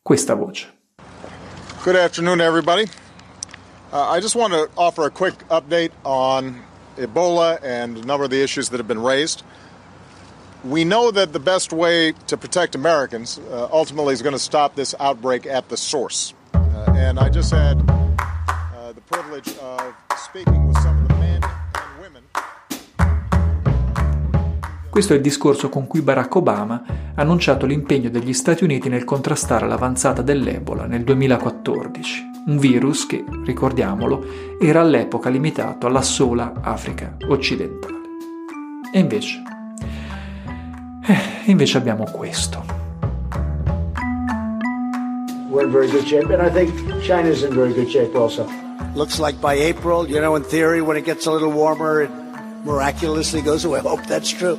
Questa 0.00 0.34
voce. 0.34 0.78
Good 1.82 1.96
afternoon, 1.96 2.40
everybody. 2.40 2.84
Uh, 3.90 4.14
I 4.16 4.20
just 4.20 4.36
want 4.36 4.52
to 4.52 4.68
offer 4.76 5.06
a 5.06 5.10
quick 5.10 5.34
update 5.48 5.90
on 6.04 6.54
Ebola 6.96 7.58
and 7.64 7.96
a 7.96 8.06
number 8.06 8.22
of 8.22 8.30
the 8.30 8.40
issues 8.40 8.68
that 8.68 8.78
have 8.78 8.86
been 8.86 9.02
raised. 9.02 9.42
We 10.62 10.84
know 10.84 11.10
that 11.10 11.32
the 11.32 11.40
best 11.40 11.72
way 11.72 12.12
to 12.26 12.36
protect 12.36 12.74
Americans 12.74 13.40
uh, 13.50 13.68
ultimately 13.72 14.12
is 14.12 14.20
going 14.20 14.34
to 14.34 14.38
stop 14.38 14.74
this 14.74 14.94
outbreak 15.00 15.46
at 15.46 15.70
the 15.70 15.76
source. 15.76 16.34
Uh, 16.52 16.92
and 16.96 17.18
I 17.18 17.30
just 17.30 17.50
had 17.50 17.80
uh, 17.88 18.92
the 18.92 19.00
privilege 19.00 19.48
of 19.58 19.94
speaking 20.18 20.68
with 20.68 20.76
some 20.82 20.98
of 21.00 21.08
the 21.08 21.14
men 21.14 21.42
and 21.42 22.02
women. 22.02 22.22
Questo 24.90 25.14
è 25.14 25.16
il 25.16 25.22
discorso 25.22 25.70
con 25.70 25.86
cui 25.86 26.02
Barack 26.02 26.34
Obama 26.34 26.84
ha 27.14 27.22
annunciato 27.22 27.64
l'impegno 27.64 28.10
degli 28.10 28.34
Stati 28.34 28.62
Uniti 28.62 28.90
nel 28.90 29.04
contrastare 29.04 29.66
l'avanzata 29.66 30.20
dell'Ebola 30.20 30.84
nel 30.84 31.04
2014, 31.04 32.30
un 32.48 32.58
virus 32.58 33.06
che, 33.06 33.24
ricordiamolo, 33.46 34.58
era 34.60 34.82
all'epoca 34.82 35.30
limitato 35.30 35.86
alla 35.86 36.02
sola 36.02 36.52
Africa 36.60 37.16
occidentale. 37.28 37.98
E 38.92 38.98
invece 38.98 39.42
eh, 41.10 41.50
invece 41.50 41.78
abbiamo 41.78 42.04
questo. 42.04 42.64
We're 45.50 45.64
in 45.64 45.72
very 45.72 45.88
good 45.88 46.06
shape, 46.06 46.30
and 46.30 46.40
I 46.40 46.48
think 46.48 46.72
China's 47.02 47.42
in 47.42 47.52
very 47.52 47.72
good 47.72 47.90
shape 47.90 48.14
also. 48.14 48.48
Looks 48.94 49.18
like 49.18 49.40
by 49.40 49.54
April, 49.54 50.08
you 50.08 50.20
know, 50.20 50.36
in 50.36 50.44
theory, 50.44 50.80
when 50.80 50.96
it 50.96 51.04
gets 51.04 51.26
a 51.26 51.32
little 51.32 51.50
warmer, 51.50 52.02
it 52.02 52.10
miraculously 52.64 53.42
goes 53.42 53.64
away. 53.64 53.80
I 53.84 53.88
hope 53.88 54.06
that's 54.06 54.30
true. 54.30 54.58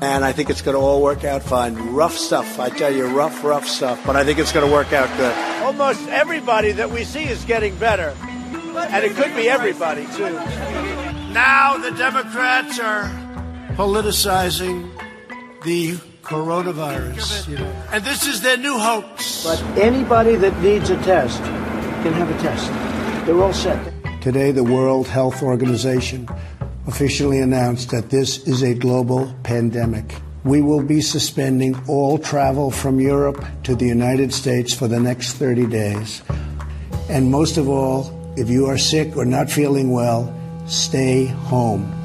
And 0.00 0.24
I 0.24 0.30
think 0.30 0.48
it's 0.48 0.62
going 0.62 0.76
to 0.76 0.80
all 0.80 1.02
work 1.02 1.24
out 1.24 1.42
fine. 1.42 1.74
Rough 1.92 2.16
stuff, 2.16 2.60
I 2.60 2.70
tell 2.70 2.94
you, 2.94 3.06
rough, 3.06 3.42
rough 3.42 3.66
stuff. 3.66 4.00
But 4.06 4.14
I 4.14 4.22
think 4.22 4.38
it's 4.38 4.52
going 4.52 4.64
to 4.64 4.72
work 4.72 4.92
out 4.92 5.08
good. 5.16 5.34
Almost 5.64 6.08
everybody 6.08 6.70
that 6.72 6.90
we 6.90 7.02
see 7.02 7.24
is 7.24 7.44
getting 7.44 7.74
better. 7.76 8.14
And 8.76 9.04
it 9.04 9.16
could 9.16 9.34
be 9.34 9.48
everybody, 9.48 10.06
too. 10.14 10.30
Now 11.32 11.78
the 11.78 11.90
Democrats 11.90 12.78
are 12.78 13.10
politicizing 13.74 14.97
the 15.64 15.92
coronavirus. 16.22 17.48
You 17.48 17.58
know. 17.58 17.72
And 17.92 18.04
this 18.04 18.26
is 18.26 18.42
their 18.42 18.56
new 18.56 18.78
hoax. 18.78 19.44
But 19.44 19.62
anybody 19.78 20.36
that 20.36 20.58
needs 20.62 20.90
a 20.90 20.96
test 21.02 21.42
can 21.42 22.12
have 22.12 22.30
a 22.30 22.38
test. 22.40 23.26
They're 23.26 23.42
all 23.42 23.52
set. 23.52 23.92
Today, 24.20 24.52
the 24.52 24.64
World 24.64 25.06
Health 25.06 25.42
Organization 25.42 26.28
officially 26.86 27.38
announced 27.38 27.90
that 27.90 28.10
this 28.10 28.46
is 28.46 28.62
a 28.62 28.74
global 28.74 29.34
pandemic. 29.42 30.14
We 30.44 30.62
will 30.62 30.82
be 30.82 31.00
suspending 31.00 31.76
all 31.88 32.18
travel 32.18 32.70
from 32.70 33.00
Europe 33.00 33.44
to 33.64 33.74
the 33.74 33.86
United 33.86 34.32
States 34.32 34.72
for 34.72 34.88
the 34.88 34.98
next 35.00 35.34
30 35.34 35.66
days. 35.66 36.22
And 37.10 37.30
most 37.30 37.56
of 37.56 37.68
all, 37.68 38.14
if 38.36 38.48
you 38.48 38.66
are 38.66 38.78
sick 38.78 39.16
or 39.16 39.24
not 39.24 39.50
feeling 39.50 39.90
well, 39.90 40.32
stay 40.66 41.26
home. 41.26 41.97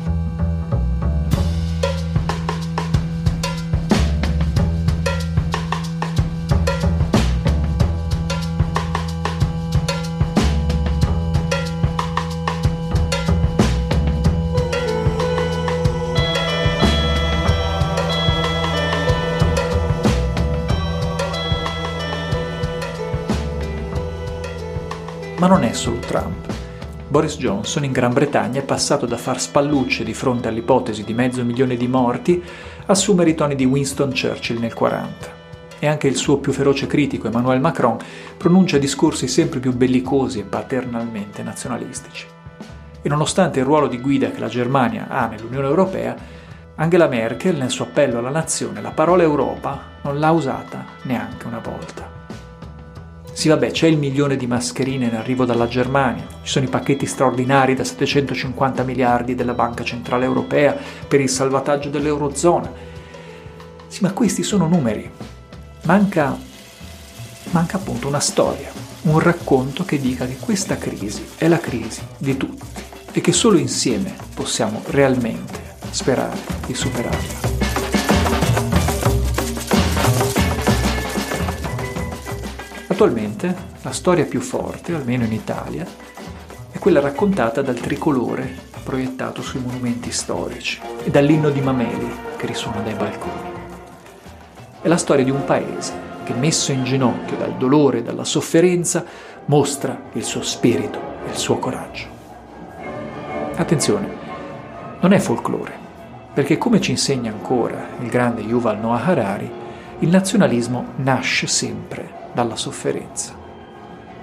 Boris 27.14 27.38
Johnson 27.38 27.84
in 27.84 27.92
Gran 27.92 28.12
Bretagna 28.12 28.60
è 28.60 28.64
passato 28.64 29.06
da 29.06 29.18
far 29.18 29.40
spallucce 29.40 30.04
di 30.04 30.16
fronte 30.16 30.48
all'ipotesi 30.48 31.04
di 31.04 31.14
mezzo 31.14 31.46
milione 31.46 31.76
di 31.76 31.88
morti 31.88 32.42
a 32.44 32.92
assumere 32.92 33.30
i 33.30 33.36
toni 33.36 33.54
di 33.54 33.66
Winston 33.66 34.10
Churchill 34.10 34.58
nel 34.58 34.74
40. 34.74 35.32
E 35.78 35.86
anche 35.86 36.08
il 36.08 36.16
suo 36.16 36.40
più 36.40 36.52
feroce 36.52 36.88
critico 36.88 37.28
Emmanuel 37.28 37.62
Macron 37.62 37.98
pronuncia 38.36 38.80
discorsi 38.80 39.28
sempre 39.28 39.60
più 39.60 39.74
bellicosi 39.74 40.40
e 40.40 40.44
paternalmente 40.44 41.44
nazionalistici. 41.44 42.26
E 43.04 43.08
nonostante 43.10 43.60
il 43.60 43.66
ruolo 43.66 43.86
di 43.86 44.02
guida 44.02 44.32
che 44.32 44.40
la 44.40 44.48
Germania 44.48 45.06
ha 45.08 45.28
nell'Unione 45.28 45.68
Europea, 45.68 46.16
Angela 46.78 47.08
Merkel 47.08 47.58
nel 47.58 47.70
suo 47.70 47.86
appello 47.86 48.18
alla 48.18 48.32
nazione 48.32 48.82
la 48.82 48.90
parola 48.90 49.22
Europa 49.22 50.00
non 50.02 50.18
l'ha 50.18 50.32
usata 50.32 50.84
neanche 51.04 51.46
una 51.46 51.60
volta. 51.60 52.13
Sì, 53.34 53.50
vabbè, 53.50 53.72
c'è 53.72 53.88
il 53.88 53.98
milione 53.98 54.38
di 54.38 54.46
mascherine 54.46 55.08
in 55.08 55.16
arrivo 55.16 55.44
dalla 55.44 55.68
Germania, 55.68 56.26
ci 56.44 56.52
sono 56.52 56.66
i 56.66 56.70
pacchetti 56.70 57.08
straordinari 57.08 57.74
da 57.74 57.84
750 57.84 58.84
miliardi 58.84 59.34
della 59.34 59.56
Banca 59.56 59.84
Centrale 59.84 60.24
Europea 60.24 60.78
per 61.08 61.20
il 61.20 61.30
salvataggio 61.30 61.90
dell'Eurozona. 61.90 62.72
Sì, 63.88 64.00
ma 64.02 64.14
questi 64.14 64.44
sono 64.44 64.68
numeri. 64.68 65.10
Manca, 65.84 66.38
manca 67.52 67.78
appunto 67.78 68.08
una 68.08 68.20
storia, 68.20 68.72
un 69.04 69.20
racconto 69.20 69.84
che 69.84 70.00
dica 70.00 70.26
che 70.28 70.38
questa 70.40 70.78
crisi 70.78 71.26
è 71.36 71.48
la 71.48 71.60
crisi 71.60 72.02
di 72.18 72.38
tutti 72.38 72.66
e 73.12 73.20
che 73.20 73.34
solo 73.34 73.58
insieme 73.58 74.16
possiamo 74.34 74.84
realmente 74.86 75.76
sperare 75.90 76.40
di 76.68 76.74
superarla. 76.76 77.63
Attualmente 82.94 83.56
la 83.82 83.92
storia 83.92 84.24
più 84.24 84.40
forte, 84.40 84.94
almeno 84.94 85.24
in 85.24 85.34
Italia, 85.34 85.84
è 86.70 86.78
quella 86.78 87.00
raccontata 87.00 87.64
dal 87.64 87.80
tricolore 87.80 88.48
proiettato 88.84 89.42
sui 89.42 89.60
monumenti 89.62 90.12
storici 90.12 90.80
e 91.04 91.10
dall'inno 91.10 91.50
di 91.50 91.60
Mameli 91.60 92.12
che 92.38 92.46
risuona 92.46 92.82
dai 92.82 92.94
balconi. 92.94 93.52
È 94.80 94.88
la 94.88 94.98
storia 94.98 95.24
di 95.24 95.32
un 95.32 95.44
paese 95.44 95.92
che, 96.24 96.36
messo 96.36 96.72
in 96.72 96.84
ginocchio 96.84 97.36
dal 97.36 97.58
dolore 97.58 97.98
e 97.98 98.04
dalla 98.04 98.24
sofferenza, 98.24 99.04
mostra 99.46 100.00
il 100.14 100.24
suo 100.24 100.44
spirito 100.44 101.00
e 101.26 101.32
il 101.32 101.38
suo 101.38 101.58
coraggio. 101.58 102.06
Attenzione, 103.56 104.08
non 105.00 105.14
è 105.14 105.18
folklore, 105.18 105.74
perché 106.32 106.60
come 106.60 106.80
ci 106.80 106.92
insegna 106.92 107.32
ancora 107.32 107.88
il 108.02 108.08
grande 108.08 108.42
Yuval 108.42 108.80
Noah 108.80 109.04
Harari, 109.04 109.52
il 109.98 110.10
nazionalismo 110.10 110.92
nasce 110.98 111.48
sempre 111.48 112.22
dalla 112.34 112.56
sofferenza. 112.56 113.34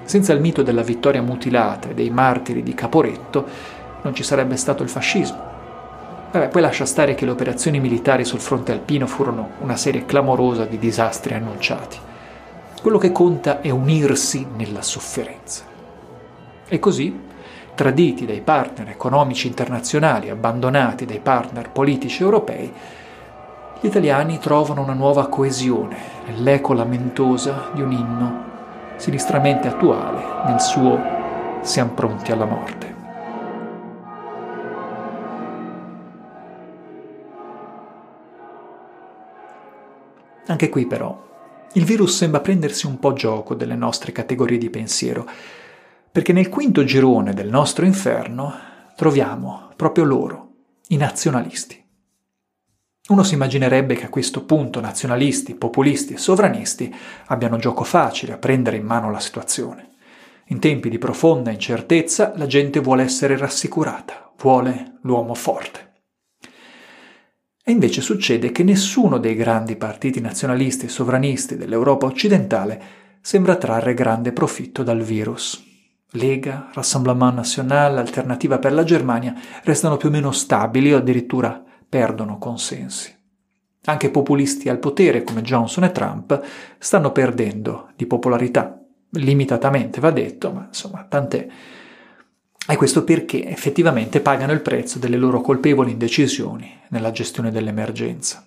Senza 0.05 0.33
il 0.33 0.41
mito 0.41 0.63
della 0.63 0.83
vittoria 0.83 1.23
mutilata 1.23 1.89
e 1.89 1.95
dei 1.95 2.11
martiri 2.11 2.63
di 2.63 2.75
Caporetto 2.75 3.47
non 4.03 4.15
ci 4.15 4.23
sarebbe 4.23 4.57
stato 4.57 4.83
il 4.83 4.89
fascismo. 4.89 5.49
Vabbè, 6.33 6.49
poi 6.49 6.63
lascia 6.63 6.87
stare 6.87 7.15
che 7.15 7.25
le 7.25 7.33
operazioni 7.33 7.81
militari 7.81 8.25
sul 8.25 8.41
fronte 8.41 8.73
alpino 8.73 9.07
furono 9.07 9.51
una 9.61 9.77
serie 9.77 10.07
clamorosa 10.07 10.65
di 10.65 10.79
disastri 10.79 11.35
annunciati. 11.35 11.99
Quello 12.81 12.99
che 12.99 13.13
conta 13.13 13.61
è 13.61 13.71
unirsi 13.71 14.47
nella 14.57 14.83
sofferenza. 14.83 15.65
E 16.69 16.79
così, 16.79 17.19
traditi 17.75 18.27
dai 18.27 18.41
partner 18.43 18.89
economici 18.89 19.49
internazionali, 19.49 20.31
abbandonati 20.31 21.05
dai 21.05 21.19
partner 21.19 21.71
politici 21.71 22.23
europei, 22.23 22.73
gli 23.81 23.87
italiani 23.87 24.39
trovano 24.39 24.83
una 24.83 24.93
nuova 24.93 25.29
coesione 25.29 25.97
nell'eco 26.27 26.75
lamentosa 26.75 27.71
di 27.73 27.81
un 27.81 27.93
inno 27.93 28.45
sinistramente 28.97 29.69
attuale 29.69 30.23
nel 30.47 30.61
suo 30.61 31.19
Siamo 31.63 31.93
pronti 31.93 32.33
alla 32.33 32.47
morte. 32.47 32.95
Anche 40.47 40.69
qui 40.71 40.87
però 40.87 41.29
il 41.75 41.85
virus 41.85 42.17
sembra 42.17 42.41
prendersi 42.41 42.87
un 42.87 42.99
po' 42.99 43.13
gioco 43.13 43.55
delle 43.55 43.77
nostre 43.77 44.11
categorie 44.11 44.59
di 44.59 44.71
pensiero, 44.71 45.27
perché 46.11 46.33
nel 46.33 46.49
quinto 46.49 46.83
girone 46.83 47.35
del 47.35 47.49
nostro 47.49 47.85
inferno 47.85 48.53
troviamo 48.97 49.69
proprio 49.77 50.05
loro, 50.05 50.49
i 50.89 50.97
nazionalisti. 50.97 51.80
Uno 53.11 53.25
si 53.25 53.35
immaginerebbe 53.35 53.97
che 53.97 54.05
a 54.05 54.09
questo 54.09 54.45
punto 54.45 54.81
nazionalisti, 54.81 55.57
populisti 55.57 56.15
e 56.15 56.17
sovranisti 56.17 56.95
abbiano 57.27 57.57
gioco 57.57 57.83
facile 57.83 58.35
a 58.35 58.39
prendere 58.39 58.77
in 58.77 58.85
mano 58.85 59.11
la 59.11 59.19
situazione. 59.19 59.89
In 60.47 60.61
tempi 60.61 60.89
di 60.89 60.99
profonda 60.99 61.51
incertezza 61.51 62.33
la 62.37 62.47
gente 62.47 62.79
vuole 62.79 63.03
essere 63.03 63.37
rassicurata, 63.37 64.33
vuole 64.39 64.99
l'uomo 65.03 65.35
forte. 65.35 66.03
E 67.65 67.73
invece 67.73 68.01
succede 68.01 68.53
che 68.53 68.63
nessuno 68.63 69.19
dei 69.19 69.35
grandi 69.35 69.75
partiti 69.75 70.21
nazionalisti 70.21 70.87
e 70.87 70.89
sovranisti 70.89 71.57
dell'Europa 71.57 72.07
occidentale 72.07 72.83
sembra 73.21 73.57
trarre 73.57 73.93
grande 73.93 74.33
profitto 74.33 74.85
dal 74.85 75.03
virus. 75.03 75.61
Lega, 76.13 76.71
Rassemblement 76.73 77.35
National, 77.35 77.99
Alternativa 77.99 78.61
per 78.61 78.73
la 78.73 78.85
Germania 78.85 79.35
restano 79.65 79.97
più 79.97 80.11
o 80.11 80.13
meno 80.13 80.31
stabili 80.31 80.93
o 80.93 80.99
addirittura 80.99 81.65
perdono 81.91 82.39
consensi. 82.39 83.15
Anche 83.87 84.11
populisti 84.11 84.69
al 84.69 84.79
potere 84.79 85.25
come 85.25 85.43
Johnson 85.43 85.85
e 85.85 85.93
Trump 85.93 86.41
stanno 86.79 87.13
perdendo 87.13 87.91
di 87.97 88.07
popolarità. 88.07 88.77
limitatamente 89.15 90.01
va 90.01 90.13
detto, 90.13 90.53
ma 90.53 90.67
insomma, 90.69 91.05
tant'è. 91.09 91.49
E 92.69 92.77
questo 92.77 93.03
perché 93.03 93.45
effettivamente 93.45 94.21
pagano 94.21 94.53
il 94.53 94.61
prezzo 94.61 95.01
delle 95.01 95.17
loro 95.17 95.41
colpevoli 95.41 95.91
indecisioni 95.91 96.73
nella 96.91 97.11
gestione 97.11 97.51
dell'emergenza. 97.51 98.47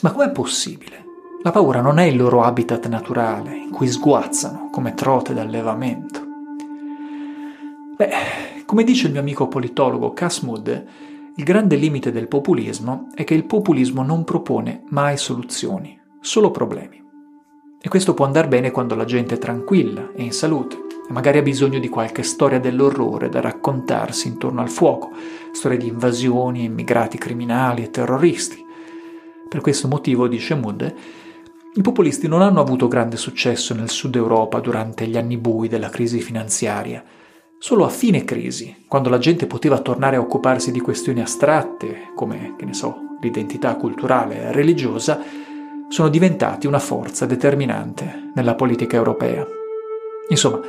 Ma 0.00 0.12
com'è 0.12 0.30
possibile? 0.30 1.04
La 1.42 1.50
paura 1.50 1.82
non 1.82 1.98
è 1.98 2.04
il 2.04 2.16
loro 2.16 2.42
habitat 2.42 2.86
naturale, 2.88 3.54
in 3.54 3.70
cui 3.70 3.88
sguazzano 3.88 4.70
come 4.70 4.94
trote 4.94 5.34
d'allevamento. 5.34 6.24
Beh, 7.96 8.10
come 8.66 8.84
dice 8.84 9.06
il 9.06 9.12
mio 9.12 9.20
amico 9.20 9.48
politologo 9.48 10.12
Cass 10.12 10.40
Mood, 10.40 10.86
il 11.38 11.44
grande 11.44 11.76
limite 11.76 12.12
del 12.12 12.28
populismo 12.28 13.08
è 13.14 13.22
che 13.24 13.34
il 13.34 13.44
populismo 13.44 14.02
non 14.02 14.24
propone 14.24 14.84
mai 14.88 15.18
soluzioni, 15.18 16.00
solo 16.18 16.50
problemi. 16.50 17.04
E 17.78 17.88
questo 17.90 18.14
può 18.14 18.24
andare 18.24 18.48
bene 18.48 18.70
quando 18.70 18.94
la 18.94 19.04
gente 19.04 19.34
è 19.34 19.38
tranquilla 19.38 20.12
e 20.14 20.22
in 20.22 20.32
salute 20.32 20.76
e 21.06 21.12
magari 21.12 21.36
ha 21.36 21.42
bisogno 21.42 21.78
di 21.78 21.90
qualche 21.90 22.22
storia 22.22 22.58
dell'orrore 22.58 23.28
da 23.28 23.42
raccontarsi 23.42 24.28
intorno 24.28 24.62
al 24.62 24.70
fuoco, 24.70 25.10
storie 25.52 25.76
di 25.76 25.88
invasioni, 25.88 26.64
immigrati 26.64 27.18
criminali 27.18 27.82
e 27.82 27.90
terroristi. 27.90 28.64
Per 29.46 29.60
questo 29.60 29.88
motivo, 29.88 30.28
dice 30.28 30.54
Mood, 30.54 30.94
i 31.74 31.82
populisti 31.82 32.28
non 32.28 32.40
hanno 32.40 32.62
avuto 32.62 32.88
grande 32.88 33.18
successo 33.18 33.74
nel 33.74 33.90
sud 33.90 34.16
Europa 34.16 34.58
durante 34.58 35.06
gli 35.06 35.18
anni 35.18 35.36
bui 35.36 35.68
della 35.68 35.90
crisi 35.90 36.22
finanziaria. 36.22 37.04
Solo 37.58 37.84
a 37.84 37.88
fine 37.88 38.24
crisi, 38.24 38.84
quando 38.86 39.08
la 39.08 39.18
gente 39.18 39.46
poteva 39.46 39.78
tornare 39.78 40.16
a 40.16 40.20
occuparsi 40.20 40.70
di 40.70 40.80
questioni 40.80 41.22
astratte, 41.22 42.12
come, 42.14 42.54
che 42.56 42.66
ne 42.66 42.74
so, 42.74 43.16
l'identità 43.20 43.76
culturale 43.76 44.42
e 44.42 44.52
religiosa, 44.52 45.20
sono 45.88 46.08
diventati 46.08 46.66
una 46.66 46.78
forza 46.78 47.24
determinante 47.24 48.30
nella 48.34 48.54
politica 48.54 48.96
europea. 48.96 49.46
Insomma, 50.28 50.60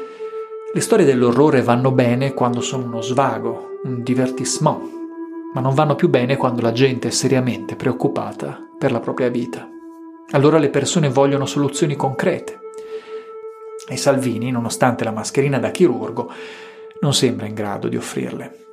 le 0.74 0.82
storie 0.82 1.06
dell'orrore 1.06 1.62
vanno 1.62 1.92
bene 1.92 2.34
quando 2.34 2.62
sono 2.62 2.86
uno 2.86 3.02
svago, 3.02 3.80
un 3.84 4.02
divertissement, 4.02 4.82
ma 5.54 5.62
non 5.62 5.74
vanno 5.74 5.96
più 5.96 6.08
bene 6.08 6.38
quando 6.38 6.62
la 6.62 6.72
gente 6.72 7.10
è 7.10 7.12
seriamente 7.12 7.76
preoccupata 7.76 8.66
per 8.78 8.92
la 8.92 9.02
propria 9.02 9.30
vita. 9.30 9.68
Allora 10.32 10.58
le 10.58 10.70
persone 10.70 11.10
vogliono 11.10 11.46
soluzioni 11.46 11.96
concrete. 11.96 12.60
E 13.90 13.98
Salvini, 13.98 14.52
nonostante 14.52 15.04
la 15.04 15.12
mascherina 15.12 15.60
da 15.60 15.72
chirurgo, 15.72 16.30
non 17.02 17.14
sembra 17.14 17.46
in 17.46 17.54
grado 17.54 17.88
di 17.88 17.98
offrirle. 17.98 18.66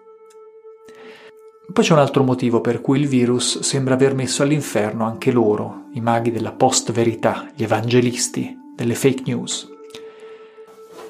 Poi 1.72 1.82
c'è 1.82 1.92
un 1.92 1.98
altro 1.98 2.22
motivo 2.22 2.60
per 2.60 2.80
cui 2.80 3.00
il 3.00 3.08
virus 3.08 3.60
sembra 3.60 3.94
aver 3.94 4.14
messo 4.14 4.42
all'inferno 4.42 5.04
anche 5.04 5.32
loro, 5.32 5.86
i 5.94 6.00
maghi 6.00 6.30
della 6.30 6.52
post-verità, 6.52 7.48
gli 7.54 7.62
evangelisti 7.62 8.54
delle 8.76 8.94
fake 8.94 9.22
news. 9.26 9.70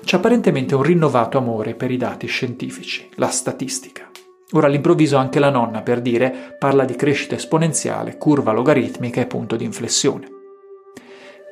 C'è 0.05 0.17
apparentemente 0.17 0.75
un 0.75 0.83
rinnovato 0.83 1.39
amore 1.39 1.75
per 1.75 1.91
i 1.91 1.97
dati 1.97 2.27
scientifici, 2.27 3.09
la 3.15 3.29
statistica. 3.29 4.09
Ora 4.53 4.69
all'improvviso 4.69 5.17
anche 5.17 5.41
la 5.41 5.51
nonna, 5.51 5.83
per 5.83 6.01
dire, 6.01 6.57
parla 6.59 6.85
di 6.85 6.95
crescita 6.95 7.35
esponenziale, 7.35 8.17
curva 8.17 8.53
logaritmica 8.53 9.21
e 9.21 9.27
punto 9.27 9.57
di 9.57 9.65
inflessione. 9.65 10.29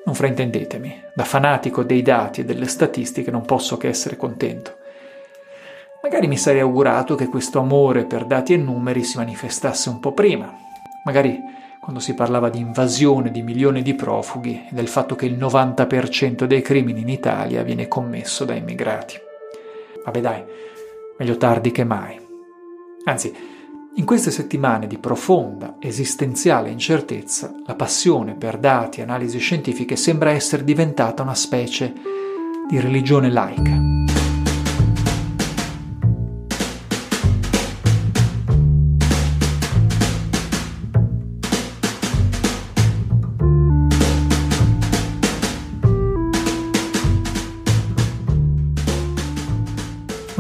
Non 0.05 0.15
fraintendetemi, 0.15 1.03
da 1.15 1.25
fanatico 1.25 1.83
dei 1.83 2.03
dati 2.03 2.43
e 2.43 2.45
delle 2.45 2.67
statistiche 2.67 3.31
non 3.31 3.45
posso 3.45 3.77
che 3.77 3.89
essere 3.89 4.17
contento. 4.17 4.77
Magari 6.03 6.27
mi 6.27 6.37
sarei 6.37 6.61
augurato 6.61 7.15
che 7.15 7.29
questo 7.29 7.61
amore 7.61 8.07
per 8.07 8.25
dati 8.25 8.55
e 8.55 8.57
numeri 8.57 9.05
si 9.05 9.19
manifestasse 9.19 9.89
un 9.89 10.01
po' 10.01 10.13
prima, 10.13 10.53
magari 11.05 11.41
quando 11.79 12.01
si 12.01 12.15
parlava 12.15 12.49
di 12.49 12.59
invasione 12.59 13.31
di 13.31 13.41
milioni 13.43 13.83
di 13.83 13.95
profughi 13.95 14.67
e 14.69 14.75
del 14.75 14.89
fatto 14.89 15.15
che 15.15 15.27
il 15.27 15.39
90% 15.39 16.45
dei 16.45 16.61
crimini 16.61 17.03
in 17.03 17.09
Italia 17.09 17.63
viene 17.63 17.87
commesso 17.87 18.45
da 18.45 18.55
immigrati. 18.55 19.17
Vabbè 20.05 20.21
dai, 20.21 20.43
meglio 21.19 21.37
tardi 21.37 21.71
che 21.71 21.85
mai. 21.85 22.21
Anzi, 23.05 23.33
in 23.95 24.05
queste 24.05 24.33
settimane 24.33 24.89
di 24.89 24.99
profonda 24.99 25.77
esistenziale 25.79 26.71
incertezza, 26.71 27.53
la 27.65 27.77
passione 27.77 28.35
per 28.35 28.59
dati 28.59 28.99
e 28.99 29.05
analisi 29.05 29.39
scientifiche 29.39 29.95
sembra 29.95 30.31
essere 30.31 30.65
diventata 30.65 31.23
una 31.23 31.37
specie 31.37 31.93
di 32.69 32.81
religione 32.81 33.31
laica. 33.31 34.02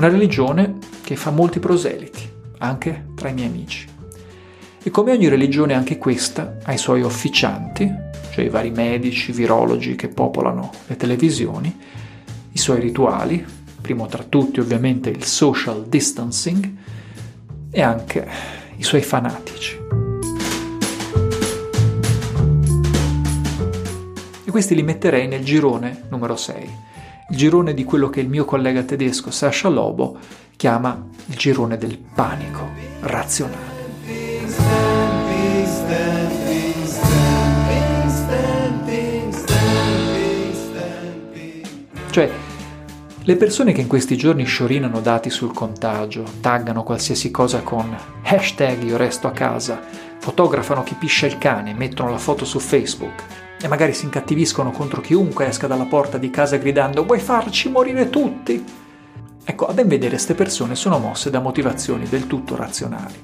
Una 0.02 0.10
religione 0.10 0.78
che 1.04 1.14
fa 1.14 1.30
molti 1.30 1.60
proseliti, 1.60 2.28
anche 2.58 3.10
tra 3.14 3.28
i 3.28 3.34
miei 3.34 3.46
amici. 3.46 3.86
E 4.82 4.90
come 4.90 5.12
ogni 5.12 5.28
religione 5.28 5.74
anche 5.74 5.96
questa 5.96 6.56
ha 6.64 6.72
i 6.72 6.76
suoi 6.76 7.02
officianti, 7.02 7.88
cioè 8.32 8.44
i 8.44 8.48
vari 8.48 8.72
medici, 8.72 9.30
virologi 9.30 9.94
che 9.94 10.08
popolano 10.08 10.72
le 10.88 10.96
televisioni, 10.96 11.78
i 12.50 12.58
suoi 12.58 12.80
rituali, 12.80 13.46
primo 13.80 14.06
tra 14.06 14.24
tutti 14.24 14.58
ovviamente 14.58 15.08
il 15.08 15.22
social 15.22 15.86
distancing, 15.86 16.68
e 17.70 17.80
anche 17.80 18.28
i 18.78 18.82
suoi 18.82 19.02
fanatici. 19.02 19.78
E 24.44 24.50
questi 24.50 24.74
li 24.74 24.82
metterei 24.82 25.28
nel 25.28 25.44
girone 25.44 26.06
numero 26.08 26.34
6 26.34 26.90
girone 27.34 27.74
di 27.74 27.84
quello 27.84 28.10
che 28.10 28.20
il 28.20 28.28
mio 28.28 28.44
collega 28.44 28.82
tedesco 28.82 29.30
Sasha 29.30 29.68
Lobo 29.68 30.18
chiama 30.56 31.08
il 31.26 31.36
girone 31.36 31.78
del 31.78 31.98
panico 31.98 32.68
razionale. 33.00 33.80
Cioè, 42.10 42.30
le 43.24 43.36
persone 43.36 43.72
che 43.72 43.80
in 43.80 43.86
questi 43.86 44.16
giorni 44.18 44.44
sciorinano 44.44 45.00
dati 45.00 45.30
sul 45.30 45.54
contagio, 45.54 46.24
taggano 46.40 46.82
qualsiasi 46.82 47.30
cosa 47.30 47.60
con 47.62 47.96
hashtag 48.22 48.82
io 48.82 48.98
resto 48.98 49.28
a 49.28 49.30
casa, 49.30 49.80
fotografano 50.18 50.82
chi 50.82 50.94
piscia 50.94 51.26
il 51.26 51.38
cane 51.38 51.72
mettono 51.72 52.10
la 52.10 52.18
foto 52.18 52.44
su 52.44 52.58
Facebook, 52.58 53.22
e 53.62 53.68
magari 53.68 53.94
si 53.94 54.04
incattiviscono 54.06 54.72
contro 54.72 55.00
chiunque 55.00 55.46
esca 55.46 55.68
dalla 55.68 55.84
porta 55.84 56.18
di 56.18 56.30
casa 56.30 56.56
gridando 56.56 57.04
vuoi 57.04 57.20
farci 57.20 57.68
morire 57.70 58.10
tutti? 58.10 58.62
Ecco, 59.44 59.66
a 59.66 59.72
ben 59.72 59.86
vedere 59.86 60.10
queste 60.10 60.34
persone 60.34 60.74
sono 60.74 60.98
mosse 60.98 61.30
da 61.30 61.38
motivazioni 61.38 62.08
del 62.08 62.26
tutto 62.26 62.56
razionali, 62.56 63.14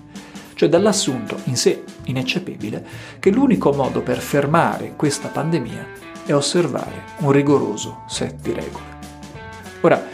cioè 0.55 0.69
dall'assunto 0.69 1.41
in 1.45 1.57
sé 1.57 1.83
ineccepibile 2.05 2.87
che 3.19 3.31
l'unico 3.31 3.73
modo 3.73 4.01
per 4.01 4.19
fermare 4.19 4.95
questa 4.95 5.27
pandemia 5.27 5.87
è 6.25 6.33
osservare 6.33 7.03
un 7.19 7.33
rigoroso 7.33 8.03
set 8.07 8.41
di 8.41 8.53
regole. 8.53 8.97
Ora, 9.81 10.07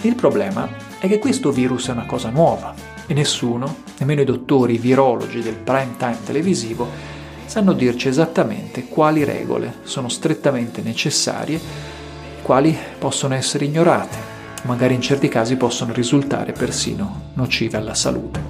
il 0.00 0.14
problema 0.16 0.68
è 0.98 1.06
che 1.06 1.20
questo 1.20 1.52
virus 1.52 1.88
è 1.88 1.92
una 1.92 2.06
cosa 2.06 2.30
nuova 2.30 2.74
e 3.06 3.14
nessuno, 3.14 3.76
nemmeno 3.98 4.22
i 4.22 4.24
dottori 4.24 4.74
i 4.74 4.78
virologi 4.78 5.42
del 5.42 5.56
prime 5.56 5.96
time 5.96 6.18
televisivo, 6.24 7.11
sanno 7.46 7.72
dirci 7.72 8.08
esattamente 8.08 8.86
quali 8.88 9.24
regole 9.24 9.74
sono 9.82 10.08
strettamente 10.08 10.82
necessarie 10.82 11.60
quali 12.42 12.76
possono 12.98 13.34
essere 13.34 13.64
ignorate, 13.64 14.16
magari 14.64 14.94
in 14.94 15.00
certi 15.00 15.28
casi 15.28 15.56
possono 15.56 15.92
risultare 15.92 16.52
persino 16.52 17.30
nocive 17.34 17.76
alla 17.76 17.94
salute. 17.94 18.40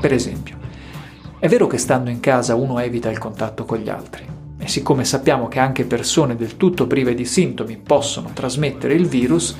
Per 0.00 0.12
esempio, 0.12 0.56
è 1.40 1.48
vero 1.48 1.66
che 1.66 1.78
stando 1.78 2.08
in 2.08 2.20
casa 2.20 2.54
uno 2.54 2.78
evita 2.78 3.10
il 3.10 3.18
contatto 3.18 3.64
con 3.64 3.78
gli 3.78 3.88
altri, 3.88 4.24
e 4.58 4.68
siccome 4.68 5.04
sappiamo 5.04 5.48
che 5.48 5.58
anche 5.58 5.84
persone 5.84 6.36
del 6.36 6.56
tutto 6.56 6.86
prive 6.86 7.14
di 7.14 7.24
sintomi 7.24 7.76
possono 7.76 8.30
trasmettere 8.32 8.94
il 8.94 9.06
virus, 9.06 9.56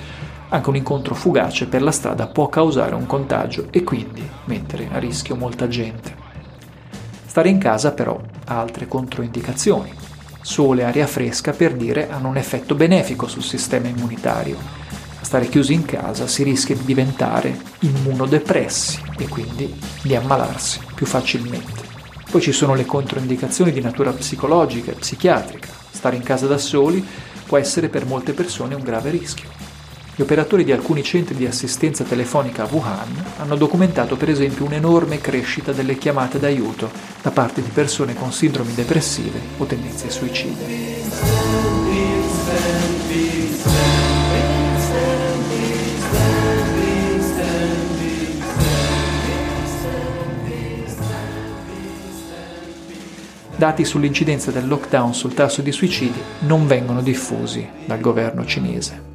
anche 0.50 0.68
un 0.68 0.76
incontro 0.76 1.14
fugace 1.14 1.66
per 1.66 1.82
la 1.82 1.90
strada 1.90 2.26
può 2.26 2.48
causare 2.48 2.94
un 2.94 3.06
contagio 3.06 3.68
e 3.70 3.84
quindi 3.84 4.26
mettere 4.46 4.88
a 4.90 4.98
rischio 4.98 5.36
molta 5.36 5.68
gente. 5.68 6.26
Stare 7.26 7.50
in 7.50 7.58
casa 7.58 7.92
però 7.92 8.18
ha 8.46 8.58
altre 8.58 8.88
controindicazioni. 8.88 9.92
Sole 10.40 10.82
e 10.82 10.84
aria 10.84 11.06
fresca, 11.06 11.52
per 11.52 11.74
dire, 11.74 12.08
hanno 12.08 12.28
un 12.28 12.38
effetto 12.38 12.74
benefico 12.74 13.28
sul 13.28 13.42
sistema 13.42 13.88
immunitario. 13.88 14.56
A 15.20 15.24
stare 15.24 15.48
chiusi 15.48 15.74
in 15.74 15.84
casa 15.84 16.26
si 16.26 16.42
rischia 16.42 16.74
di 16.74 16.84
diventare 16.84 17.54
immunodepressi 17.80 19.02
e 19.18 19.28
quindi 19.28 19.78
di 20.00 20.16
ammalarsi 20.16 20.80
più 20.94 21.04
facilmente. 21.04 21.82
Poi 22.30 22.40
ci 22.40 22.52
sono 22.52 22.74
le 22.74 22.86
controindicazioni 22.86 23.72
di 23.72 23.80
natura 23.80 24.12
psicologica 24.12 24.92
e 24.92 24.94
psichiatrica. 24.94 25.68
Stare 25.90 26.16
in 26.16 26.22
casa 26.22 26.46
da 26.46 26.58
soli 26.58 27.06
può 27.46 27.58
essere 27.58 27.88
per 27.88 28.06
molte 28.06 28.32
persone 28.32 28.74
un 28.74 28.82
grave 28.82 29.10
rischio. 29.10 29.57
Gli 30.18 30.22
operatori 30.22 30.64
di 30.64 30.72
alcuni 30.72 31.04
centri 31.04 31.36
di 31.36 31.46
assistenza 31.46 32.02
telefonica 32.02 32.64
a 32.64 32.68
Wuhan 32.68 33.24
hanno 33.36 33.54
documentato 33.54 34.16
per 34.16 34.28
esempio 34.28 34.64
un'enorme 34.64 35.20
crescita 35.20 35.70
delle 35.70 35.96
chiamate 35.96 36.40
d'aiuto 36.40 36.90
da 37.22 37.30
parte 37.30 37.62
di 37.62 37.68
persone 37.68 38.14
con 38.16 38.32
sindromi 38.32 38.74
depressive 38.74 39.38
o 39.58 39.64
tendenze 39.64 40.10
suicide. 40.10 40.96
dati 53.56 53.84
sull'incidenza 53.84 54.50
del 54.50 54.66
lockdown 54.66 55.14
sul 55.14 55.34
tasso 55.34 55.62
di 55.62 55.70
suicidi 55.72 56.20
non 56.40 56.66
vengono 56.66 57.02
diffusi 57.02 57.68
dal 57.86 58.00
governo 58.00 58.44
cinese. 58.44 59.07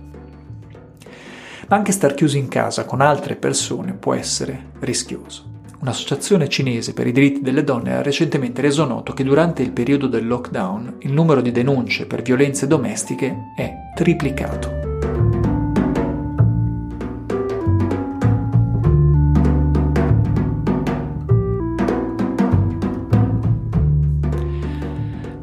Ma 1.67 1.75
anche 1.77 1.91
star 1.91 2.13
chiusi 2.13 2.37
in 2.37 2.47
casa 2.47 2.85
con 2.85 3.01
altre 3.01 3.35
persone 3.35 3.93
può 3.93 4.13
essere 4.13 4.71
rischioso. 4.79 5.51
Un'associazione 5.79 6.47
cinese 6.47 6.93
per 6.93 7.07
i 7.07 7.11
diritti 7.11 7.41
delle 7.41 7.63
donne 7.63 7.95
ha 7.95 8.01
recentemente 8.01 8.61
reso 8.61 8.85
noto 8.85 9.11
che 9.11 9.23
durante 9.23 9.61
il 9.63 9.71
periodo 9.71 10.07
del 10.07 10.25
lockdown 10.25 10.95
il 10.99 11.11
numero 11.11 11.41
di 11.41 11.51
denunce 11.51 12.05
per 12.05 12.21
violenze 12.21 12.67
domestiche 12.67 13.35
è 13.57 13.73
triplicato. 13.93 14.81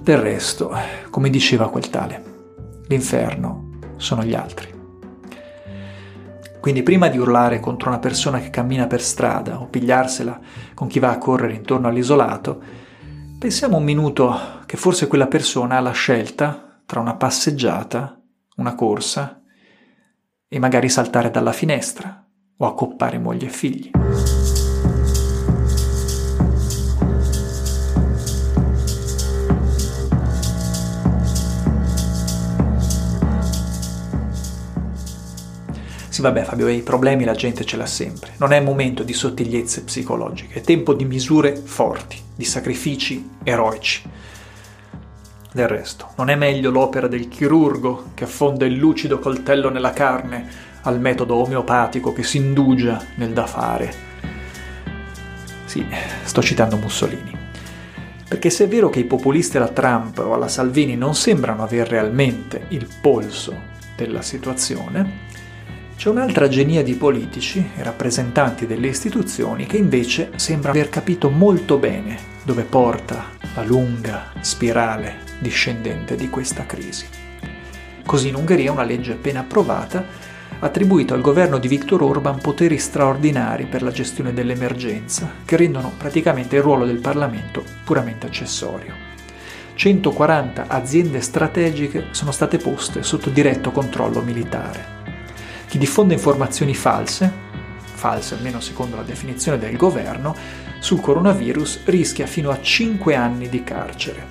Del 0.02 0.18
resto, 0.18 0.72
come 1.10 1.28
diceva 1.28 1.68
quel 1.68 1.90
tale, 1.90 2.24
l'inferno 2.88 3.68
sono 3.96 4.24
gli 4.24 4.34
altri. 4.34 4.80
Quindi 6.61 6.82
prima 6.82 7.08
di 7.08 7.18
urlare 7.18 7.58
contro 7.58 7.88
una 7.88 7.98
persona 7.98 8.38
che 8.38 8.50
cammina 8.50 8.86
per 8.86 9.00
strada 9.00 9.61
o 9.61 9.66
pigliarsela 9.66 10.38
con 10.74 10.88
chi 10.88 10.98
va 10.98 11.11
a 11.11 11.18
correre 11.18 11.54
intorno 11.54 11.88
all'isolato, 11.88 12.61
pensiamo 13.38 13.78
un 13.78 13.84
minuto 13.84 14.61
che 14.66 14.76
forse 14.76 15.06
quella 15.06 15.26
persona 15.26 15.78
ha 15.78 15.80
la 15.80 15.92
scelta 15.92 16.82
tra 16.84 17.00
una 17.00 17.14
passeggiata, 17.14 18.20
una 18.56 18.74
corsa 18.74 19.42
e 20.46 20.58
magari 20.58 20.90
saltare 20.90 21.30
dalla 21.30 21.52
finestra 21.52 22.26
o 22.58 22.66
accoppare 22.66 23.18
moglie 23.18 23.46
e 23.46 23.50
figli. 23.50 23.90
Sì, 36.11 36.22
vabbè 36.22 36.42
Fabio, 36.42 36.66
i 36.66 36.82
problemi 36.82 37.22
la 37.22 37.36
gente 37.36 37.64
ce 37.64 37.76
l'ha 37.76 37.86
sempre. 37.86 38.32
Non 38.38 38.52
è 38.52 38.58
momento 38.58 39.04
di 39.04 39.12
sottigliezze 39.12 39.84
psicologiche, 39.84 40.58
è 40.58 40.61
tempo 40.61 40.92
di 40.92 41.04
misure 41.04 41.54
forti, 41.54 42.20
di 42.34 42.44
sacrifici 42.44 43.30
eroici. 43.44 44.02
Del 45.52 45.68
resto, 45.68 46.08
non 46.16 46.28
è 46.28 46.34
meglio 46.34 46.72
l'opera 46.72 47.06
del 47.06 47.28
chirurgo 47.28 48.11
che 48.14 48.24
affonda 48.24 48.64
il 48.66 48.74
lucido 48.74 49.20
coltello 49.20 49.70
nella 49.70 49.92
carne 49.92 50.48
al 50.82 50.98
metodo 50.98 51.36
omeopatico 51.36 52.12
che 52.12 52.24
si 52.24 52.38
indugia 52.38 53.00
nel 53.14 53.32
da 53.32 53.46
fare? 53.46 53.94
Sì, 55.64 55.86
sto 56.24 56.42
citando 56.42 56.76
Mussolini. 56.76 57.38
Perché 58.28 58.50
se 58.50 58.64
è 58.64 58.68
vero 58.68 58.90
che 58.90 58.98
i 58.98 59.04
populisti 59.04 59.58
alla 59.58 59.68
Trump 59.68 60.18
o 60.18 60.34
alla 60.34 60.48
Salvini 60.48 60.96
non 60.96 61.14
sembrano 61.14 61.62
aver 61.62 61.86
realmente 61.88 62.66
il 62.70 62.88
polso 63.00 63.54
della 63.94 64.22
situazione, 64.22 65.28
c'è 66.01 66.09
un'altra 66.09 66.48
genia 66.48 66.82
di 66.82 66.94
politici 66.94 67.72
e 67.76 67.82
rappresentanti 67.82 68.66
delle 68.66 68.86
istituzioni 68.86 69.66
che 69.66 69.76
invece 69.76 70.30
sembra 70.36 70.70
aver 70.70 70.88
capito 70.88 71.28
molto 71.28 71.76
bene 71.76 72.16
dove 72.42 72.62
porta 72.62 73.26
la 73.55 73.62
lunga 73.62 74.32
spirale 74.40 75.18
discendente 75.40 76.16
di 76.16 76.30
questa 76.30 76.64
crisi. 76.64 77.05
Così 78.07 78.28
in 78.28 78.36
Ungheria 78.36 78.72
una 78.72 78.82
legge 78.82 79.12
appena 79.12 79.40
approvata 79.40 79.98
ha 80.59 80.64
attribuito 80.64 81.12
al 81.12 81.20
governo 81.20 81.59
di 81.59 81.68
Viktor 81.68 82.01
Orban 82.01 82.40
poteri 82.40 82.78
straordinari 82.78 83.66
per 83.66 83.82
la 83.82 83.90
gestione 83.90 84.32
dell'emergenza, 84.32 85.30
che 85.44 85.59
rendono 85.59 85.92
praticamente 85.98 86.57
il 86.57 86.62
ruolo 86.62 86.86
del 86.86 87.01
Parlamento 87.01 87.62
puramente 87.84 88.24
accessorio. 88.26 88.94
140 89.74 90.64
aziende 90.66 91.20
strategiche 91.20 92.07
sono 92.12 92.32
state 92.32 92.57
poste 92.57 93.03
sotto 93.03 93.28
diretto 93.28 93.70
controllo 93.70 94.22
militare. 94.22 94.99
Chi 95.70 95.78
diffonde 95.78 96.14
informazioni 96.14 96.74
false, 96.74 97.32
false 97.84 98.34
almeno 98.34 98.58
secondo 98.58 98.96
la 98.96 99.04
definizione 99.04 99.56
del 99.56 99.76
governo, 99.76 100.34
sul 100.80 101.00
coronavirus 101.00 101.82
rischia 101.84 102.26
fino 102.26 102.50
a 102.50 102.60
5 102.60 103.14
anni 103.14 103.48
di 103.48 103.62
carcere. 103.62 104.26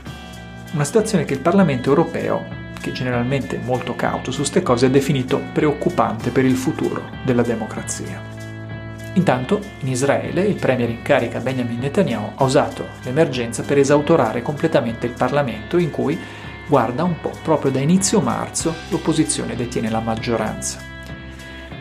Una 0.74 0.84
situazione 0.84 1.24
che 1.24 1.36
il 1.36 1.40
Parlamento 1.40 1.88
europeo, 1.88 2.46
che 2.82 2.92
generalmente 2.92 3.56
è 3.56 3.64
molto 3.64 3.96
cauto 3.96 4.32
su 4.32 4.40
queste 4.40 4.62
cose, 4.62 4.88
ha 4.88 4.90
definito 4.90 5.42
preoccupante 5.54 6.30
per 6.30 6.44
il 6.44 6.58
futuro 6.58 7.10
della 7.24 7.44
democrazia. 7.44 8.22
Intanto, 9.14 9.62
in 9.80 9.88
Israele, 9.88 10.42
il 10.42 10.56
premier 10.56 10.90
in 10.90 11.04
carica 11.04 11.40
Benjamin 11.40 11.80
Netanyahu 11.80 12.34
ha 12.36 12.44
usato 12.44 12.86
l'emergenza 13.04 13.64
per 13.64 13.78
esautorare 13.78 14.42
completamente 14.42 15.06
il 15.06 15.14
Parlamento 15.14 15.78
in 15.78 15.90
cui, 15.90 16.20
guarda 16.68 17.06
un 17.06 17.18
po', 17.22 17.32
proprio 17.42 17.72
da 17.72 17.80
inizio 17.80 18.20
marzo 18.20 18.76
l'opposizione 18.90 19.56
detiene 19.56 19.90
la 19.90 20.02
maggioranza. 20.02 20.89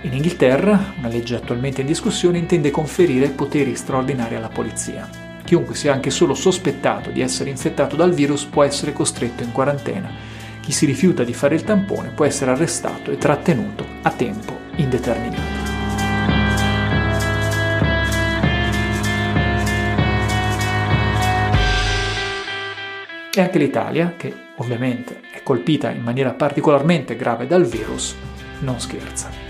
In 0.03 0.13
Inghilterra, 0.13 0.95
una 0.97 1.09
legge 1.09 1.35
attualmente 1.35 1.81
in 1.81 1.87
discussione 1.89 2.39
intende 2.39 2.71
conferire 2.71 3.31
poteri 3.31 3.75
straordinari 3.75 4.37
alla 4.37 4.49
polizia. 4.49 5.09
Chiunque 5.43 5.75
sia 5.75 5.93
anche 5.93 6.11
solo 6.11 6.35
sospettato 6.35 7.11
di 7.11 7.21
essere 7.21 7.51
infettato 7.51 7.97
dal 7.97 8.15
virus 8.15 8.45
può 8.45 8.63
essere 8.63 8.93
costretto 8.93 9.43
in 9.43 9.51
quarantena. 9.51 10.09
Chi 10.61 10.71
si 10.71 10.87
rifiuta 10.87 11.25
di 11.25 11.35
fare 11.35 11.57
il 11.57 11.65
tampone 11.65 12.11
può 12.11 12.25
essere 12.25 12.53
arrestato 12.53 13.11
e 13.11 13.19
trattenuto 13.19 13.85
a 14.03 14.11
tempo 14.11 14.57
indeterminato. 14.77 15.67
E 23.35 23.41
anche 23.41 23.59
l'Italia, 23.59 24.15
che 24.17 24.33
ovviamente 24.57 25.23
è 25.33 25.43
colpita 25.43 25.91
in 25.91 26.03
maniera 26.03 26.35
particolarmente 26.35 27.17
grave 27.17 27.49
dal 27.49 27.65
virus, 27.65 28.15
non 28.61 28.79
scherza 28.79 29.48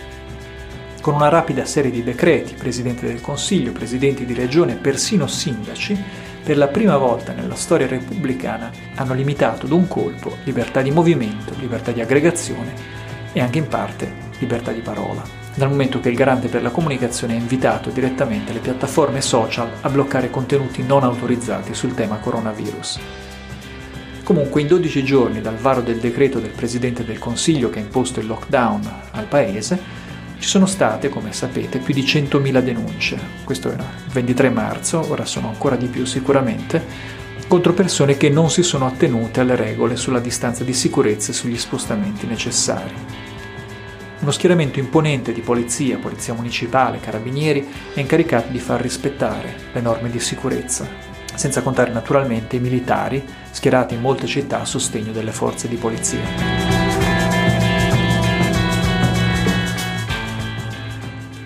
con 1.09 1.17
una 1.17 1.31
rapida 1.31 1.65
serie 1.65 1.91
di 1.91 2.05
decreti, 2.05 2.53
Presidente 2.53 3.07
del 3.07 3.23
Consiglio, 3.23 3.73
Presidenti 3.73 4.27
di 4.27 4.35
Regione, 4.35 4.75
persino 4.75 5.27
sindaci, 5.27 5.97
per 6.45 6.59
la 6.59 6.69
prima 6.69 6.99
volta 6.99 7.33
nella 7.33 7.55
storia 7.55 7.87
repubblicana 7.87 8.71
hanno 8.95 9.15
limitato 9.15 9.67
d'un 9.67 9.89
colpo 9.89 10.37
libertà 10.45 10.83
di 10.83 10.91
movimento, 10.91 11.55
libertà 11.61 11.93
di 11.93 12.03
aggregazione 12.03 12.75
e 13.33 13.41
anche 13.41 13.57
in 13.57 13.69
parte 13.69 14.13
libertà 14.39 14.71
di 14.71 14.81
parola, 14.81 15.23
dal 15.55 15.71
momento 15.71 15.99
che 15.99 16.11
il 16.11 16.15
garante 16.15 16.49
per 16.49 16.61
la 16.61 16.69
comunicazione 16.69 17.33
ha 17.33 17.39
invitato 17.39 17.89
direttamente 17.89 18.53
le 18.53 18.59
piattaforme 18.59 19.23
social 19.23 19.71
a 19.81 19.89
bloccare 19.89 20.29
contenuti 20.29 20.83
non 20.83 21.05
autorizzati 21.05 21.73
sul 21.73 21.95
tema 21.95 22.19
coronavirus. 22.19 22.99
Comunque, 24.25 24.61
in 24.61 24.67
12 24.67 25.03
giorni 25.05 25.41
dal 25.41 25.57
varo 25.57 25.81
del 25.81 26.01
decreto 26.01 26.39
del 26.39 26.51
Presidente 26.51 27.03
del 27.03 27.19
Consiglio 27.19 27.71
che 27.71 27.79
ha 27.79 27.83
imposto 27.83 28.21
il 28.21 28.27
lockdown 28.27 28.93
al 29.13 29.25
Paese, 29.25 29.98
ci 30.39 30.49
sono 30.49 30.67
state, 30.67 31.09
come 31.09 31.33
sapete, 31.33 31.79
più 31.79 31.93
di 31.93 32.03
100.000 32.03 32.61
denunce, 32.61 33.19
questo 33.45 33.73
era 33.73 33.83
il 33.83 34.13
23 34.13 34.51
marzo, 34.51 35.05
ora 35.11 35.25
sono 35.25 35.49
ancora 35.49 35.77
di 35.77 35.87
più 35.87 36.05
sicuramente, 36.05 36.83
contro 37.49 37.73
persone 37.73 38.17
che 38.17 38.29
non 38.29 38.51
si 38.51 38.63
sono 38.63 38.87
attenute 38.87 39.41
alle 39.41 39.57
regole 39.57 39.97
sulla 39.97 40.21
distanza 40.21 40.63
di 40.63 40.73
sicurezza 40.73 41.33
e 41.33 41.35
sugli 41.35 41.59
spostamenti 41.59 42.27
necessari. 42.27 42.95
Uno 44.21 44.31
schieramento 44.31 44.79
imponente 44.79 45.33
di 45.33 45.41
polizia, 45.41 45.99
polizia 45.99 46.35
municipale, 46.35 47.01
carabinieri 47.01 47.69
è 47.95 48.01
incaricato 48.01 48.51
di 48.51 48.59
far 48.59 48.81
rispettare 48.81 49.55
le 49.73 49.81
norme 49.81 50.11
di 50.11 50.21
sicurezza, 50.21 50.87
senza 51.35 51.63
contare 51.63 51.93
naturalmente 51.93 52.57
i 52.57 52.61
militari 52.61 53.25
schierati 53.51 53.95
in 53.95 54.01
molte 54.01 54.27
città 54.27 54.61
a 54.61 54.65
sostegno 54.65 55.13
delle 55.13 55.33
forze 55.33 55.69
di 55.69 55.77
polizia. 55.77 56.68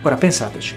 Ora 0.05 0.17
pensateci, 0.17 0.75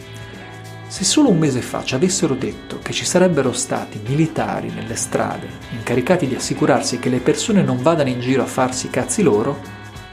se 0.87 1.03
solo 1.03 1.29
un 1.29 1.39
mese 1.39 1.61
fa 1.61 1.83
ci 1.83 1.95
avessero 1.95 2.35
detto 2.35 2.77
che 2.79 2.93
ci 2.93 3.05
sarebbero 3.05 3.51
stati 3.53 3.99
militari 4.05 4.69
nelle 4.69 4.95
strade 4.95 5.47
incaricati 5.71 6.27
di 6.27 6.35
assicurarsi 6.35 6.99
che 6.99 7.09
le 7.09 7.19
persone 7.19 7.63
non 7.63 7.81
vadano 7.81 8.09
in 8.09 8.19
giro 8.19 8.43
a 8.43 8.47
farsi 8.47 8.85
i 8.85 8.89
cazzi 8.91 9.23
loro, 9.23 9.59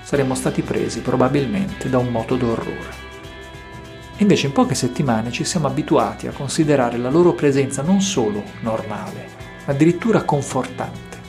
saremmo 0.03 0.35
stati 0.35 0.63
presi 0.63 1.01
probabilmente 1.01 1.91
da 1.91 1.99
un 1.99 2.09
moto 2.09 2.37
d'orrore. 2.37 3.11
Invece 4.17 4.47
in 4.47 4.53
poche 4.53 4.75
settimane 4.75 5.31
ci 5.31 5.45
siamo 5.45 5.67
abituati 5.67 6.27
a 6.27 6.33
considerare 6.33 6.97
la 6.97 7.11
loro 7.11 7.35
presenza 7.35 7.83
non 7.83 8.01
solo 8.01 8.43
normale, 8.61 9.29
ma 9.67 9.73
addirittura 9.73 10.23
confortante. 10.23 11.21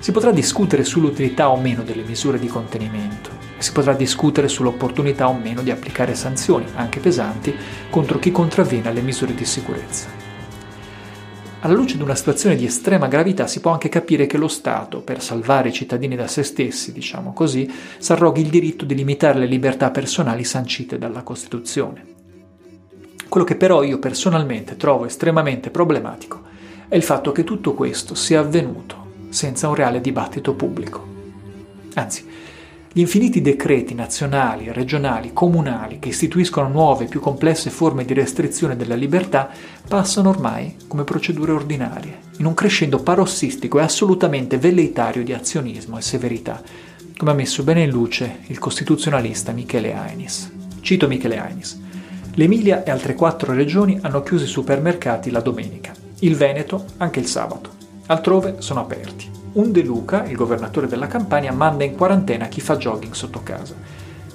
Si 0.00 0.10
potrà 0.10 0.32
discutere 0.32 0.82
sull'utilità 0.82 1.48
o 1.48 1.56
meno 1.56 1.82
delle 1.82 2.02
misure 2.02 2.40
di 2.40 2.48
contenimento 2.48 3.43
si 3.64 3.72
potrà 3.72 3.94
discutere 3.94 4.46
sull'opportunità 4.46 5.26
o 5.26 5.32
meno 5.32 5.62
di 5.62 5.70
applicare 5.70 6.14
sanzioni, 6.14 6.66
anche 6.74 7.00
pesanti, 7.00 7.54
contro 7.88 8.18
chi 8.18 8.30
contravviene 8.30 8.90
alle 8.90 9.00
misure 9.00 9.34
di 9.34 9.46
sicurezza. 9.46 10.06
Alla 11.60 11.72
luce 11.72 11.96
di 11.96 12.02
una 12.02 12.14
situazione 12.14 12.56
di 12.56 12.66
estrema 12.66 13.06
gravità 13.06 13.46
si 13.46 13.60
può 13.60 13.70
anche 13.70 13.88
capire 13.88 14.26
che 14.26 14.36
lo 14.36 14.48
Stato, 14.48 15.00
per 15.00 15.22
salvare 15.22 15.70
i 15.70 15.72
cittadini 15.72 16.14
da 16.14 16.26
se 16.26 16.42
stessi, 16.42 16.92
diciamo 16.92 17.32
così, 17.32 17.72
s'arroghi 17.96 18.42
il 18.42 18.50
diritto 18.50 18.84
di 18.84 18.94
limitare 18.94 19.38
le 19.38 19.46
libertà 19.46 19.90
personali 19.90 20.44
sancite 20.44 20.98
dalla 20.98 21.22
Costituzione. 21.22 22.04
Quello 23.30 23.46
che 23.46 23.56
però 23.56 23.82
io 23.82 23.98
personalmente 23.98 24.76
trovo 24.76 25.06
estremamente 25.06 25.70
problematico 25.70 26.42
è 26.86 26.96
il 26.96 27.02
fatto 27.02 27.32
che 27.32 27.44
tutto 27.44 27.72
questo 27.72 28.14
sia 28.14 28.40
avvenuto 28.40 29.12
senza 29.30 29.68
un 29.68 29.74
reale 29.74 30.02
dibattito 30.02 30.52
pubblico. 30.52 31.12
Anzi, 31.94 32.43
gli 32.96 33.00
infiniti 33.00 33.40
decreti 33.40 33.92
nazionali, 33.92 34.70
regionali, 34.70 35.32
comunali 35.32 35.98
che 35.98 36.10
istituiscono 36.10 36.68
nuove 36.68 37.06
e 37.06 37.08
più 37.08 37.18
complesse 37.18 37.68
forme 37.68 38.04
di 38.04 38.14
restrizione 38.14 38.76
della 38.76 38.94
libertà 38.94 39.50
passano 39.88 40.28
ormai 40.28 40.76
come 40.86 41.02
procedure 41.02 41.50
ordinarie, 41.50 42.18
in 42.38 42.46
un 42.46 42.54
crescendo 42.54 43.02
parossistico 43.02 43.80
e 43.80 43.82
assolutamente 43.82 44.58
velleitario 44.58 45.24
di 45.24 45.32
azionismo 45.32 45.98
e 45.98 46.02
severità, 46.02 46.62
come 47.16 47.32
ha 47.32 47.34
messo 47.34 47.64
bene 47.64 47.82
in 47.82 47.90
luce 47.90 48.42
il 48.46 48.60
costituzionalista 48.60 49.50
Michele 49.50 49.92
Ainis. 49.92 50.52
Cito 50.80 51.08
Michele 51.08 51.40
Ainis. 51.40 51.82
L'Emilia 52.34 52.84
e 52.84 52.92
altre 52.92 53.16
quattro 53.16 53.52
regioni 53.54 53.98
hanno 54.02 54.22
chiuso 54.22 54.44
i 54.44 54.46
supermercati 54.46 55.32
la 55.32 55.40
domenica, 55.40 55.92
il 56.20 56.36
Veneto 56.36 56.84
anche 56.98 57.18
il 57.18 57.26
sabato. 57.26 57.70
Altrove 58.06 58.58
sono 58.58 58.78
aperti. 58.78 59.43
Un 59.54 59.70
De 59.70 59.82
Luca, 59.82 60.24
il 60.24 60.34
governatore 60.34 60.88
della 60.88 61.06
Campania, 61.06 61.52
manda 61.52 61.84
in 61.84 61.94
quarantena 61.94 62.48
chi 62.48 62.60
fa 62.60 62.76
jogging 62.76 63.12
sotto 63.12 63.40
casa. 63.44 63.76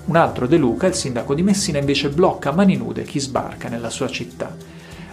Un 0.05 0.15
altro 0.15 0.47
De 0.47 0.55
Luca, 0.55 0.87
il 0.87 0.93
sindaco 0.93 1.33
di 1.33 1.43
Messina, 1.43 1.77
invece 1.77 2.07
blocca 2.07 2.51
a 2.51 2.53
mani 2.53 2.77
nude 2.77 3.03
chi 3.03 3.19
sbarca 3.19 3.67
nella 3.67 3.89
sua 3.89 4.07
città. 4.07 4.55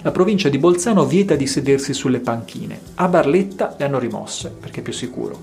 La 0.02 0.12
provincia 0.12 0.48
di 0.48 0.58
Bolzano 0.58 1.04
vieta 1.06 1.34
di 1.34 1.48
sedersi 1.48 1.92
sulle 1.92 2.20
panchine. 2.20 2.78
A 2.94 3.08
Barletta 3.08 3.74
le 3.76 3.84
hanno 3.84 3.98
rimosse, 3.98 4.50
perché 4.50 4.78
è 4.78 4.82
più 4.84 4.92
sicuro. 4.92 5.40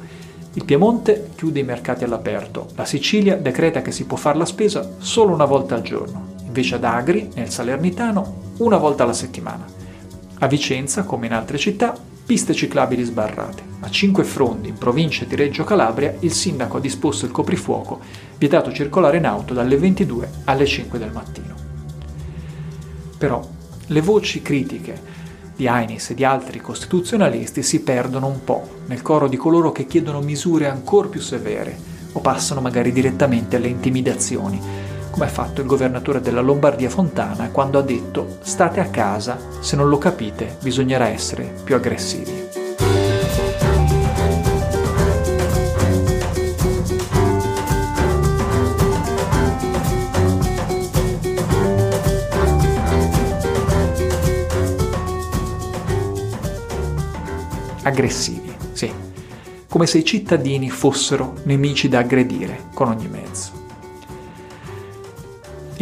Il 0.54 0.64
Piemonte 0.64 1.32
chiude 1.36 1.60
i 1.60 1.64
mercati 1.64 2.06
all'aperto. 2.06 2.68
La 2.76 2.86
Sicilia 2.86 3.36
decreta 3.36 3.82
che 3.82 3.92
si 3.92 4.06
può 4.06 4.16
fare 4.16 4.38
la 4.38 4.46
spesa 4.46 4.92
solo 4.98 5.34
una 5.34 5.44
volta 5.44 5.76
al 5.76 5.82
giorno. 5.82 6.36
Invece 6.46 6.76
ad 6.76 6.86
Agri, 6.86 7.32
nel 7.36 7.50
Salernitano, 7.50 8.54
una 8.60 8.78
volta 8.78 9.04
alla 9.04 9.12
settimana. 9.12 9.66
A 10.40 10.48
Vicenza, 10.48 11.04
come 11.04 11.26
in 11.26 11.34
altre 11.34 11.58
città, 11.58 11.94
Piste 12.26 12.54
ciclabili 12.54 13.04
sbarrate. 13.04 13.62
A 13.82 13.90
Cinque 13.90 14.24
Frondi, 14.24 14.70
in 14.70 14.78
provincia 14.78 15.26
di 15.26 15.36
Reggio 15.36 15.66
Calabria, 15.66 16.16
il 16.20 16.32
sindaco 16.32 16.78
ha 16.78 16.80
disposto 16.80 17.26
il 17.26 17.32
coprifuoco, 17.32 18.00
vietato 18.38 18.72
circolare 18.72 19.18
in 19.18 19.26
auto 19.26 19.54
dalle 19.54 19.76
22 19.76 20.30
alle 20.46 20.66
5 20.66 20.98
del 20.98 21.12
mattino. 21.12 21.54
Però 23.18 23.46
le 23.88 24.02
voci 24.02 24.42
critiche 24.42 25.02
di 25.54 25.68
Ainis 25.68 26.12
e 26.12 26.14
di 26.14 26.24
altri 26.24 26.62
costituzionalisti 26.62 27.62
si 27.62 27.82
perdono 27.82 28.28
un 28.28 28.42
po' 28.46 28.70
nel 28.86 29.02
coro 29.02 29.28
di 29.28 29.36
coloro 29.36 29.74
che 29.74 29.86
chiedono 29.86 30.22
misure 30.22 30.70
ancora 30.70 31.10
più 31.10 31.20
severe 31.20 31.78
o 32.14 32.22
passano 32.22 32.62
magari 32.62 32.94
direttamente 32.94 33.58
alle 33.58 33.68
intimidazioni 33.68 34.62
come 35.14 35.26
ha 35.26 35.30
fatto 35.30 35.62
il 35.62 35.68
governatore 35.68 36.22
della 36.22 36.42
Lombardia 36.42 36.90
Fontana 36.90 37.52
quando 37.52 37.78
ha 37.78 37.84
detto 37.84 38.40
state 38.42 38.80
a 38.80 38.88
casa, 38.88 39.38
se 39.60 39.76
non 39.76 39.88
lo 39.88 40.00
capite 40.00 40.58
bisognerà 40.60 41.08
essere 41.08 41.54
più 41.64 41.76
aggressivi. 41.76 42.50
Aggressivi, 57.84 58.52
sì, 58.72 58.92
come 59.70 59.86
se 59.86 60.00
i 60.00 60.04
cittadini 60.04 60.72
fossero 60.72 61.36
nemici 61.44 61.88
da 61.88 62.00
aggredire 62.00 62.70
con 62.74 62.88
ogni 62.88 63.08
mezzo. 63.08 63.63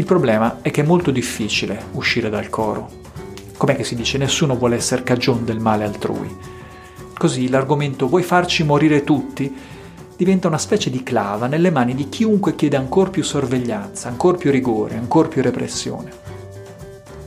Il 0.02 0.08
problema 0.08 0.64
è 0.64 0.72
che 0.72 0.82
è 0.82 0.84
molto 0.84 1.12
difficile 1.12 1.80
uscire 1.91 2.32
dal 2.32 2.49
coro. 2.49 2.89
Com'è 3.56 3.76
che 3.76 3.84
si 3.84 3.93
dice? 3.93 4.18
Nessuno 4.18 4.56
vuole 4.56 4.76
essere 4.76 5.04
cagion 5.04 5.45
del 5.45 5.60
male 5.60 5.84
altrui. 5.84 6.36
Così 7.16 7.49
l'argomento 7.49 8.08
vuoi 8.08 8.24
farci 8.24 8.64
morire 8.64 9.04
tutti 9.04 9.56
diventa 10.18 10.47
una 10.47 10.58
specie 10.58 10.89
di 10.89 11.04
clava 11.04 11.45
nelle 11.45 11.70
mani 11.70 11.93
di 11.93 12.10
chiunque 12.10 12.56
chiede 12.56 12.78
ancora 12.78 13.12
più 13.12 13.22
sorveglianza, 13.22 14.08
ancora 14.08 14.39
più 14.39 14.49
rigore, 14.49 14.95
ancora 14.95 15.28
più 15.28 15.43
repressione. 15.43 16.10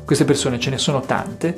Queste 0.04 0.24
persone 0.24 0.58
ce 0.58 0.70
ne 0.70 0.78
sono 0.78 1.00
tante, 1.02 1.56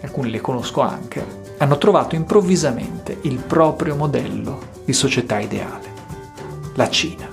alcune 0.00 0.30
le 0.30 0.40
conosco 0.40 0.80
anche, 0.80 1.22
hanno 1.58 1.76
trovato 1.76 2.14
improvvisamente 2.14 3.18
il 3.24 3.36
proprio 3.46 3.94
modello 3.94 4.58
di 4.86 4.94
società 4.94 5.38
ideale, 5.38 5.90
la 6.76 6.88
Cina. 6.88 7.28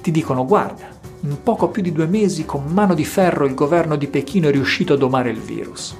Ti 0.00 0.10
dicono 0.12 0.46
guarda, 0.46 0.91
in 1.24 1.42
poco 1.42 1.68
più 1.68 1.82
di 1.82 1.92
due 1.92 2.06
mesi 2.06 2.44
con 2.44 2.64
mano 2.66 2.94
di 2.94 3.04
ferro 3.04 3.44
il 3.44 3.54
governo 3.54 3.96
di 3.96 4.08
Pechino 4.08 4.48
è 4.48 4.50
riuscito 4.50 4.94
a 4.94 4.96
domare 4.96 5.30
il 5.30 5.38
virus. 5.38 5.96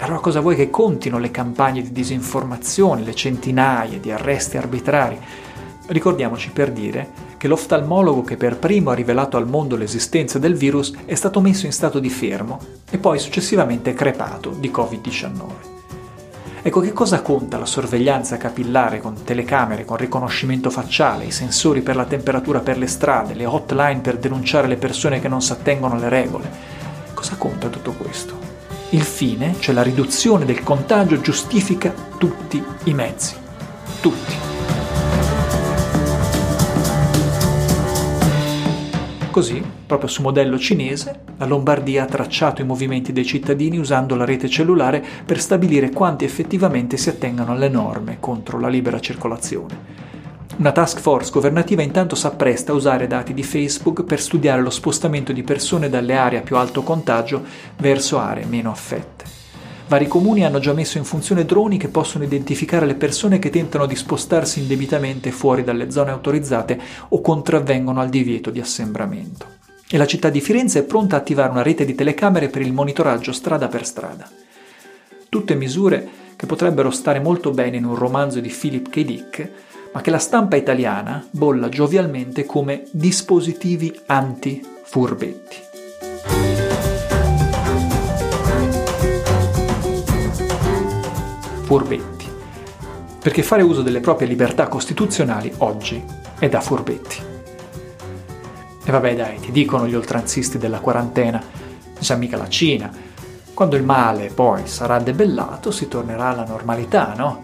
Allora 0.00 0.20
cosa 0.20 0.40
vuoi 0.40 0.54
che 0.54 0.70
contino 0.70 1.18
le 1.18 1.30
campagne 1.30 1.82
di 1.82 1.92
disinformazione, 1.92 3.02
le 3.02 3.14
centinaia 3.14 3.98
di 3.98 4.10
arresti 4.10 4.58
arbitrari? 4.58 5.18
Ricordiamoci 5.86 6.50
per 6.50 6.70
dire 6.70 7.26
che 7.38 7.48
l'oftalmologo 7.48 8.22
che 8.22 8.36
per 8.36 8.58
primo 8.58 8.90
ha 8.90 8.94
rivelato 8.94 9.38
al 9.38 9.48
mondo 9.48 9.76
l'esistenza 9.76 10.38
del 10.38 10.54
virus 10.54 10.92
è 11.06 11.14
stato 11.14 11.40
messo 11.40 11.64
in 11.64 11.72
stato 11.72 11.98
di 11.98 12.10
fermo 12.10 12.60
e 12.90 12.98
poi 12.98 13.18
successivamente 13.18 13.94
crepato 13.94 14.50
di 14.50 14.70
Covid-19. 14.70 15.42
Ecco 16.60 16.80
che 16.80 16.92
cosa 16.92 17.22
conta 17.22 17.56
la 17.56 17.64
sorveglianza 17.64 18.36
capillare 18.36 19.00
con 19.00 19.22
telecamere, 19.22 19.84
con 19.84 19.96
riconoscimento 19.96 20.70
facciale, 20.70 21.26
i 21.26 21.30
sensori 21.30 21.82
per 21.82 21.94
la 21.94 22.04
temperatura 22.04 22.58
per 22.58 22.78
le 22.78 22.88
strade, 22.88 23.34
le 23.34 23.46
hotline 23.46 24.00
per 24.00 24.18
denunciare 24.18 24.66
le 24.66 24.76
persone 24.76 25.20
che 25.20 25.28
non 25.28 25.40
si 25.40 25.52
attengono 25.52 25.94
alle 25.94 26.08
regole. 26.08 26.50
Cosa 27.14 27.36
conta 27.36 27.68
tutto 27.68 27.92
questo? 27.92 28.36
Il 28.90 29.02
fine, 29.02 29.54
cioè 29.60 29.74
la 29.74 29.82
riduzione 29.82 30.44
del 30.44 30.62
contagio, 30.62 31.20
giustifica 31.20 31.94
tutti 32.18 32.62
i 32.84 32.94
mezzi. 32.94 33.36
Tutti. 34.00 34.34
Così, 39.30 39.77
proprio 39.88 40.10
su 40.10 40.20
modello 40.20 40.58
cinese, 40.58 41.20
la 41.38 41.46
Lombardia 41.46 42.02
ha 42.02 42.06
tracciato 42.06 42.60
i 42.60 42.66
movimenti 42.66 43.10
dei 43.10 43.24
cittadini 43.24 43.78
usando 43.78 44.16
la 44.16 44.26
rete 44.26 44.46
cellulare 44.46 45.02
per 45.24 45.40
stabilire 45.40 45.88
quanti 45.88 46.26
effettivamente 46.26 46.98
si 46.98 47.08
attengano 47.08 47.52
alle 47.52 47.70
norme 47.70 48.18
contro 48.20 48.60
la 48.60 48.68
libera 48.68 49.00
circolazione. 49.00 49.96
Una 50.58 50.72
task 50.72 51.00
force 51.00 51.30
governativa 51.30 51.80
intanto 51.80 52.16
si 52.16 52.26
appresta 52.26 52.72
a 52.72 52.74
usare 52.74 53.06
dati 53.06 53.32
di 53.32 53.42
Facebook 53.42 54.04
per 54.04 54.20
studiare 54.20 54.60
lo 54.60 54.68
spostamento 54.68 55.32
di 55.32 55.42
persone 55.42 55.88
dalle 55.88 56.16
aree 56.16 56.40
a 56.40 56.42
più 56.42 56.56
alto 56.56 56.82
contagio 56.82 57.42
verso 57.78 58.18
aree 58.18 58.44
meno 58.44 58.70
affette. 58.70 59.24
Vari 59.88 60.06
comuni 60.06 60.44
hanno 60.44 60.58
già 60.58 60.74
messo 60.74 60.98
in 60.98 61.04
funzione 61.04 61.46
droni 61.46 61.78
che 61.78 61.88
possono 61.88 62.24
identificare 62.24 62.84
le 62.84 62.96
persone 62.96 63.38
che 63.38 63.48
tentano 63.48 63.86
di 63.86 63.96
spostarsi 63.96 64.60
indebitamente 64.60 65.30
fuori 65.30 65.64
dalle 65.64 65.90
zone 65.90 66.10
autorizzate 66.10 66.78
o 67.08 67.22
contravvengono 67.22 68.02
al 68.02 68.10
divieto 68.10 68.50
di 68.50 68.60
assembramento. 68.60 69.57
E 69.90 69.96
la 69.96 70.06
città 70.06 70.28
di 70.28 70.40
Firenze 70.40 70.80
è 70.80 70.84
pronta 70.84 71.16
a 71.16 71.18
attivare 71.18 71.50
una 71.50 71.62
rete 71.62 71.84
di 71.84 71.94
telecamere 71.94 72.48
per 72.48 72.62
il 72.62 72.72
monitoraggio 72.72 73.32
strada 73.32 73.68
per 73.68 73.86
strada. 73.86 74.28
Tutte 75.28 75.54
misure 75.54 76.08
che 76.36 76.46
potrebbero 76.46 76.90
stare 76.90 77.20
molto 77.20 77.50
bene 77.50 77.78
in 77.78 77.84
un 77.84 77.94
romanzo 77.94 78.40
di 78.40 78.48
Philip 78.48 78.90
K. 78.90 79.04
Dick, 79.04 79.50
ma 79.92 80.00
che 80.02 80.10
la 80.10 80.18
stampa 80.18 80.56
italiana 80.56 81.26
bolla 81.30 81.68
giovialmente 81.68 82.44
come 82.44 82.84
dispositivi 82.90 83.98
anti-furbetti. 84.06 85.66
furbetti. 91.68 92.26
Perché 93.20 93.42
fare 93.42 93.60
uso 93.60 93.82
delle 93.82 94.00
proprie 94.00 94.26
libertà 94.26 94.68
costituzionali 94.68 95.52
oggi 95.58 96.02
è 96.38 96.48
da 96.48 96.62
furbetti. 96.62 97.27
E 98.88 98.90
vabbè 98.90 99.14
dai, 99.14 99.38
ti 99.38 99.52
dicono 99.52 99.86
gli 99.86 99.94
oltranzisti 99.94 100.56
della 100.56 100.78
quarantena, 100.80 101.38
non 101.38 102.02
sa 102.02 102.16
mica 102.16 102.38
la 102.38 102.48
Cina. 102.48 102.90
Quando 103.52 103.76
il 103.76 103.82
male 103.82 104.30
poi 104.34 104.66
sarà 104.66 104.98
debellato 104.98 105.70
si 105.70 105.88
tornerà 105.88 106.28
alla 106.28 106.46
normalità, 106.46 107.12
no? 107.14 107.42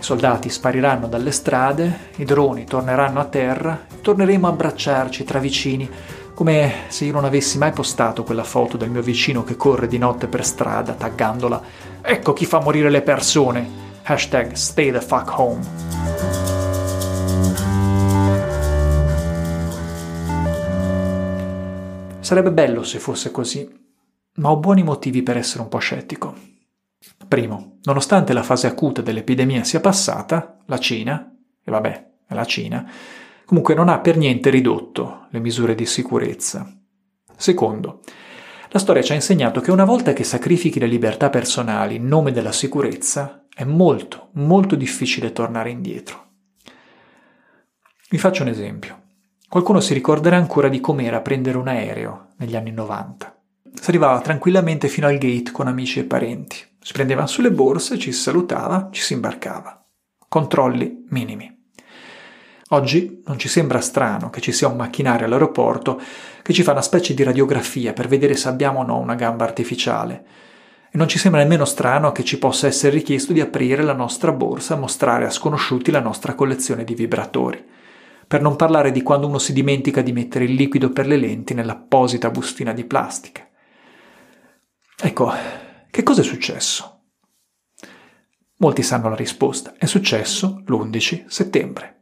I 0.00 0.02
soldati 0.02 0.48
spariranno 0.48 1.06
dalle 1.06 1.30
strade, 1.30 2.12
i 2.16 2.24
droni 2.24 2.64
torneranno 2.64 3.20
a 3.20 3.26
terra, 3.26 3.78
torneremo 4.00 4.46
a 4.46 4.50
abbracciarci 4.50 5.24
tra 5.24 5.38
vicini, 5.38 5.86
come 6.32 6.72
se 6.88 7.04
io 7.04 7.12
non 7.12 7.26
avessi 7.26 7.58
mai 7.58 7.72
postato 7.72 8.24
quella 8.24 8.44
foto 8.44 8.78
del 8.78 8.88
mio 8.88 9.02
vicino 9.02 9.44
che 9.44 9.56
corre 9.56 9.88
di 9.88 9.98
notte 9.98 10.26
per 10.26 10.42
strada 10.42 10.94
taggandola 10.94 11.62
Ecco 12.00 12.32
chi 12.32 12.46
fa 12.46 12.60
morire 12.60 12.88
le 12.88 13.02
persone. 13.02 13.68
Hashtag 14.04 14.52
stay 14.52 14.90
the 14.90 15.02
fuck 15.02 15.38
home. 15.38 16.47
Sarebbe 22.28 22.52
bello 22.52 22.82
se 22.82 22.98
fosse 22.98 23.30
così, 23.30 23.66
ma 24.34 24.50
ho 24.50 24.58
buoni 24.58 24.82
motivi 24.82 25.22
per 25.22 25.38
essere 25.38 25.62
un 25.62 25.68
po' 25.70 25.78
scettico. 25.78 26.36
Primo, 27.26 27.78
nonostante 27.84 28.34
la 28.34 28.42
fase 28.42 28.66
acuta 28.66 29.00
dell'epidemia 29.00 29.64
sia 29.64 29.80
passata, 29.80 30.58
la 30.66 30.78
Cina, 30.78 31.34
e 31.64 31.70
vabbè, 31.70 32.10
è 32.26 32.34
la 32.34 32.44
Cina, 32.44 32.86
comunque 33.46 33.72
non 33.72 33.88
ha 33.88 34.00
per 34.00 34.18
niente 34.18 34.50
ridotto 34.50 35.28
le 35.30 35.38
misure 35.38 35.74
di 35.74 35.86
sicurezza. 35.86 36.70
Secondo, 37.34 38.02
la 38.68 38.78
storia 38.78 39.00
ci 39.00 39.12
ha 39.12 39.14
insegnato 39.14 39.62
che 39.62 39.70
una 39.70 39.86
volta 39.86 40.12
che 40.12 40.22
sacrifichi 40.22 40.78
le 40.78 40.86
libertà 40.86 41.30
personali 41.30 41.94
in 41.94 42.06
nome 42.06 42.30
della 42.30 42.52
sicurezza, 42.52 43.46
è 43.54 43.64
molto, 43.64 44.28
molto 44.32 44.76
difficile 44.76 45.32
tornare 45.32 45.70
indietro. 45.70 46.26
Vi 48.10 48.18
faccio 48.18 48.42
un 48.42 48.50
esempio. 48.50 49.06
Qualcuno 49.50 49.80
si 49.80 49.94
ricorderà 49.94 50.36
ancora 50.36 50.68
di 50.68 50.78
com'era 50.78 51.22
prendere 51.22 51.56
un 51.56 51.68
aereo 51.68 52.32
negli 52.36 52.54
anni 52.54 52.70
90. 52.70 53.34
Si 53.80 53.88
arrivava 53.88 54.20
tranquillamente 54.20 54.88
fino 54.88 55.06
al 55.06 55.16
gate 55.16 55.52
con 55.52 55.66
amici 55.66 56.00
e 56.00 56.04
parenti. 56.04 56.58
Si 56.78 56.92
prendeva 56.92 57.26
sulle 57.26 57.50
borse, 57.50 57.98
ci 57.98 58.12
si 58.12 58.20
salutava, 58.20 58.90
ci 58.92 59.00
si 59.00 59.14
imbarcava. 59.14 59.82
Controlli 60.28 61.06
minimi. 61.08 61.50
Oggi 62.68 63.22
non 63.24 63.38
ci 63.38 63.48
sembra 63.48 63.80
strano 63.80 64.28
che 64.28 64.42
ci 64.42 64.52
sia 64.52 64.68
un 64.68 64.76
macchinario 64.76 65.24
all'aeroporto 65.24 65.98
che 66.42 66.52
ci 66.52 66.62
fa 66.62 66.72
una 66.72 66.82
specie 66.82 67.14
di 67.14 67.22
radiografia 67.22 67.94
per 67.94 68.06
vedere 68.06 68.36
se 68.36 68.48
abbiamo 68.48 68.80
o 68.80 68.84
no 68.84 68.98
una 68.98 69.14
gamba 69.14 69.44
artificiale. 69.44 70.26
E 70.92 70.98
non 70.98 71.08
ci 71.08 71.18
sembra 71.18 71.40
nemmeno 71.40 71.64
strano 71.64 72.12
che 72.12 72.22
ci 72.22 72.38
possa 72.38 72.66
essere 72.66 72.92
richiesto 72.92 73.32
di 73.32 73.40
aprire 73.40 73.82
la 73.82 73.94
nostra 73.94 74.30
borsa 74.30 74.74
e 74.74 74.78
mostrare 74.78 75.24
a 75.24 75.30
sconosciuti 75.30 75.90
la 75.90 76.00
nostra 76.00 76.34
collezione 76.34 76.84
di 76.84 76.94
vibratori 76.94 77.76
per 78.28 78.42
non 78.42 78.56
parlare 78.56 78.92
di 78.92 79.02
quando 79.02 79.26
uno 79.26 79.38
si 79.38 79.54
dimentica 79.54 80.02
di 80.02 80.12
mettere 80.12 80.44
il 80.44 80.52
liquido 80.52 80.90
per 80.90 81.06
le 81.06 81.16
lenti 81.16 81.54
nell'apposita 81.54 82.30
bustina 82.30 82.74
di 82.74 82.84
plastica. 82.84 83.48
Ecco, 85.00 85.32
che 85.90 86.02
cosa 86.02 86.20
è 86.20 86.24
successo? 86.24 87.00
Molti 88.58 88.82
sanno 88.82 89.08
la 89.08 89.14
risposta. 89.14 89.74
È 89.78 89.86
successo 89.86 90.62
l'11 90.66 91.24
settembre. 91.26 91.94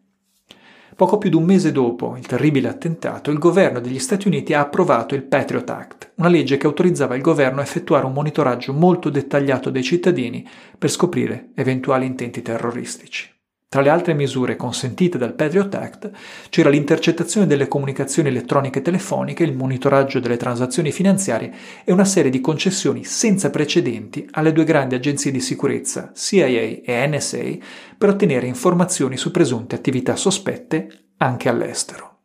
Poco 0.97 1.18
più 1.18 1.29
di 1.29 1.37
un 1.37 1.45
mese 1.45 1.70
dopo 1.70 2.16
il 2.16 2.27
terribile 2.27 2.68
attentato, 2.68 3.31
il 3.31 3.39
governo 3.39 3.81
degli 3.81 3.99
Stati 3.99 4.27
Uniti 4.27 4.55
ha 4.55 4.61
approvato 4.61 5.14
il 5.14 5.24
Patriot 5.24 5.68
Act, 5.68 6.12
una 6.16 6.29
legge 6.29 6.57
che 6.57 6.66
autorizzava 6.66 7.14
il 7.14 7.20
governo 7.20 7.61
a 7.61 7.62
effettuare 7.62 8.07
un 8.07 8.14
monitoraggio 8.14 8.72
molto 8.72 9.11
dettagliato 9.11 9.68
dei 9.68 9.83
cittadini 9.83 10.49
per 10.79 10.91
scoprire 10.91 11.51
eventuali 11.55 12.07
intenti 12.07 12.41
terroristici. 12.41 13.36
Tra 13.69 13.83
le 13.83 13.89
altre 13.89 14.14
misure 14.14 14.55
consentite 14.55 15.19
dal 15.19 15.35
Patriot 15.35 15.75
Act 15.75 16.11
c'era 16.51 16.71
l'intercettazione 16.71 17.49
delle 17.49 17.67
comunicazioni 17.67 18.29
elettroniche 18.29 18.79
e 18.79 18.83
telefoniche, 18.83 19.43
il 19.43 19.57
monitoraggio 19.57 20.21
delle 20.21 20.37
transazioni 20.37 20.93
finanziarie 20.93 21.53
e 21.85 21.93
una 21.93 22.05
serie 22.05 22.31
di 22.31 22.41
concessioni 22.41 23.03
senza 23.03 23.51
precedenti 23.51 24.27
alle 24.31 24.53
due 24.53 24.62
grandi 24.62 24.95
agenzie 24.95 25.33
di 25.33 25.41
sicurezza, 25.41 26.12
CIA 26.14 26.47
e 26.47 27.07
NSA, 27.09 27.57
per 27.99 28.11
ottenere 28.11 28.47
informazioni 28.47 29.17
su 29.17 29.33
presunte 29.33 29.75
attività 29.75 30.14
sospette 30.14 31.09
anche 31.17 31.49
all'estero. 31.49 32.21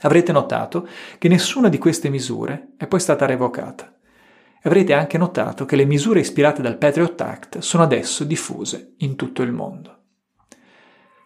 Avrete 0.00 0.32
notato 0.32 0.88
che 1.18 1.28
nessuna 1.28 1.68
di 1.68 1.76
queste 1.76 2.08
misure 2.08 2.72
è 2.78 2.86
poi 2.86 3.00
stata 3.00 3.26
revocata. 3.26 3.94
Avrete 4.62 4.94
anche 4.94 5.18
notato 5.18 5.66
che 5.66 5.76
le 5.76 5.84
misure 5.84 6.20
ispirate 6.20 6.62
dal 6.62 6.78
Patriot 6.78 7.20
Act 7.20 7.58
sono 7.58 7.82
adesso 7.82 8.24
diffuse 8.24 8.94
in 8.98 9.14
tutto 9.14 9.42
il 9.42 9.52
mondo. 9.52 10.01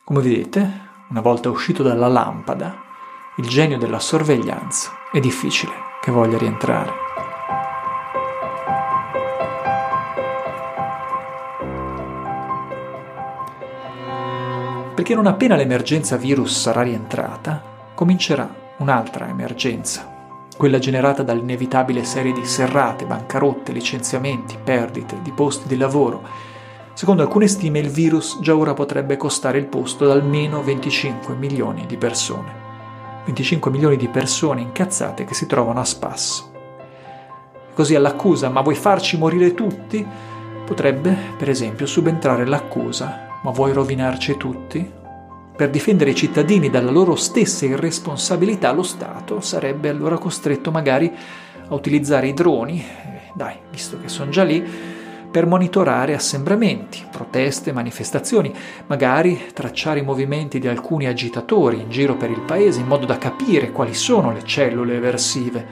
Come 0.08 0.20
vedete, 0.20 0.88
una 1.08 1.20
volta 1.20 1.50
uscito 1.50 1.82
dalla 1.82 2.06
lampada, 2.06 2.80
il 3.38 3.48
genio 3.48 3.76
della 3.76 3.98
sorveglianza 3.98 4.92
è 5.10 5.18
difficile 5.18 5.72
che 6.00 6.12
voglia 6.12 6.38
rientrare. 6.38 6.92
Perché 14.94 15.16
non 15.16 15.26
appena 15.26 15.56
l'emergenza 15.56 16.16
virus 16.16 16.56
sarà 16.56 16.82
rientrata, 16.82 17.60
comincerà 17.92 18.48
un'altra 18.76 19.26
emergenza, 19.26 20.30
quella 20.56 20.78
generata 20.78 21.24
dall'inevitabile 21.24 22.04
serie 22.04 22.30
di 22.30 22.46
serrate, 22.46 23.06
bancarotte, 23.06 23.72
licenziamenti, 23.72 24.56
perdite 24.62 25.20
di 25.20 25.32
posti 25.32 25.66
di 25.66 25.76
lavoro 25.76 26.45
Secondo 26.96 27.20
alcune 27.20 27.46
stime 27.46 27.78
il 27.78 27.90
virus 27.90 28.38
già 28.40 28.56
ora 28.56 28.72
potrebbe 28.72 29.18
costare 29.18 29.58
il 29.58 29.66
posto 29.66 30.04
ad 30.04 30.12
almeno 30.12 30.62
25 30.62 31.34
milioni 31.34 31.84
di 31.84 31.98
persone. 31.98 32.50
25 33.26 33.70
milioni 33.70 33.98
di 33.98 34.08
persone 34.08 34.62
incazzate 34.62 35.26
che 35.26 35.34
si 35.34 35.44
trovano 35.44 35.80
a 35.80 35.84
spasso. 35.84 36.50
Così 37.74 37.94
all'accusa 37.94 38.48
ma 38.48 38.62
vuoi 38.62 38.76
farci 38.76 39.18
morire 39.18 39.52
tutti? 39.52 40.06
Potrebbe, 40.64 41.14
per 41.36 41.50
esempio, 41.50 41.84
subentrare 41.84 42.46
l'accusa 42.46 43.28
ma 43.42 43.50
vuoi 43.50 43.74
rovinarci 43.74 44.38
tutti? 44.38 44.90
Per 45.54 45.68
difendere 45.68 46.12
i 46.12 46.14
cittadini 46.14 46.70
dalla 46.70 46.90
loro 46.90 47.14
stessa 47.14 47.66
irresponsabilità 47.66 48.72
lo 48.72 48.82
Stato 48.82 49.40
sarebbe 49.40 49.90
allora 49.90 50.16
costretto 50.16 50.70
magari 50.70 51.12
a 51.68 51.74
utilizzare 51.74 52.28
i 52.28 52.32
droni, 52.32 52.80
eh, 52.80 53.32
dai, 53.34 53.56
visto 53.70 54.00
che 54.00 54.08
sono 54.08 54.30
già 54.30 54.44
lì, 54.44 54.94
per 55.30 55.46
monitorare 55.46 56.14
assembramenti, 56.14 57.04
proteste, 57.10 57.72
manifestazioni, 57.72 58.52
magari 58.86 59.48
tracciare 59.52 60.00
i 60.00 60.04
movimenti 60.04 60.58
di 60.58 60.68
alcuni 60.68 61.06
agitatori 61.06 61.80
in 61.80 61.90
giro 61.90 62.16
per 62.16 62.30
il 62.30 62.40
paese 62.40 62.80
in 62.80 62.86
modo 62.86 63.06
da 63.06 63.18
capire 63.18 63.72
quali 63.72 63.94
sono 63.94 64.32
le 64.32 64.44
cellule 64.44 64.94
eversive. 64.94 65.66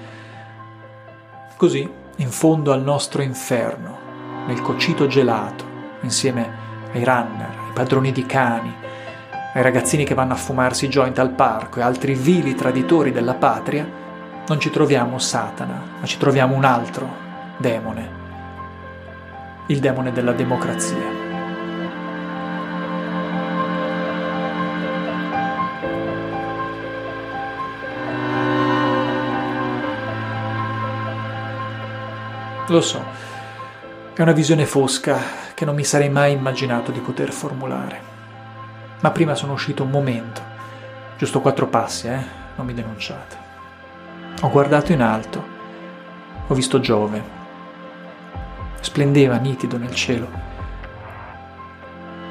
Così, 1.57 1.88
in 2.16 2.30
fondo 2.30 2.72
al 2.72 2.82
nostro 2.82 3.22
inferno, 3.22 3.98
nel 4.46 4.61
cocito 4.61 5.07
gelato, 5.07 5.64
insieme 6.02 6.62
ai 6.92 7.05
runner, 7.05 7.48
ai 7.48 7.72
padroni 7.72 8.12
di 8.12 8.26
cani, 8.26 8.72
ai 9.55 9.62
ragazzini 9.62 10.05
che 10.05 10.14
vanno 10.14 10.32
a 10.32 10.36
fumarsi 10.36 10.88
joint 10.88 11.18
al 11.18 11.30
parco 11.30 11.78
e 11.78 11.82
altri 11.82 12.14
vili 12.14 12.55
traditori 12.55 13.12
della 13.12 13.34
patria, 13.34 13.88
non 14.46 14.61
ci 14.61 14.70
troviamo 14.70 15.18
Satana, 15.18 15.80
ma 16.00 16.07
ci 16.07 16.18
troviamo 16.18 16.55
un 16.55 16.64
altro 16.64 17.09
demone 17.57 18.24
il 19.66 19.78
demone 19.78 20.12
della 20.12 20.32
democrazia. 20.32 21.22
Lo 32.68 32.80
so, 32.80 33.02
è 34.12 34.20
una 34.20 34.32
visione 34.32 34.66
fosca 34.66 35.18
che 35.54 35.64
non 35.64 35.74
mi 35.74 35.84
sarei 35.84 36.10
mai 36.10 36.32
immaginato 36.32 36.90
di 36.90 37.00
poter 37.00 37.30
formulare. 37.30 38.12
Ma 39.00 39.10
prima 39.10 39.34
sono 39.34 39.52
uscito 39.52 39.82
un 39.82 39.90
momento, 39.90 40.42
giusto 41.16 41.40
quattro 41.40 41.68
passi, 41.68 42.08
eh? 42.08 42.22
Non 42.56 42.66
mi 42.66 42.74
denunciate. 42.74 43.36
Ho 44.42 44.50
guardato 44.50 44.92
in 44.92 45.00
alto, 45.00 45.42
ho 46.46 46.54
visto 46.54 46.80
Giove, 46.80 47.43
splendeva 48.85 49.37
nitido 49.37 49.78
nel 49.78 49.95
cielo. 49.95 50.28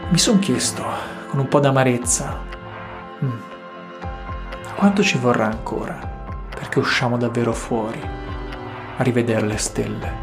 Mi 0.10 0.20
son 0.20 0.38
chiesto, 0.38 0.86
con 1.30 1.40
un 1.40 1.48
po' 1.48 1.60
d'amarezza, 1.60 2.40
mm, 3.24 3.40
quanto 4.76 5.02
ci 5.02 5.18
vorrà 5.18 5.46
ancora 5.46 5.98
perché 6.54 6.78
usciamo 6.78 7.18
davvero 7.18 7.54
fuori 7.54 8.00
a 8.98 9.02
rivedere 9.02 9.48
le 9.48 9.58
stelle? 9.58 10.23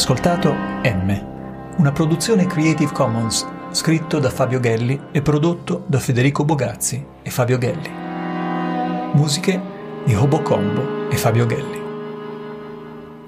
Ascoltato 0.00 0.54
M, 0.54 1.74
una 1.76 1.92
produzione 1.92 2.46
Creative 2.46 2.90
Commons 2.90 3.46
scritto 3.70 4.18
da 4.18 4.30
Fabio 4.30 4.58
Gelli 4.58 4.98
e 5.12 5.20
prodotto 5.20 5.84
da 5.86 5.98
Federico 5.98 6.42
Bogazzi 6.42 7.04
e 7.20 7.28
Fabio 7.28 7.58
Gelli. 7.58 7.90
Musiche 9.12 9.60
di 10.06 10.14
Hobocombo 10.14 11.10
e 11.10 11.16
Fabio 11.18 11.44
Gelli. 11.44 11.82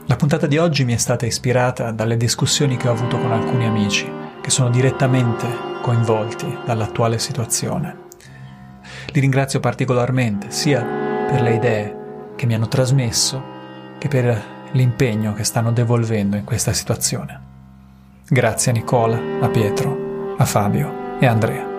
La 0.06 0.16
puntata 0.16 0.46
di 0.46 0.56
oggi 0.56 0.86
mi 0.86 0.94
è 0.94 0.96
stata 0.96 1.26
ispirata 1.26 1.90
dalle 1.90 2.16
discussioni 2.16 2.78
che 2.78 2.88
ho 2.88 2.92
avuto 2.92 3.18
con 3.18 3.32
alcuni 3.32 3.66
amici 3.66 4.10
che 4.40 4.48
sono 4.48 4.70
direttamente 4.70 5.46
coinvolti 5.82 6.56
dall'attuale 6.64 7.18
situazione. 7.18 8.04
Li 9.08 9.20
ringrazio 9.20 9.60
particolarmente 9.60 10.50
sia 10.50 10.82
per 10.82 11.42
le 11.42 11.54
idee 11.54 11.96
che 12.34 12.46
mi 12.46 12.54
hanno 12.54 12.68
trasmesso 12.68 13.42
che 13.98 14.08
per 14.08 14.61
l'impegno 14.72 15.32
che 15.34 15.44
stanno 15.44 15.72
devolvendo 15.72 16.36
in 16.36 16.44
questa 16.44 16.72
situazione. 16.72 17.40
Grazie 18.28 18.70
a 18.72 18.74
Nicola, 18.74 19.18
a 19.40 19.48
Pietro, 19.48 20.34
a 20.38 20.44
Fabio 20.44 21.18
e 21.18 21.26
a 21.26 21.30
Andrea. 21.30 21.71